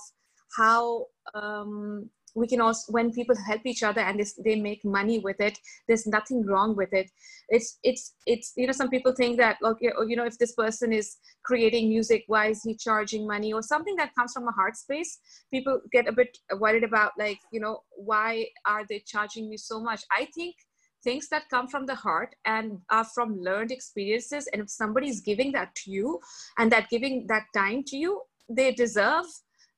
how 0.58 1.06
um, 1.34 2.10
we 2.36 2.48
can 2.48 2.62
also 2.62 2.92
when 2.92 3.12
people 3.12 3.36
help 3.48 3.62
each 3.66 3.84
other 3.84 4.02
and 4.02 4.20
this, 4.20 4.34
they 4.44 4.56
make 4.56 4.84
money 4.84 5.20
with 5.20 5.40
it 5.40 5.58
there's 5.88 6.08
nothing 6.08 6.46
wrong 6.46 6.76
with 6.76 6.94
it. 6.94 7.12
It's 7.50 7.78
it's 7.84 8.16
it's 8.26 8.54
you 8.56 8.68
know 8.68 8.74
some 8.74 8.90
people 8.90 9.14
think 9.14 9.38
that 9.38 9.58
okay 9.64 9.92
you 10.08 10.16
know 10.16 10.26
if 10.26 10.38
this 10.38 10.54
person 10.54 10.92
is 10.92 11.18
creating 11.44 11.90
music 11.90 12.24
why 12.28 12.48
is 12.48 12.64
he 12.64 12.76
charging 12.76 13.28
money 13.28 13.54
or 13.54 13.62
something 13.62 13.96
that 13.98 14.16
comes 14.18 14.34
from 14.34 14.48
a 14.48 14.52
heart 14.52 14.76
space? 14.76 15.20
People 15.54 15.80
get 15.92 16.08
a 16.08 16.12
bit 16.12 16.38
worried 16.60 16.84
about 16.84 17.12
like 17.20 17.40
you 17.52 17.60
know 17.60 17.80
why 17.96 18.48
are 18.66 18.86
they 18.90 19.04
charging 19.06 19.50
me 19.50 19.58
so 19.58 19.80
much? 19.80 20.02
I 20.12 20.28
think 20.36 20.56
things 21.04 21.30
that 21.30 21.48
come 21.50 21.68
from 21.68 21.86
the 21.86 21.94
heart 21.94 22.36
and 22.46 22.80
are 22.90 23.06
from 23.06 23.40
learned 23.40 23.72
experiences 23.72 24.48
and 24.52 24.64
if 24.64 24.70
somebody 24.72 25.08
is 25.08 25.22
giving 25.22 25.52
that 25.52 25.76
to 25.76 25.92
you 25.92 26.20
and 26.58 26.72
that 26.72 26.90
giving 26.90 27.28
that 27.28 27.44
time 27.54 27.84
to 27.86 27.96
you 27.96 28.20
they 28.50 28.72
deserve 28.72 29.26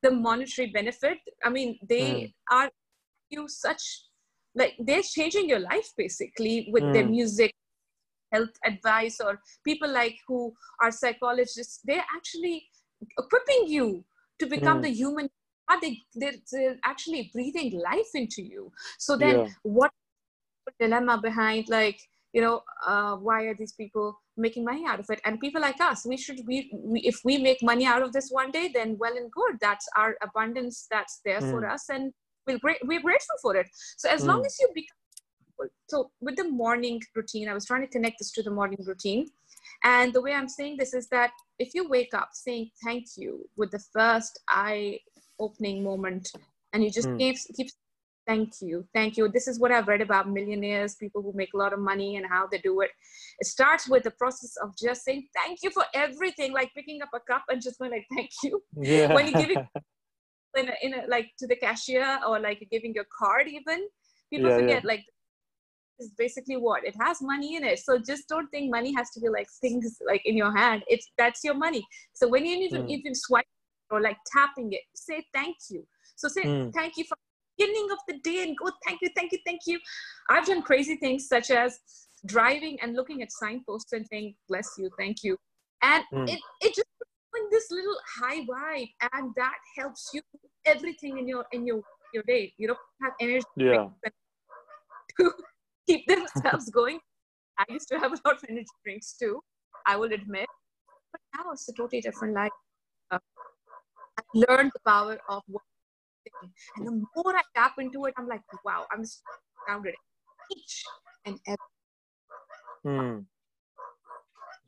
the 0.07 0.15
monetary 0.27 0.67
benefit 0.79 1.19
i 1.43 1.49
mean 1.49 1.77
they 1.89 2.07
mm. 2.09 2.33
are 2.57 2.69
you 3.29 3.47
such 3.47 3.83
like 4.55 4.75
they're 4.87 5.07
changing 5.15 5.47
your 5.49 5.59
life 5.59 5.89
basically 5.97 6.69
with 6.71 6.83
mm. 6.83 6.93
their 6.93 7.07
music 7.07 7.53
health 8.33 8.55
advice 8.65 9.19
or 9.23 9.39
people 9.63 9.89
like 9.89 10.17
who 10.27 10.53
are 10.81 10.91
psychologists 10.91 11.79
they're 11.85 12.09
actually 12.15 12.57
equipping 13.17 13.67
you 13.67 14.03
to 14.39 14.45
become 14.45 14.79
mm. 14.79 14.83
the 14.83 14.89
human 14.89 15.29
are 15.69 15.79
they 15.81 15.97
they're, 16.15 16.39
they're, 16.51 16.77
actually 16.85 17.29
breathing 17.33 17.79
life 17.91 18.11
into 18.13 18.41
you 18.41 18.71
so 18.97 19.17
then 19.17 19.39
yeah. 19.39 19.47
what 19.63 19.91
dilemma 20.79 21.19
behind 21.21 21.69
like 21.69 21.99
you 22.37 22.43
know 22.43 22.61
uh, 22.85 23.15
why 23.27 23.39
are 23.49 23.55
these 23.55 23.73
people 23.73 24.07
making 24.45 24.63
money 24.63 24.83
out 24.85 24.99
of 24.99 25.09
it 25.09 25.19
and 25.25 25.39
people 25.39 25.59
like 25.59 25.81
us 25.81 26.05
we 26.05 26.17
should 26.23 26.41
be 26.45 26.57
we, 26.91 26.99
if 27.11 27.19
we 27.27 27.37
make 27.47 27.63
money 27.63 27.85
out 27.93 28.03
of 28.03 28.13
this 28.13 28.29
one 28.29 28.51
day 28.57 28.69
then 28.77 28.95
well 28.99 29.17
and 29.21 29.31
good 29.31 29.55
that's 29.59 29.87
our 30.01 30.11
abundance 30.27 30.85
that's 30.91 31.19
there 31.25 31.41
mm. 31.41 31.49
for 31.49 31.67
us 31.67 31.89
and 31.89 32.13
we'll 32.45 32.59
we're 32.89 33.05
grateful 33.07 33.39
for 33.41 33.55
it 33.61 33.67
so 34.01 34.07
as 34.17 34.21
mm. 34.21 34.27
long 34.27 34.45
as 34.45 34.55
you 34.59 34.67
become 34.75 35.69
so 35.89 36.11
with 36.21 36.35
the 36.35 36.47
morning 36.63 37.01
routine 37.15 37.49
i 37.49 37.55
was 37.59 37.65
trying 37.65 37.85
to 37.87 37.93
connect 37.95 38.19
this 38.19 38.31
to 38.31 38.43
the 38.43 38.55
morning 38.59 38.81
routine 38.91 39.25
and 39.83 40.13
the 40.13 40.21
way 40.25 40.33
i'm 40.33 40.51
saying 40.57 40.77
this 40.77 40.93
is 40.93 41.07
that 41.15 41.31
if 41.57 41.73
you 41.73 41.89
wake 41.89 42.13
up 42.13 42.29
saying 42.33 42.69
thank 42.83 43.05
you 43.17 43.31
with 43.55 43.71
the 43.71 43.83
first 43.97 44.39
eye 44.47 44.99
opening 45.39 45.83
moment 45.83 46.31
and 46.73 46.83
you 46.83 46.91
just 46.91 47.07
mm. 47.07 47.17
keep 47.17 47.37
keep 47.55 47.69
thank 48.27 48.53
you 48.61 48.85
thank 48.93 49.17
you 49.17 49.29
this 49.29 49.47
is 49.47 49.59
what 49.59 49.71
i've 49.71 49.87
read 49.87 50.01
about 50.01 50.29
millionaires 50.29 50.95
people 50.95 51.21
who 51.21 51.31
make 51.33 51.53
a 51.53 51.57
lot 51.57 51.73
of 51.73 51.79
money 51.79 52.17
and 52.17 52.25
how 52.29 52.45
they 52.45 52.57
do 52.59 52.81
it 52.81 52.91
it 53.39 53.47
starts 53.47 53.89
with 53.89 54.03
the 54.03 54.11
process 54.11 54.55
of 54.61 54.71
just 54.77 55.03
saying 55.03 55.25
thank 55.33 55.59
you 55.63 55.71
for 55.71 55.85
everything 55.93 56.53
like 56.53 56.69
picking 56.75 57.01
up 57.01 57.09
a 57.15 57.19
cup 57.31 57.43
and 57.49 57.61
just 57.61 57.79
going 57.79 57.91
like 57.91 58.05
thank 58.15 58.29
you 58.43 58.61
yeah. 58.75 59.13
when 59.13 59.27
you 59.27 59.33
give 59.33 59.49
it 59.49 59.57
in 60.57 60.69
a, 60.69 60.73
in 60.81 60.93
a, 60.93 61.07
like 61.07 61.29
to 61.39 61.47
the 61.47 61.55
cashier 61.55 62.19
or 62.27 62.39
like 62.39 62.67
giving 62.71 62.93
your 62.93 63.05
card 63.17 63.47
even 63.47 63.87
people 64.29 64.49
yeah, 64.49 64.57
forget 64.57 64.83
yeah. 64.83 64.87
like 64.87 65.03
is 65.99 66.11
basically 66.17 66.57
what 66.57 66.83
it 66.85 66.95
has 67.01 67.21
money 67.21 67.55
in 67.55 67.63
it 67.63 67.79
so 67.79 67.97
just 67.97 68.27
don't 68.27 68.47
think 68.49 68.69
money 68.69 68.93
has 68.93 69.09
to 69.09 69.19
be 69.19 69.29
like 69.29 69.47
things 69.61 69.97
like 70.05 70.21
in 70.25 70.37
your 70.37 70.55
hand 70.55 70.83
it's 70.87 71.07
that's 71.17 71.43
your 71.43 71.55
money 71.55 71.83
so 72.13 72.27
when 72.27 72.45
you 72.45 72.55
even 72.57 72.83
mm. 72.83 72.89
even 72.89 73.15
swipe 73.15 73.45
or 73.89 74.01
like 74.01 74.17
tapping 74.31 74.71
it 74.73 74.81
say 74.95 75.23
thank 75.33 75.55
you 75.69 75.83
so 76.15 76.27
say 76.27 76.43
mm. 76.43 76.71
thank 76.73 76.97
you 76.97 77.05
for 77.05 77.17
beginning 77.57 77.87
of 77.91 77.97
the 78.07 78.19
day 78.19 78.43
and 78.43 78.57
go, 78.57 78.71
thank 78.85 79.01
you, 79.01 79.09
thank 79.15 79.31
you, 79.31 79.39
thank 79.45 79.61
you. 79.65 79.79
I've 80.29 80.45
done 80.45 80.61
crazy 80.61 80.95
things 80.97 81.27
such 81.27 81.51
as 81.51 81.79
driving 82.25 82.77
and 82.81 82.95
looking 82.95 83.21
at 83.21 83.31
signposts 83.31 83.93
and 83.93 84.05
saying, 84.11 84.35
bless 84.49 84.69
you, 84.77 84.89
thank 84.97 85.23
you. 85.23 85.37
And 85.81 86.03
mm. 86.13 86.29
it, 86.29 86.39
it 86.61 86.75
just 86.75 86.87
this 87.51 87.69
little 87.71 87.95
high 88.19 88.41
vibe 88.41 88.89
and 89.13 89.31
that 89.35 89.55
helps 89.77 90.09
you 90.13 90.21
everything 90.65 91.17
in 91.17 91.27
your 91.27 91.45
in 91.51 91.65
your 91.65 91.81
your 92.13 92.23
day. 92.23 92.53
You 92.57 92.67
don't 92.67 92.79
have 93.03 93.13
energy 93.21 93.45
yeah. 93.55 93.87
to 95.19 95.31
keep 95.87 96.07
themselves 96.07 96.69
going. 96.69 96.99
I 97.59 97.65
used 97.69 97.87
to 97.89 97.99
have 97.99 98.11
a 98.11 98.19
lot 98.25 98.35
of 98.37 98.43
energy 98.49 98.65
drinks 98.83 99.15
too, 99.17 99.41
I 99.85 99.95
will 99.97 100.11
admit. 100.13 100.47
But 101.11 101.21
now 101.35 101.51
it's 101.51 101.67
a 101.69 101.73
totally 101.73 102.01
different 102.01 102.33
life. 102.33 102.51
Uh, 103.11 103.19
I 104.19 104.23
learned 104.33 104.71
the 104.73 104.81
power 104.85 105.17
of 105.29 105.43
what 105.47 105.63
and 106.75 106.87
the 106.87 106.91
more 106.91 107.35
I 107.35 107.41
tap 107.55 107.73
into 107.79 108.05
it, 108.05 108.13
I'm 108.17 108.27
like, 108.27 108.41
wow, 108.63 108.85
I'm 108.91 109.01
astounded 109.01 109.95
each 110.55 110.83
and 111.25 111.39
every. 111.47 111.57
Hmm. 112.83 113.19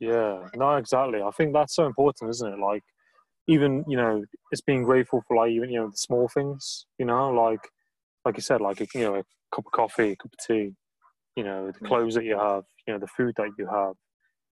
Yeah, 0.00 0.48
no, 0.54 0.76
exactly. 0.76 1.20
I 1.22 1.30
think 1.30 1.52
that's 1.52 1.74
so 1.74 1.86
important, 1.86 2.30
isn't 2.30 2.54
it? 2.54 2.58
Like, 2.58 2.82
even 3.46 3.84
you 3.86 3.96
know, 3.96 4.24
it's 4.50 4.62
being 4.62 4.82
grateful 4.82 5.22
for 5.26 5.36
like 5.36 5.50
even 5.50 5.70
you 5.70 5.80
know 5.80 5.90
the 5.90 5.96
small 5.96 6.28
things. 6.28 6.86
You 6.98 7.06
know, 7.06 7.30
like 7.30 7.60
like 8.24 8.36
you 8.36 8.42
said, 8.42 8.60
like 8.60 8.80
a, 8.80 8.86
you 8.94 9.02
know, 9.02 9.14
a 9.16 9.24
cup 9.54 9.66
of 9.66 9.72
coffee, 9.72 10.12
a 10.12 10.16
cup 10.16 10.32
of 10.32 10.46
tea. 10.46 10.72
You 11.36 11.44
know, 11.44 11.70
the 11.70 11.86
clothes 11.86 12.14
that 12.14 12.24
you 12.24 12.38
have. 12.38 12.64
You 12.86 12.94
know, 12.94 13.00
the 13.00 13.06
food 13.06 13.34
that 13.36 13.50
you 13.58 13.66
have. 13.66 13.94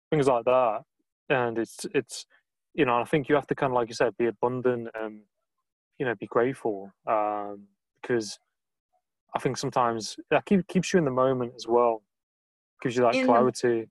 Things 0.10 0.28
like 0.28 0.46
that. 0.46 0.82
And 1.30 1.58
it's 1.58 1.86
it's 1.94 2.26
you 2.74 2.86
know, 2.86 2.96
I 2.98 3.04
think 3.04 3.30
you 3.30 3.36
have 3.36 3.48
to 3.48 3.56
kind 3.56 3.72
of 3.72 3.76
like 3.76 3.90
you 3.90 3.96
said, 3.96 4.18
be 4.18 4.28
abundant 4.28 4.88
and 4.96 5.22
you 6.00 6.06
know 6.06 6.16
be 6.16 6.28
grateful 6.28 6.92
um, 7.08 7.64
because 8.02 8.40
I 9.36 9.40
think 9.40 9.58
sometimes 9.58 10.16
that 10.30 10.46
keep, 10.46 10.68
keeps 10.68 10.94
you 10.94 11.00
in 11.00 11.06
the 11.06 11.12
moment 11.12 11.54
as 11.56 11.68
well, 11.68 12.04
gives 12.82 12.96
you 12.96 13.04
that 13.04 13.16
in 13.16 13.26
clarity. 13.26 13.90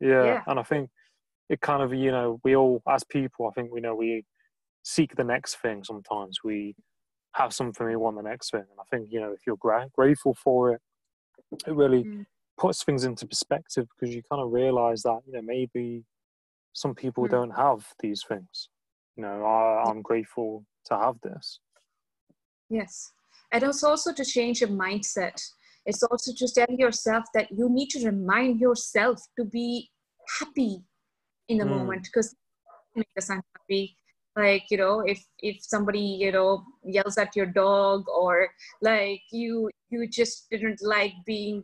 Yeah. 0.00 0.24
yeah, 0.24 0.42
and 0.46 0.58
I 0.58 0.62
think 0.62 0.90
it 1.48 1.60
kind 1.60 1.82
of 1.82 1.94
you 1.94 2.10
know 2.10 2.40
we 2.44 2.56
all 2.56 2.82
as 2.88 3.04
people 3.04 3.46
I 3.46 3.50
think 3.52 3.72
we 3.72 3.80
know 3.80 3.94
we 3.94 4.24
seek 4.82 5.14
the 5.14 5.24
next 5.24 5.56
thing. 5.56 5.84
Sometimes 5.84 6.38
we 6.42 6.74
have 7.34 7.52
something 7.52 7.86
we 7.86 7.96
want 7.96 8.16
the 8.16 8.22
next 8.22 8.50
thing, 8.50 8.60
and 8.60 8.80
I 8.80 8.84
think 8.90 9.08
you 9.10 9.20
know 9.20 9.32
if 9.32 9.40
you're 9.46 9.56
gra- 9.56 9.88
grateful 9.94 10.34
for 10.34 10.72
it, 10.72 10.80
it 11.66 11.74
really 11.74 12.04
mm. 12.04 12.26
puts 12.58 12.82
things 12.82 13.04
into 13.04 13.26
perspective 13.26 13.86
because 13.94 14.14
you 14.14 14.22
kind 14.30 14.42
of 14.42 14.52
realize 14.52 15.02
that 15.02 15.20
you 15.26 15.34
know 15.34 15.42
maybe 15.42 16.04
some 16.72 16.94
people 16.94 17.24
mm. 17.24 17.30
don't 17.30 17.50
have 17.50 17.86
these 18.00 18.24
things. 18.26 18.68
You 19.16 19.24
know, 19.24 19.44
I, 19.44 19.88
I'm 19.88 20.00
grateful 20.00 20.64
to 20.86 20.96
have 20.96 21.16
this. 21.22 21.60
Yes. 22.68 23.12
And 23.52 23.62
it's 23.62 23.84
also 23.84 24.12
to 24.12 24.24
change 24.24 24.60
your 24.60 24.70
mindset. 24.70 25.40
It's 25.84 26.02
also 26.02 26.32
to 26.36 26.48
tell 26.48 26.74
yourself 26.76 27.24
that 27.34 27.50
you 27.50 27.68
need 27.68 27.90
to 27.90 28.04
remind 28.04 28.60
yourself 28.60 29.20
to 29.38 29.44
be 29.44 29.90
happy 30.38 30.82
in 31.48 31.58
the 31.58 31.64
mm. 31.64 31.70
moment 31.70 32.04
because 32.04 32.34
make 32.94 33.08
us 33.18 33.28
unhappy 33.28 33.96
like 34.36 34.64
you 34.70 34.76
know 34.76 35.00
if 35.00 35.22
if 35.40 35.56
somebody 35.60 35.98
you 36.00 36.32
know 36.32 36.64
yells 36.84 37.18
at 37.18 37.34
your 37.36 37.46
dog 37.46 38.04
or 38.08 38.48
like 38.80 39.20
you 39.30 39.68
you 39.90 40.06
just 40.08 40.48
didn't 40.50 40.80
like 40.82 41.12
being 41.26 41.62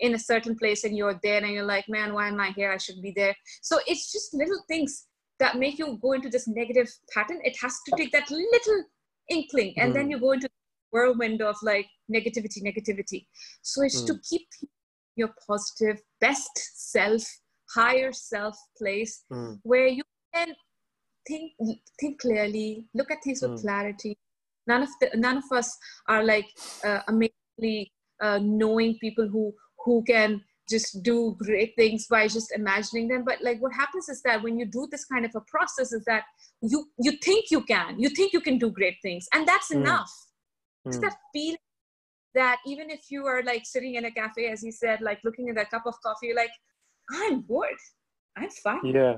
in 0.00 0.14
a 0.14 0.18
certain 0.18 0.56
place 0.56 0.84
and 0.84 0.96
you're 0.96 1.20
there 1.22 1.42
and 1.42 1.52
you're 1.52 1.64
like 1.64 1.88
man 1.88 2.14
why 2.14 2.28
am 2.28 2.40
i 2.40 2.50
here 2.50 2.72
i 2.72 2.76
should 2.76 3.00
be 3.02 3.12
there 3.14 3.34
so 3.62 3.78
it's 3.86 4.10
just 4.10 4.34
little 4.34 4.62
things 4.66 5.06
that 5.40 5.58
make 5.58 5.78
you 5.78 5.98
go 6.00 6.12
into 6.12 6.28
this 6.28 6.46
negative 6.46 6.88
pattern 7.12 7.40
it 7.42 7.56
has 7.60 7.78
to 7.86 7.96
take 7.96 8.12
that 8.12 8.30
little 8.30 8.84
inkling 9.28 9.74
and 9.78 9.90
mm. 9.90 9.94
then 9.94 10.04
hmm. 10.04 10.10
you 10.12 10.20
go 10.20 10.32
into 10.32 10.48
whirlwind 10.92 11.40
of 11.40 11.56
like 11.62 11.86
negativity 12.14 12.62
negativity 12.62 13.26
so 13.62 13.82
it's 13.82 14.02
mm. 14.02 14.06
to 14.06 14.12
hmm. 14.14 14.20
keep 14.28 14.46
your 15.16 15.30
positive 15.46 16.00
best 16.20 16.50
self 16.74 17.22
higher 17.74 18.12
self 18.12 18.56
place 18.78 19.24
Mm. 19.32 19.60
where 19.62 19.86
you 19.86 20.02
can 20.34 20.54
think 21.28 21.52
think 22.00 22.20
clearly 22.20 22.84
look 22.94 23.10
at 23.10 23.22
things 23.22 23.42
with 23.42 23.52
Mm. 23.52 23.60
clarity 23.62 24.18
none 24.66 24.82
of 24.82 24.92
the 25.00 25.10
none 25.14 25.38
of 25.42 25.48
us 25.52 25.76
are 26.08 26.24
like 26.24 26.48
uh, 26.84 27.00
amazingly 27.08 27.92
uh, 28.20 28.40
knowing 28.42 28.98
people 28.98 29.28
who 29.28 29.54
who 29.84 30.02
can 30.04 30.42
just 30.70 31.02
do 31.02 31.36
great 31.38 31.72
things 31.76 32.06
by 32.06 32.26
just 32.28 32.52
imagining 32.52 33.08
them 33.08 33.24
but 33.24 33.42
like 33.42 33.60
what 33.60 33.72
happens 33.72 34.08
is 34.08 34.22
that 34.22 34.42
when 34.42 34.58
you 34.58 34.66
do 34.66 34.86
this 34.90 35.04
kind 35.04 35.24
of 35.24 35.32
a 35.34 35.40
process 35.40 35.92
is 35.92 36.04
that 36.04 36.24
you 36.62 36.86
you 36.98 37.12
think 37.24 37.50
you 37.50 37.62
can 37.62 37.98
you 37.98 38.08
think 38.10 38.32
you 38.32 38.40
can 38.40 38.58
do 38.58 38.70
great 38.70 38.96
things 39.02 39.26
and 39.34 39.46
that's 39.46 39.70
Mm. 39.70 39.80
enough 39.80 40.12
it's 40.86 40.98
Mm. 40.98 41.02
that 41.02 41.16
feeling 41.32 41.58
that 42.34 42.58
even 42.66 42.90
if 42.90 43.10
you 43.10 43.26
are 43.26 43.42
like 43.42 43.64
sitting 43.66 43.96
in 43.96 44.04
a 44.04 44.10
cafe 44.10 44.46
as 44.50 44.62
you 44.62 44.72
said 44.72 45.00
like 45.00 45.20
looking 45.24 45.48
at 45.48 45.56
that 45.56 45.70
cup 45.70 45.86
of 45.86 45.94
coffee 46.06 46.28
you're 46.28 46.36
like 46.36 46.52
i'm 47.12 47.42
good 47.42 47.78
i'm 48.36 48.50
fine 48.62 48.84
Yeah. 48.84 49.16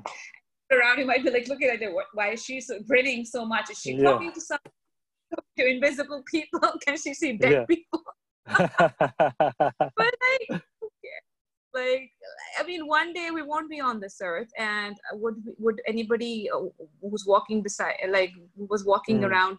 around 0.72 0.98
you 0.98 1.06
might 1.06 1.24
be 1.24 1.30
like 1.30 1.48
looking 1.48 1.68
at 1.68 1.82
it 1.82 1.92
why 2.14 2.30
is 2.32 2.42
she 2.44 2.60
so 2.60 2.80
grinning 2.88 3.24
so 3.24 3.44
much 3.44 3.70
is 3.70 3.78
she 3.78 3.92
Yeah. 3.96 4.04
talking 4.10 4.32
to 4.32 4.40
some 4.40 4.58
to 5.58 5.66
invisible 5.66 6.22
people 6.30 6.60
can 6.86 6.96
she 6.96 7.12
see 7.14 7.32
dead 7.36 7.58
Yeah. 7.58 7.64
people 7.66 8.02
but 9.96 10.14
like? 10.26 10.62
Like 11.74 12.10
i 12.58 12.62
mean 12.64 12.86
one 12.86 13.12
day 13.12 13.30
we 13.30 13.42
won't 13.42 13.70
be 13.70 13.80
on 13.80 14.00
this 14.00 14.20
earth 14.22 14.50
and 14.58 14.96
would 15.14 15.36
would 15.58 15.80
anybody 15.86 16.48
uh, 16.54 16.60
who's 17.00 17.24
walking 17.26 17.62
beside 17.62 17.96
like 18.10 18.32
who 18.56 18.66
was 18.70 18.84
walking 18.84 19.20
Mm. 19.20 19.28
around 19.28 19.58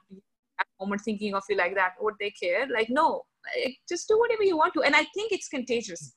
at 0.59 0.65
the 0.67 0.85
moment 0.85 1.01
thinking 1.01 1.33
of 1.33 1.43
you 1.49 1.55
like 1.57 1.75
that 1.75 1.93
would 1.99 2.15
they 2.19 2.31
care 2.31 2.67
like 2.67 2.89
no 2.89 3.23
like, 3.45 3.77
just 3.89 4.07
do 4.07 4.17
whatever 4.19 4.43
you 4.43 4.57
want 4.57 4.73
to 4.73 4.83
and 4.83 4.95
i 4.95 5.03
think 5.15 5.31
it's 5.31 5.47
contagious 5.47 6.15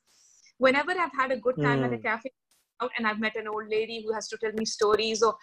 whenever 0.59 0.93
i've 0.93 1.17
had 1.23 1.33
a 1.33 1.37
good 1.47 1.57
time 1.63 1.83
at 1.85 1.93
a 1.93 1.97
Mm. 1.97 2.03
cafe 2.03 2.31
out 2.83 2.91
and 2.99 3.07
i've 3.07 3.19
met 3.19 3.37
an 3.37 3.49
old 3.49 3.69
lady 3.71 4.03
who 4.03 4.13
has 4.13 4.29
to 4.29 4.37
tell 4.37 4.53
me 4.53 4.65
stories 4.67 5.23
or 5.23 5.35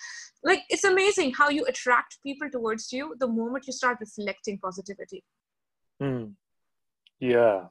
like 0.44 0.62
it's 0.70 0.84
amazing 0.84 1.34
how 1.34 1.50
you 1.50 1.66
attract 1.66 2.18
people 2.22 2.50
towards 2.50 2.92
you 2.94 3.16
the 3.20 3.28
moment 3.28 3.66
you 3.66 3.74
start 3.74 3.98
reflecting 4.00 4.60
positivity 4.60 5.24
Mm. 6.02 6.36
Yeah. 7.20 7.68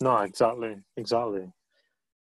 No, 0.00 0.16
exactly. 0.18 0.76
Exactly. 0.96 1.44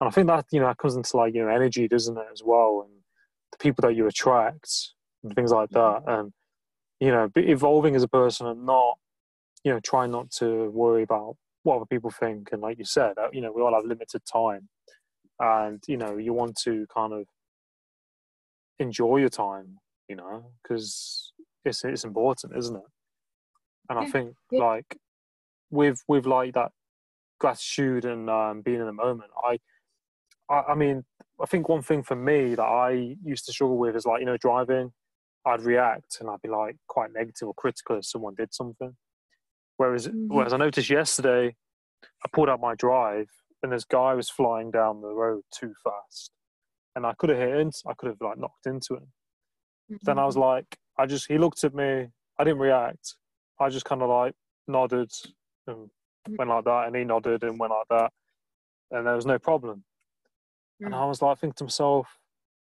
And 0.02 0.08
I 0.08 0.12
think 0.12 0.28
that, 0.28 0.48
you 0.52 0.60
know, 0.60 0.66
that 0.66 0.78
comes 0.78 0.96
into 0.96 1.16
like, 1.16 1.36
you 1.36 1.44
know, 1.44 1.50
energy, 1.50 1.88
doesn't 1.88 2.18
it, 2.18 2.26
as 2.34 2.42
well? 2.44 2.86
And 2.86 3.04
the 3.52 3.58
people 3.60 3.84
that 3.84 3.96
you 3.96 4.08
attract 4.08 4.90
and 5.24 5.34
things 5.36 5.52
like 5.52 5.70
that. 5.70 6.02
And, 6.08 6.34
you 7.00 7.12
know, 7.12 7.30
evolving 7.36 7.96
as 7.96 8.02
a 8.02 8.08
person 8.08 8.48
and 8.48 8.66
not, 8.66 8.98
you 9.64 9.72
know, 9.72 9.80
trying 9.80 10.10
not 10.10 10.32
to 10.32 10.72
worry 10.72 11.04
about 11.04 11.38
what 11.62 11.76
other 11.76 11.86
people 11.86 12.10
think. 12.10 12.50
And 12.52 12.64
like 12.64 12.80
you 12.80 12.86
said, 12.86 13.20
uh, 13.20 13.30
you 13.32 13.42
know, 13.42 13.52
we 13.52 13.62
all 13.62 13.76
have 13.76 13.86
limited 13.86 14.24
time. 14.26 14.68
And, 15.40 15.82
you 15.88 15.98
know, 15.98 16.18
you 16.18 16.34
want 16.34 16.58
to 16.64 16.88
kind 16.94 17.14
of 17.14 17.26
enjoy 18.80 19.18
your 19.18 19.30
time, 19.30 19.78
you 20.10 20.16
know, 20.16 20.52
because 20.64 21.32
it's, 21.64 21.86
it's 21.86 22.04
important, 22.04 22.58
isn't 22.58 22.76
it? 22.76 22.82
And 23.90 24.00
I 24.00 24.06
think, 24.06 24.36
like, 24.52 24.98
with 25.70 26.04
with 26.08 26.26
like 26.26 26.54
that 26.54 26.72
gratitude 27.40 28.06
and 28.06 28.30
um, 28.30 28.62
being 28.62 28.80
in 28.80 28.86
the 28.86 28.94
moment. 28.94 29.32
I, 29.44 29.60
I, 30.52 30.72
I 30.72 30.76
mean, 30.76 31.04
I 31.42 31.46
think 31.46 31.70
one 31.70 31.82
thing 31.82 32.04
for 32.04 32.16
me 32.16 32.56
that 32.56 32.64
I 32.64 33.16
used 33.24 33.46
to 33.46 33.52
struggle 33.54 33.78
with 33.78 33.96
is 33.96 34.06
like 34.06 34.20
you 34.20 34.26
know 34.26 34.38
driving. 34.38 34.92
I'd 35.46 35.62
react 35.64 36.18
and 36.20 36.30
I'd 36.30 36.42
be 36.44 36.50
like 36.50 36.76
quite 36.88 37.12
negative 37.14 37.48
or 37.48 37.54
critical 37.56 37.98
if 37.98 38.06
someone 38.06 38.36
did 38.36 38.54
something. 38.54 38.96
Whereas, 39.78 40.08
Mhm. 40.08 40.28
whereas 40.30 40.54
I 40.54 40.58
noticed 40.58 40.88
yesterday, 40.92 41.56
I 42.24 42.28
pulled 42.32 42.48
out 42.48 42.60
my 42.60 42.76
drive 42.76 43.28
and 43.64 43.72
this 43.72 43.84
guy 43.86 44.14
was 44.14 44.30
flying 44.30 44.70
down 44.70 45.02
the 45.02 45.14
road 45.14 45.44
too 45.52 45.74
fast, 45.84 46.32
and 46.96 47.08
I 47.08 47.14
could 47.16 47.30
have 47.30 47.40
hit. 47.40 47.58
In, 47.58 47.72
I 47.88 47.94
could 47.96 48.10
have 48.10 48.22
like 48.22 48.38
knocked 48.38 48.68
into 48.68 48.96
him. 48.98 49.12
Then 50.04 50.20
I 50.20 50.26
was 50.26 50.38
like, 50.38 50.78
I 50.98 51.06
just 51.08 51.28
he 51.28 51.38
looked 51.40 51.64
at 51.64 51.74
me. 51.74 52.12
I 52.38 52.44
didn't 52.44 52.60
react. 52.60 53.16
I 53.60 53.70
just 53.70 53.86
kind 53.86 54.02
of 54.04 54.10
like 54.10 54.36
nodded 54.68 55.12
and 55.68 55.90
went 56.38 56.50
like 56.50 56.66
that, 56.66 56.88
and 56.88 56.96
he 56.96 57.04
nodded 57.04 57.44
and 57.44 57.60
went 57.60 57.72
like 57.72 57.88
that, 57.90 58.14
and 58.92 59.08
there 59.08 59.16
was 59.16 59.26
no 59.26 59.40
problem. 59.40 59.84
And 60.84 60.94
Mm. 60.94 60.98
I 60.98 61.06
was 61.06 61.22
like 61.22 61.40
thinking 61.40 61.56
to 61.58 61.64
myself, 61.66 62.08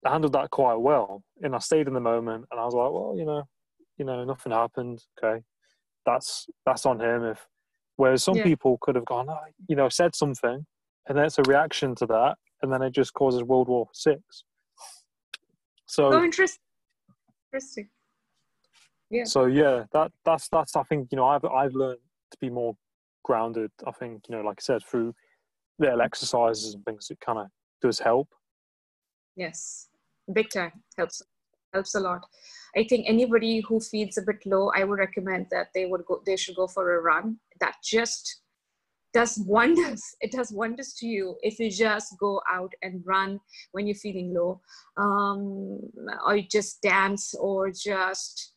I 0.04 0.11
handled 0.11 0.34
that 0.34 0.50
quite 0.50 0.76
well, 0.76 1.22
and 1.42 1.54
I 1.54 1.59
stayed 1.59 1.88
in 1.88 1.94
the 1.94 2.00
moment, 2.00 2.44
and 2.50 2.61
I 2.61 2.64
was 2.64 2.74
like, 2.74 2.92
well, 2.92 3.14
you 3.16 3.24
know, 3.24 3.44
you 3.98 4.04
know, 4.04 4.24
nothing 4.24 4.52
happened. 4.52 5.02
Okay, 5.22 5.42
that's 6.04 6.46
that's 6.64 6.86
on 6.86 7.00
him. 7.00 7.24
If 7.24 7.46
whereas 7.96 8.22
some 8.22 8.36
Yeah. 8.36 8.44
people 8.44 8.78
could 8.80 8.94
have 8.94 9.07
gone, 9.07 9.26
oh, 9.28 9.38
you 9.68 9.74
know, 9.74 9.88
said 9.88 10.14
something, 10.14 10.64
and 11.09 11.18
then 11.18 11.24
it's 11.24 11.38
a 11.38 11.42
reaction 11.44 11.94
to 11.96 12.07
that, 12.07 12.36
and 12.62 12.72
then 12.72 12.82
it 12.82 12.92
just 12.92 13.14
causes 13.14 13.42
World 13.42 13.68
War 13.68 13.88
Six. 13.92 14.44
So 15.86 16.12
oh 16.12 16.22
interesting 16.24 16.62
interesting 17.52 17.88
yeah 19.11 19.24
So 19.24 19.46
yeah, 19.46 19.84
that 19.92 20.12
that's 20.24 20.48
that's 20.48 20.76
I 20.76 20.82
think 20.84 21.09
you 21.11 21.16
know 21.16 21.26
I've 21.26 21.44
I've 21.44 21.74
learned 21.74 22.00
to 22.30 22.38
be 22.40 22.50
more 22.50 22.76
grounded. 23.24 23.70
I 23.86 23.90
think 23.92 24.22
you 24.28 24.36
know, 24.36 24.42
like 24.42 24.59
I 24.61 24.62
said, 24.62 24.82
through 24.84 25.14
little 25.78 26.00
exercises 26.02 26.74
and 26.74 26.84
things, 26.84 27.09
it 27.11 27.18
kind 27.20 27.38
of 27.38 27.46
does 27.81 27.99
help. 27.99 28.29
Yes, 29.37 29.89
big 30.33 30.51
time 30.51 30.72
helps 30.97 31.22
helps 31.72 31.95
a 31.95 32.01
lot. 32.01 32.24
I 32.77 32.85
think 32.85 33.07
anybody 33.09 33.61
who 33.61 33.81
feels 33.81 34.16
a 34.16 34.22
bit 34.22 34.47
low, 34.47 34.70
I 34.74 34.85
would 34.85 34.99
recommend 34.99 35.47
that 35.51 35.68
they 35.74 35.87
would 35.87 36.05
go. 36.07 36.22
They 36.24 36.37
should 36.37 36.57
go 36.57 36.66
for 36.66 36.97
a 36.97 37.03
run. 37.03 37.39
That 37.61 37.77
just 37.85 38.41
does 39.12 39.39
wonders. 39.47 40.03
It 40.20 40.33
does 40.33 40.53
wonders 40.53 40.95
to 41.01 41.07
you 41.07 41.37
if 41.43 41.59
you 41.59 41.70
just 41.70 42.18
go 42.18 42.41
out 42.51 42.72
and 42.83 43.03
run 43.07 43.41
when 43.72 43.87
you're 43.87 43.97
feeling 43.97 44.33
low, 44.35 44.61
um, 44.97 45.81
or 46.27 46.37
you 46.37 46.47
just 46.49 46.81
dance, 46.83 47.35
or 47.35 47.70
just 47.70 48.53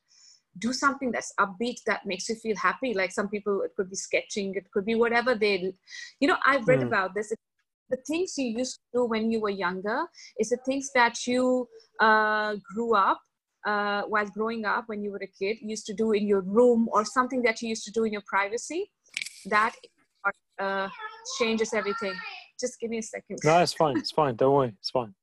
do 0.57 0.73
something 0.73 1.11
that's 1.11 1.33
upbeat 1.39 1.83
that 1.85 2.05
makes 2.05 2.27
you 2.29 2.35
feel 2.35 2.55
happy. 2.57 2.93
Like 2.93 3.11
some 3.11 3.29
people, 3.29 3.61
it 3.61 3.75
could 3.75 3.89
be 3.89 3.95
sketching, 3.95 4.53
it 4.55 4.71
could 4.71 4.85
be 4.85 4.95
whatever 4.95 5.35
they. 5.35 5.73
You 6.19 6.27
know, 6.27 6.37
I've 6.45 6.67
read 6.67 6.81
Mm. 6.81 6.87
about 6.87 7.13
this. 7.15 7.31
The 7.89 7.97
things 8.07 8.35
you 8.37 8.47
used 8.57 8.75
to 8.75 8.99
do 8.99 9.05
when 9.05 9.31
you 9.31 9.41
were 9.41 9.49
younger 9.49 10.05
is 10.39 10.49
the 10.49 10.57
things 10.65 10.91
that 10.93 11.25
you 11.25 11.67
uh, 11.99 12.55
grew 12.73 12.95
up 12.95 13.19
uh, 13.65 14.03
while 14.03 14.27
growing 14.27 14.65
up 14.65 14.83
when 14.87 15.01
you 15.03 15.11
were 15.11 15.21
a 15.23 15.27
kid 15.27 15.57
used 15.61 15.85
to 15.87 15.93
do 15.93 16.11
in 16.11 16.27
your 16.27 16.41
room 16.41 16.87
or 16.91 17.03
something 17.03 17.41
that 17.41 17.61
you 17.61 17.69
used 17.69 17.83
to 17.85 17.91
do 17.91 18.03
in 18.03 18.13
your 18.13 18.23
privacy 18.27 18.91
that 19.45 19.73
uh, 20.59 20.87
changes 21.39 21.73
everything 21.73 22.13
just 22.59 22.79
give 22.79 22.89
me 22.89 22.97
a 22.99 23.01
second 23.01 23.37
No, 23.43 23.59
it's 23.59 23.73
fine. 23.73 23.97
It's 23.97 24.11
fine. 24.11 24.35
Don't 24.35 24.53
worry. 24.53 24.73
It's 24.79 24.89
fine. 24.91 25.13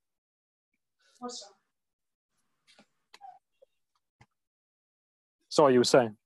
Sorry, 5.49 5.73
you 5.75 5.81
were 5.81 5.85
saying. 5.85 6.17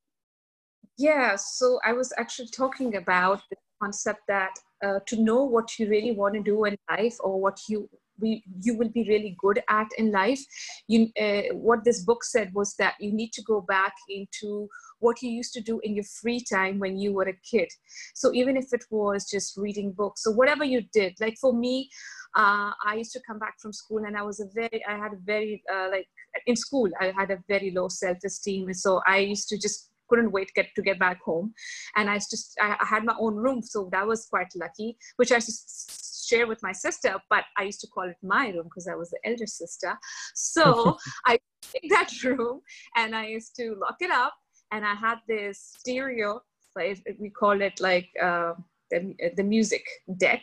yeah 0.99 1.37
so 1.37 1.79
i 1.85 1.93
was 1.93 2.13
actually 2.19 2.49
talking 2.49 2.97
about 2.97 3.41
the 3.51 3.57
concept 3.83 4.21
that 4.29 4.51
uh, 4.85 5.01
to 5.07 5.23
know 5.23 5.45
what 5.45 5.79
you 5.79 5.89
really 5.89 6.13
want 6.13 6.35
to 6.35 6.43
do 6.43 6.65
in 6.65 6.77
life 6.91 7.17
or 7.21 7.41
what 7.41 7.61
you 7.69 7.89
we, 8.21 8.45
you 8.61 8.77
will 8.77 8.91
be 8.91 9.07
really 9.09 9.35
good 9.41 9.63
at 9.71 9.87
in 9.97 10.13
life. 10.13 10.41
You 10.89 11.09
uh, 11.19 11.55
what 11.55 11.85
this 11.85 12.05
book 12.05 12.23
said 12.23 12.53
was 12.53 12.75
that 12.75 12.95
you 13.01 13.13
need 13.13 13.33
to 13.33 13.43
go 13.43 13.63
back 13.63 13.95
into 14.11 14.69
what 14.99 15.23
you 15.23 15.31
used 15.31 15.55
to 15.55 15.63
do 15.63 15.81
in 15.83 15.95
your 15.95 16.05
free 16.05 16.45
time 16.45 16.79
when 16.79 16.99
you 16.99 17.15
were 17.15 17.29
a 17.29 17.41
kid. 17.51 17.69
So 18.15 18.35
even 18.35 18.59
if 18.59 18.67
it 18.73 18.85
was 18.91 19.25
just 19.25 19.57
reading 19.57 19.93
books 19.93 20.23
so 20.23 20.31
whatever 20.31 20.65
you 20.65 20.83
did 20.93 21.15
like 21.21 21.37
for 21.41 21.53
me 21.53 21.89
uh, 22.37 22.71
i 22.85 22.95
used 22.97 23.13
to 23.13 23.21
come 23.27 23.39
back 23.39 23.55
from 23.61 23.73
school 23.73 24.05
and 24.07 24.17
i 24.17 24.23
was 24.23 24.41
a 24.41 24.47
very 24.55 24.83
i 24.89 24.97
had 24.97 25.13
a 25.13 25.21
very 25.25 25.63
uh, 25.73 25.89
like 25.91 26.07
in 26.47 26.57
school 26.57 26.89
i 27.01 27.13
had 27.17 27.31
a 27.31 27.39
very 27.49 27.71
low 27.71 27.89
self-esteem. 27.89 28.73
So 28.75 29.01
i 29.07 29.19
used 29.19 29.49
to 29.49 29.59
just 29.59 29.90
couldn't 30.11 30.33
wait 30.33 30.53
get 30.55 30.69
to 30.75 30.83
get 30.83 30.99
back 30.99 31.21
home. 31.23 31.55
And 31.97 32.11
i 32.11 32.17
just 32.17 32.55
I, 32.61 32.77
I 32.81 32.87
had 32.87 33.05
my 33.05 33.15
own 33.19 33.37
room 33.37 33.63
so 33.63 33.89
that 33.93 34.07
was 34.07 34.27
quite 34.27 34.53
lucky 34.55 34.97
which 35.17 35.33
i 35.33 35.37
just 35.37 36.29
share 36.29 36.47
with 36.47 36.63
my 36.63 36.73
sister 36.73 37.15
but 37.29 37.45
i 37.59 37.63
used 37.63 37.81
to 37.81 37.89
call 37.89 38.09
it 38.09 38.17
my 38.23 38.49
room 38.49 38.65
because 38.65 38.87
i 38.89 38.95
was 38.95 39.11
the 39.11 39.21
elder 39.25 39.47
sister. 39.47 39.93
So 40.35 40.97
i 41.27 41.39
take 41.73 41.91
that 41.91 42.11
room 42.25 42.61
and 42.97 43.15
i 43.15 43.27
used 43.27 43.55
to 43.57 43.77
lock 43.81 43.97
it 44.01 44.11
up 44.11 44.35
and 44.73 44.85
i 44.85 44.95
had 44.95 45.19
this 45.29 45.75
stereo 45.79 46.41
like 46.77 46.99
we 47.19 47.31
call 47.31 47.61
it 47.61 47.81
like 47.81 48.09
uh, 48.23 48.53
the, 48.91 49.15
the 49.37 49.43
music 49.43 49.85
deck 50.19 50.43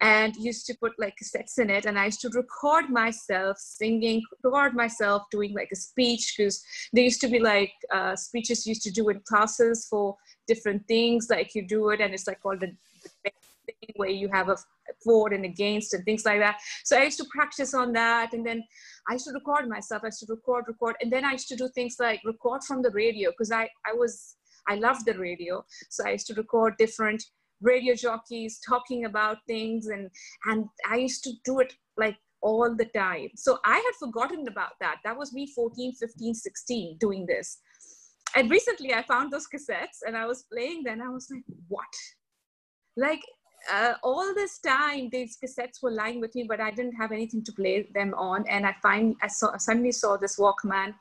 and 0.00 0.36
used 0.36 0.66
to 0.66 0.74
put 0.74 0.92
like 0.98 1.14
cassettes 1.22 1.58
in 1.58 1.70
it 1.70 1.86
and 1.86 1.98
i 1.98 2.04
used 2.04 2.20
to 2.20 2.28
record 2.34 2.90
myself 2.90 3.56
singing 3.58 4.22
record 4.42 4.74
myself 4.74 5.22
doing 5.30 5.54
like 5.54 5.70
a 5.72 5.76
speech 5.76 6.34
because 6.36 6.62
there 6.92 7.04
used 7.04 7.20
to 7.20 7.28
be 7.28 7.38
like 7.38 7.72
uh, 7.92 8.14
speeches 8.14 8.66
used 8.66 8.82
to 8.82 8.90
do 8.90 9.08
in 9.08 9.20
classes 9.26 9.86
for 9.88 10.14
different 10.46 10.86
things 10.86 11.28
like 11.30 11.54
you 11.54 11.66
do 11.66 11.90
it 11.90 12.00
and 12.00 12.12
it's 12.12 12.26
like 12.26 12.40
called 12.42 12.60
the, 12.60 12.70
the 13.24 13.30
thing 13.66 13.94
where 13.96 14.10
you 14.10 14.28
have 14.32 14.48
a 14.48 14.56
for 15.02 15.32
and 15.32 15.44
against 15.44 15.94
and 15.94 16.04
things 16.04 16.24
like 16.24 16.40
that. 16.40 16.58
So 16.84 16.96
i 16.96 17.04
used 17.04 17.18
to 17.18 17.26
practice 17.30 17.74
on 17.74 17.92
that 17.94 18.32
and 18.32 18.46
then 18.46 18.62
i 19.08 19.14
used 19.14 19.26
to 19.26 19.32
record 19.32 19.68
myself 19.68 20.02
i 20.04 20.08
used 20.08 20.20
to 20.20 20.26
record 20.28 20.64
record 20.68 20.96
and 21.00 21.12
then 21.12 21.24
i 21.24 21.32
used 21.32 21.48
to 21.48 21.56
do 21.56 21.68
things 21.74 21.96
like 21.98 22.20
record 22.24 22.62
from 22.64 22.82
the 22.82 22.90
radio 22.90 23.30
because 23.30 23.50
i 23.50 23.68
i 23.86 23.92
was 23.92 24.36
i 24.68 24.74
loved 24.74 25.06
the 25.06 25.18
radio. 25.18 25.64
So 25.90 26.06
i 26.06 26.12
used 26.12 26.26
to 26.28 26.34
record 26.34 26.76
different 26.78 27.24
radio 27.62 27.94
jockeys 27.94 28.60
talking 28.66 29.06
about 29.06 29.38
things 29.46 29.86
and 29.86 30.10
and 30.46 30.66
i 30.90 30.96
used 30.96 31.24
to 31.24 31.32
do 31.44 31.60
it 31.60 31.72
like 31.96 32.16
all 32.46 32.74
the 32.74 32.84
time. 32.86 33.28
So 33.34 33.58
I 33.64 33.76
had 33.76 33.94
forgotten 33.98 34.46
about 34.46 34.74
that. 34.80 34.96
That 35.04 35.16
was 35.16 35.32
me 35.32 35.48
14, 35.54 35.94
15, 35.94 36.34
16 36.34 36.96
doing 36.98 37.26
this. 37.26 37.58
And 38.36 38.50
recently 38.50 38.94
I 38.94 39.02
found 39.02 39.32
those 39.32 39.46
cassettes 39.52 39.98
and 40.06 40.16
I 40.16 40.26
was 40.26 40.44
playing 40.52 40.84
them. 40.84 41.00
I 41.02 41.08
was 41.08 41.28
like, 41.30 41.42
what? 41.68 41.94
Like 42.96 43.20
uh, 43.72 43.94
all 44.04 44.32
this 44.34 44.58
time, 44.58 45.08
these 45.10 45.38
cassettes 45.42 45.82
were 45.82 45.90
lying 45.90 46.20
with 46.20 46.34
me, 46.34 46.44
but 46.48 46.60
I 46.60 46.70
didn't 46.70 46.94
have 46.94 47.12
anything 47.12 47.42
to 47.44 47.52
play 47.52 47.88
them 47.94 48.14
on. 48.14 48.44
And 48.48 48.64
I 48.66 48.74
find 48.82 49.16
I 49.22 49.28
saw, 49.28 49.56
suddenly 49.56 49.92
saw 49.92 50.16
this 50.16 50.38
Walkman 50.38 50.94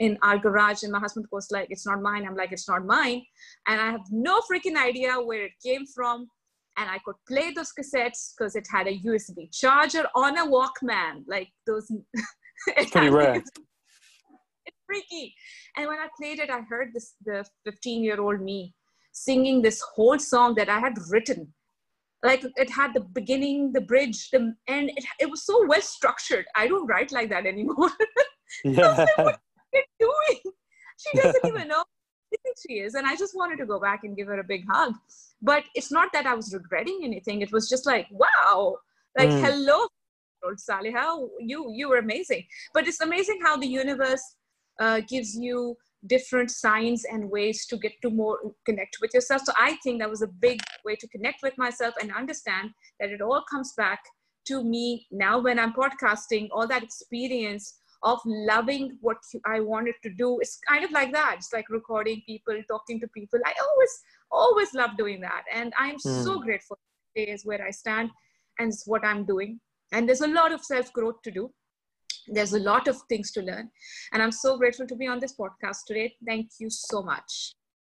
in 0.00 0.18
our 0.22 0.38
garage, 0.38 0.82
and 0.82 0.92
my 0.92 0.98
husband 0.98 1.26
was 1.30 1.48
like, 1.50 1.68
"It's 1.70 1.86
not 1.86 2.02
mine." 2.02 2.26
I'm 2.26 2.36
like, 2.36 2.52
"It's 2.52 2.68
not 2.68 2.84
mine," 2.84 3.22
and 3.68 3.80
I 3.80 3.90
have 3.92 4.06
no 4.10 4.40
freaking 4.40 4.76
idea 4.76 5.12
where 5.20 5.44
it 5.44 5.52
came 5.64 5.86
from 5.86 6.28
and 6.76 6.88
I 6.88 6.98
could 7.04 7.16
play 7.28 7.52
those 7.52 7.72
cassettes 7.78 8.32
because 8.36 8.56
it 8.56 8.66
had 8.70 8.86
a 8.86 8.98
USB 8.98 9.48
charger 9.52 10.06
on 10.14 10.38
a 10.38 10.46
Walkman, 10.46 11.24
like 11.26 11.48
those. 11.66 11.90
it's 12.68 12.90
pretty 12.90 13.10
rare. 13.10 13.34
It's 13.34 13.50
freaky. 14.86 15.34
And 15.76 15.88
when 15.88 15.98
I 15.98 16.08
played 16.18 16.38
it, 16.38 16.50
I 16.50 16.60
heard 16.62 16.92
this 16.94 17.14
the 17.24 17.44
15 17.64 18.02
year 18.02 18.20
old 18.20 18.40
me 18.40 18.74
singing 19.12 19.60
this 19.62 19.80
whole 19.80 20.18
song 20.18 20.54
that 20.54 20.68
I 20.68 20.78
had 20.78 20.94
written. 21.10 21.52
Like 22.22 22.44
it 22.56 22.70
had 22.70 22.94
the 22.94 23.00
beginning, 23.00 23.72
the 23.72 23.80
bridge, 23.80 24.30
the 24.30 24.54
end. 24.68 24.90
It, 24.96 25.04
it 25.20 25.30
was 25.30 25.44
so 25.44 25.66
well 25.66 25.80
structured. 25.80 26.44
I 26.56 26.68
don't 26.68 26.86
write 26.86 27.12
like 27.12 27.30
that 27.30 27.46
anymore. 27.46 27.90
Yeah. 28.64 29.06
like, 29.16 29.16
what 29.16 29.26
are 29.34 29.38
you 29.72 29.82
doing? 30.00 30.54
She 30.96 31.18
doesn't 31.18 31.46
even 31.46 31.68
know 31.68 31.84
she 32.66 32.74
is. 32.74 32.94
And 32.94 33.06
I 33.06 33.16
just 33.16 33.36
wanted 33.36 33.58
to 33.58 33.66
go 33.66 33.80
back 33.80 34.00
and 34.04 34.16
give 34.16 34.28
her 34.28 34.38
a 34.38 34.44
big 34.44 34.64
hug. 34.70 34.94
But 35.42 35.64
it's 35.74 35.90
not 35.90 36.12
that 36.12 36.26
I 36.26 36.34
was 36.34 36.52
regretting 36.52 37.00
anything. 37.02 37.40
It 37.42 37.52
was 37.52 37.68
just 37.68 37.86
like, 37.86 38.06
wow, 38.10 38.76
like, 39.18 39.30
mm. 39.30 39.42
hello, 39.42 39.86
old 40.44 40.58
Saliha, 40.58 41.28
you, 41.40 41.72
you 41.74 41.88
were 41.88 41.98
amazing. 41.98 42.44
But 42.74 42.86
it's 42.86 43.00
amazing 43.00 43.40
how 43.42 43.56
the 43.56 43.66
universe 43.66 44.22
uh, 44.78 45.00
gives 45.08 45.34
you 45.34 45.76
different 46.06 46.50
signs 46.50 47.04
and 47.04 47.30
ways 47.30 47.66
to 47.66 47.76
get 47.76 47.92
to 48.02 48.10
more 48.10 48.38
connect 48.64 48.98
with 49.00 49.12
yourself. 49.12 49.42
So 49.44 49.52
I 49.58 49.76
think 49.82 50.00
that 50.00 50.08
was 50.08 50.22
a 50.22 50.28
big 50.28 50.60
way 50.84 50.96
to 50.96 51.08
connect 51.08 51.42
with 51.42 51.56
myself 51.58 51.94
and 52.00 52.12
understand 52.12 52.70
that 52.98 53.10
it 53.10 53.20
all 53.20 53.42
comes 53.50 53.74
back 53.76 54.00
to 54.46 54.64
me 54.64 55.06
now 55.10 55.38
when 55.38 55.58
I'm 55.58 55.74
podcasting, 55.74 56.48
all 56.52 56.66
that 56.68 56.82
experience 56.82 57.79
of 58.02 58.18
loving 58.24 58.96
what 59.00 59.18
I 59.44 59.60
wanted 59.60 59.94
to 60.02 60.10
do. 60.10 60.38
It's 60.40 60.58
kind 60.68 60.84
of 60.84 60.90
like 60.90 61.12
that. 61.12 61.36
It's 61.38 61.52
like 61.52 61.68
recording 61.68 62.22
people, 62.26 62.60
talking 62.68 63.00
to 63.00 63.08
people. 63.08 63.38
I 63.44 63.52
always, 63.62 64.02
always 64.30 64.74
love 64.74 64.96
doing 64.96 65.20
that. 65.20 65.44
And 65.52 65.72
I'm 65.78 65.96
mm. 65.96 66.24
so 66.24 66.40
grateful 66.40 66.78
today 67.14 67.30
is 67.30 67.44
where 67.44 67.64
I 67.64 67.70
stand 67.70 68.10
and 68.58 68.72
it's 68.72 68.86
what 68.86 69.04
I'm 69.04 69.24
doing. 69.24 69.60
And 69.92 70.08
there's 70.08 70.20
a 70.20 70.28
lot 70.28 70.52
of 70.52 70.64
self 70.64 70.92
growth 70.92 71.20
to 71.24 71.30
do. 71.30 71.52
There's 72.28 72.52
a 72.52 72.60
lot 72.60 72.86
of 72.88 73.00
things 73.08 73.32
to 73.32 73.42
learn. 73.42 73.70
And 74.12 74.22
I'm 74.22 74.32
so 74.32 74.56
grateful 74.56 74.86
to 74.86 74.96
be 74.96 75.06
on 75.06 75.18
this 75.18 75.34
podcast 75.34 75.84
today. 75.86 76.14
Thank 76.24 76.50
you 76.58 76.70
so 76.70 77.02
much. 77.02 77.54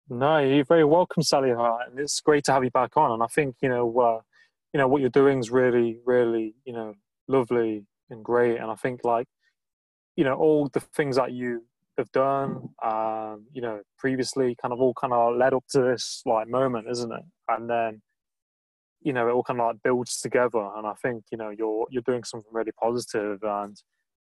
No, 0.10 0.40
you're 0.40 0.66
very 0.66 0.84
welcome, 0.84 1.24
Sally. 1.24 1.52
And 1.52 2.00
it's 2.00 2.20
great 2.22 2.44
to 2.46 2.54
have 2.54 2.64
you 2.64 2.72
back 2.72 2.98
on. 2.98 3.12
And 3.12 3.24
I 3.24 3.28
think, 3.28 3.56
you 3.62 3.70
know, 3.70 4.00
uh, 4.00 4.20
you 4.74 4.78
know, 4.78 4.88
what 4.88 5.02
you're 5.02 5.10
doing 5.10 5.40
is 5.40 5.52
really, 5.52 6.00
really, 6.06 6.56
you 6.66 6.74
know, 6.74 6.96
lovely 7.28 7.86
and 8.10 8.24
great. 8.24 8.58
And 8.58 8.72
I 8.72 8.76
think 8.76 9.02
like 9.04 9.28
you 10.16 10.24
know 10.24 10.34
all 10.36 10.68
the 10.70 10.80
things 10.80 11.16
that 11.16 11.32
you 11.32 11.64
have 11.98 12.12
done 12.12 12.70
um, 12.84 13.46
you 13.54 13.62
know 13.62 13.82
previously 13.98 14.56
kind 14.62 14.74
of 14.74 14.80
all 14.80 14.94
kind 14.94 15.14
of 15.14 15.36
led 15.36 15.54
up 15.54 15.64
to 15.70 15.82
this 15.82 16.22
like 16.26 16.48
moment 16.48 16.88
isn't 16.90 17.12
it 17.12 17.24
and 17.50 17.70
then 17.70 18.02
you 19.02 19.14
know 19.14 19.28
it 19.28 19.32
all 19.32 19.44
kind 19.44 19.60
of 19.60 19.68
like 19.68 19.84
builds 19.84 20.22
together 20.22 20.70
and 20.76 20.86
i 20.86 20.94
think 21.02 21.24
you 21.32 21.38
know 21.38 21.50
you're 21.50 21.86
you're 21.90 22.04
doing 22.04 22.24
something 22.24 22.52
really 22.52 22.72
positive 22.80 23.40
and 23.44 23.82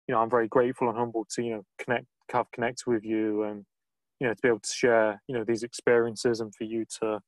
you 0.07 0.13
know 0.13 0.21
i'm 0.21 0.29
very 0.29 0.47
grateful 0.47 0.89
and 0.89 0.97
humbled 0.97 1.27
to 1.29 1.43
you 1.43 1.51
know 1.51 1.63
connect 1.79 2.05
have 2.31 2.51
connect 2.51 2.83
with 2.87 3.03
you 3.03 3.43
and 3.43 3.65
you 4.19 4.27
know 4.27 4.33
to 4.33 4.39
be 4.41 4.47
able 4.47 4.59
to 4.59 4.71
share 4.71 5.21
you 5.27 5.35
know 5.35 5.43
these 5.43 5.63
experiences 5.63 6.41
and 6.41 6.53
for 6.55 6.63
you 6.63 6.85
to 6.99 7.19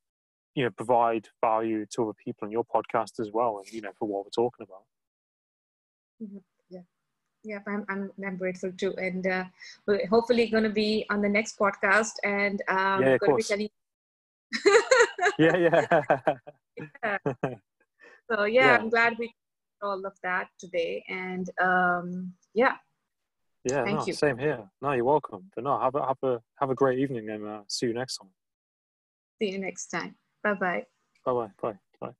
you 0.54 0.64
know 0.64 0.70
provide 0.70 1.28
value 1.40 1.86
to 1.86 2.02
other 2.02 2.16
people 2.22 2.46
in 2.46 2.52
your 2.52 2.64
podcast 2.64 3.20
as 3.20 3.30
well 3.32 3.58
and 3.58 3.72
you 3.72 3.80
know 3.80 3.92
for 3.98 4.08
what 4.08 4.24
we're 4.24 4.30
talking 4.30 4.66
about 4.66 4.84
mm-hmm 6.22 6.38
yeah 7.44 7.60
i'm 7.66 7.84
i'm, 7.88 8.10
I'm 8.24 8.36
grateful 8.36 8.72
too. 8.72 8.94
And 8.98 9.26
uh, 9.26 9.44
we're 9.86 10.06
hopefully 10.06 10.48
going 10.48 10.64
to 10.64 10.70
be 10.70 11.06
on 11.10 11.22
the 11.22 11.28
next 11.28 11.58
podcast 11.58 12.12
and 12.24 12.62
um 12.68 13.02
yeah, 13.02 13.18
going 13.18 13.32
to 13.32 13.36
be 13.36 13.42
telling 13.42 13.68
yeah 15.38 15.56
yeah, 15.56 16.00
yeah. 17.04 17.18
so 18.30 18.44
yeah, 18.44 18.64
yeah, 18.64 18.76
i'm 18.78 18.88
glad 18.88 19.16
we 19.18 19.32
all 19.82 20.04
of 20.04 20.14
that 20.22 20.48
today. 20.58 21.04
And 21.08 21.48
um 21.60 22.32
yeah. 22.54 22.76
Yeah 23.64 23.84
thank 23.84 23.98
no, 23.98 24.06
you. 24.06 24.12
same 24.12 24.38
here. 24.38 24.70
No 24.82 24.92
you're 24.92 25.04
welcome. 25.04 25.50
But 25.54 25.64
no 25.64 25.78
have 25.78 25.94
a 25.94 26.06
have 26.06 26.22
a 26.22 26.40
have 26.56 26.70
a 26.70 26.74
great 26.74 26.98
evening 26.98 27.28
and 27.30 27.46
uh, 27.46 27.62
see 27.68 27.86
you 27.86 27.94
next 27.94 28.18
time. 28.18 28.30
See 29.40 29.50
you 29.52 29.58
next 29.58 29.86
time. 29.88 30.16
Bye-bye. 30.42 30.86
bye 31.24 31.32
bye 31.32 31.50
bye. 31.60 32.14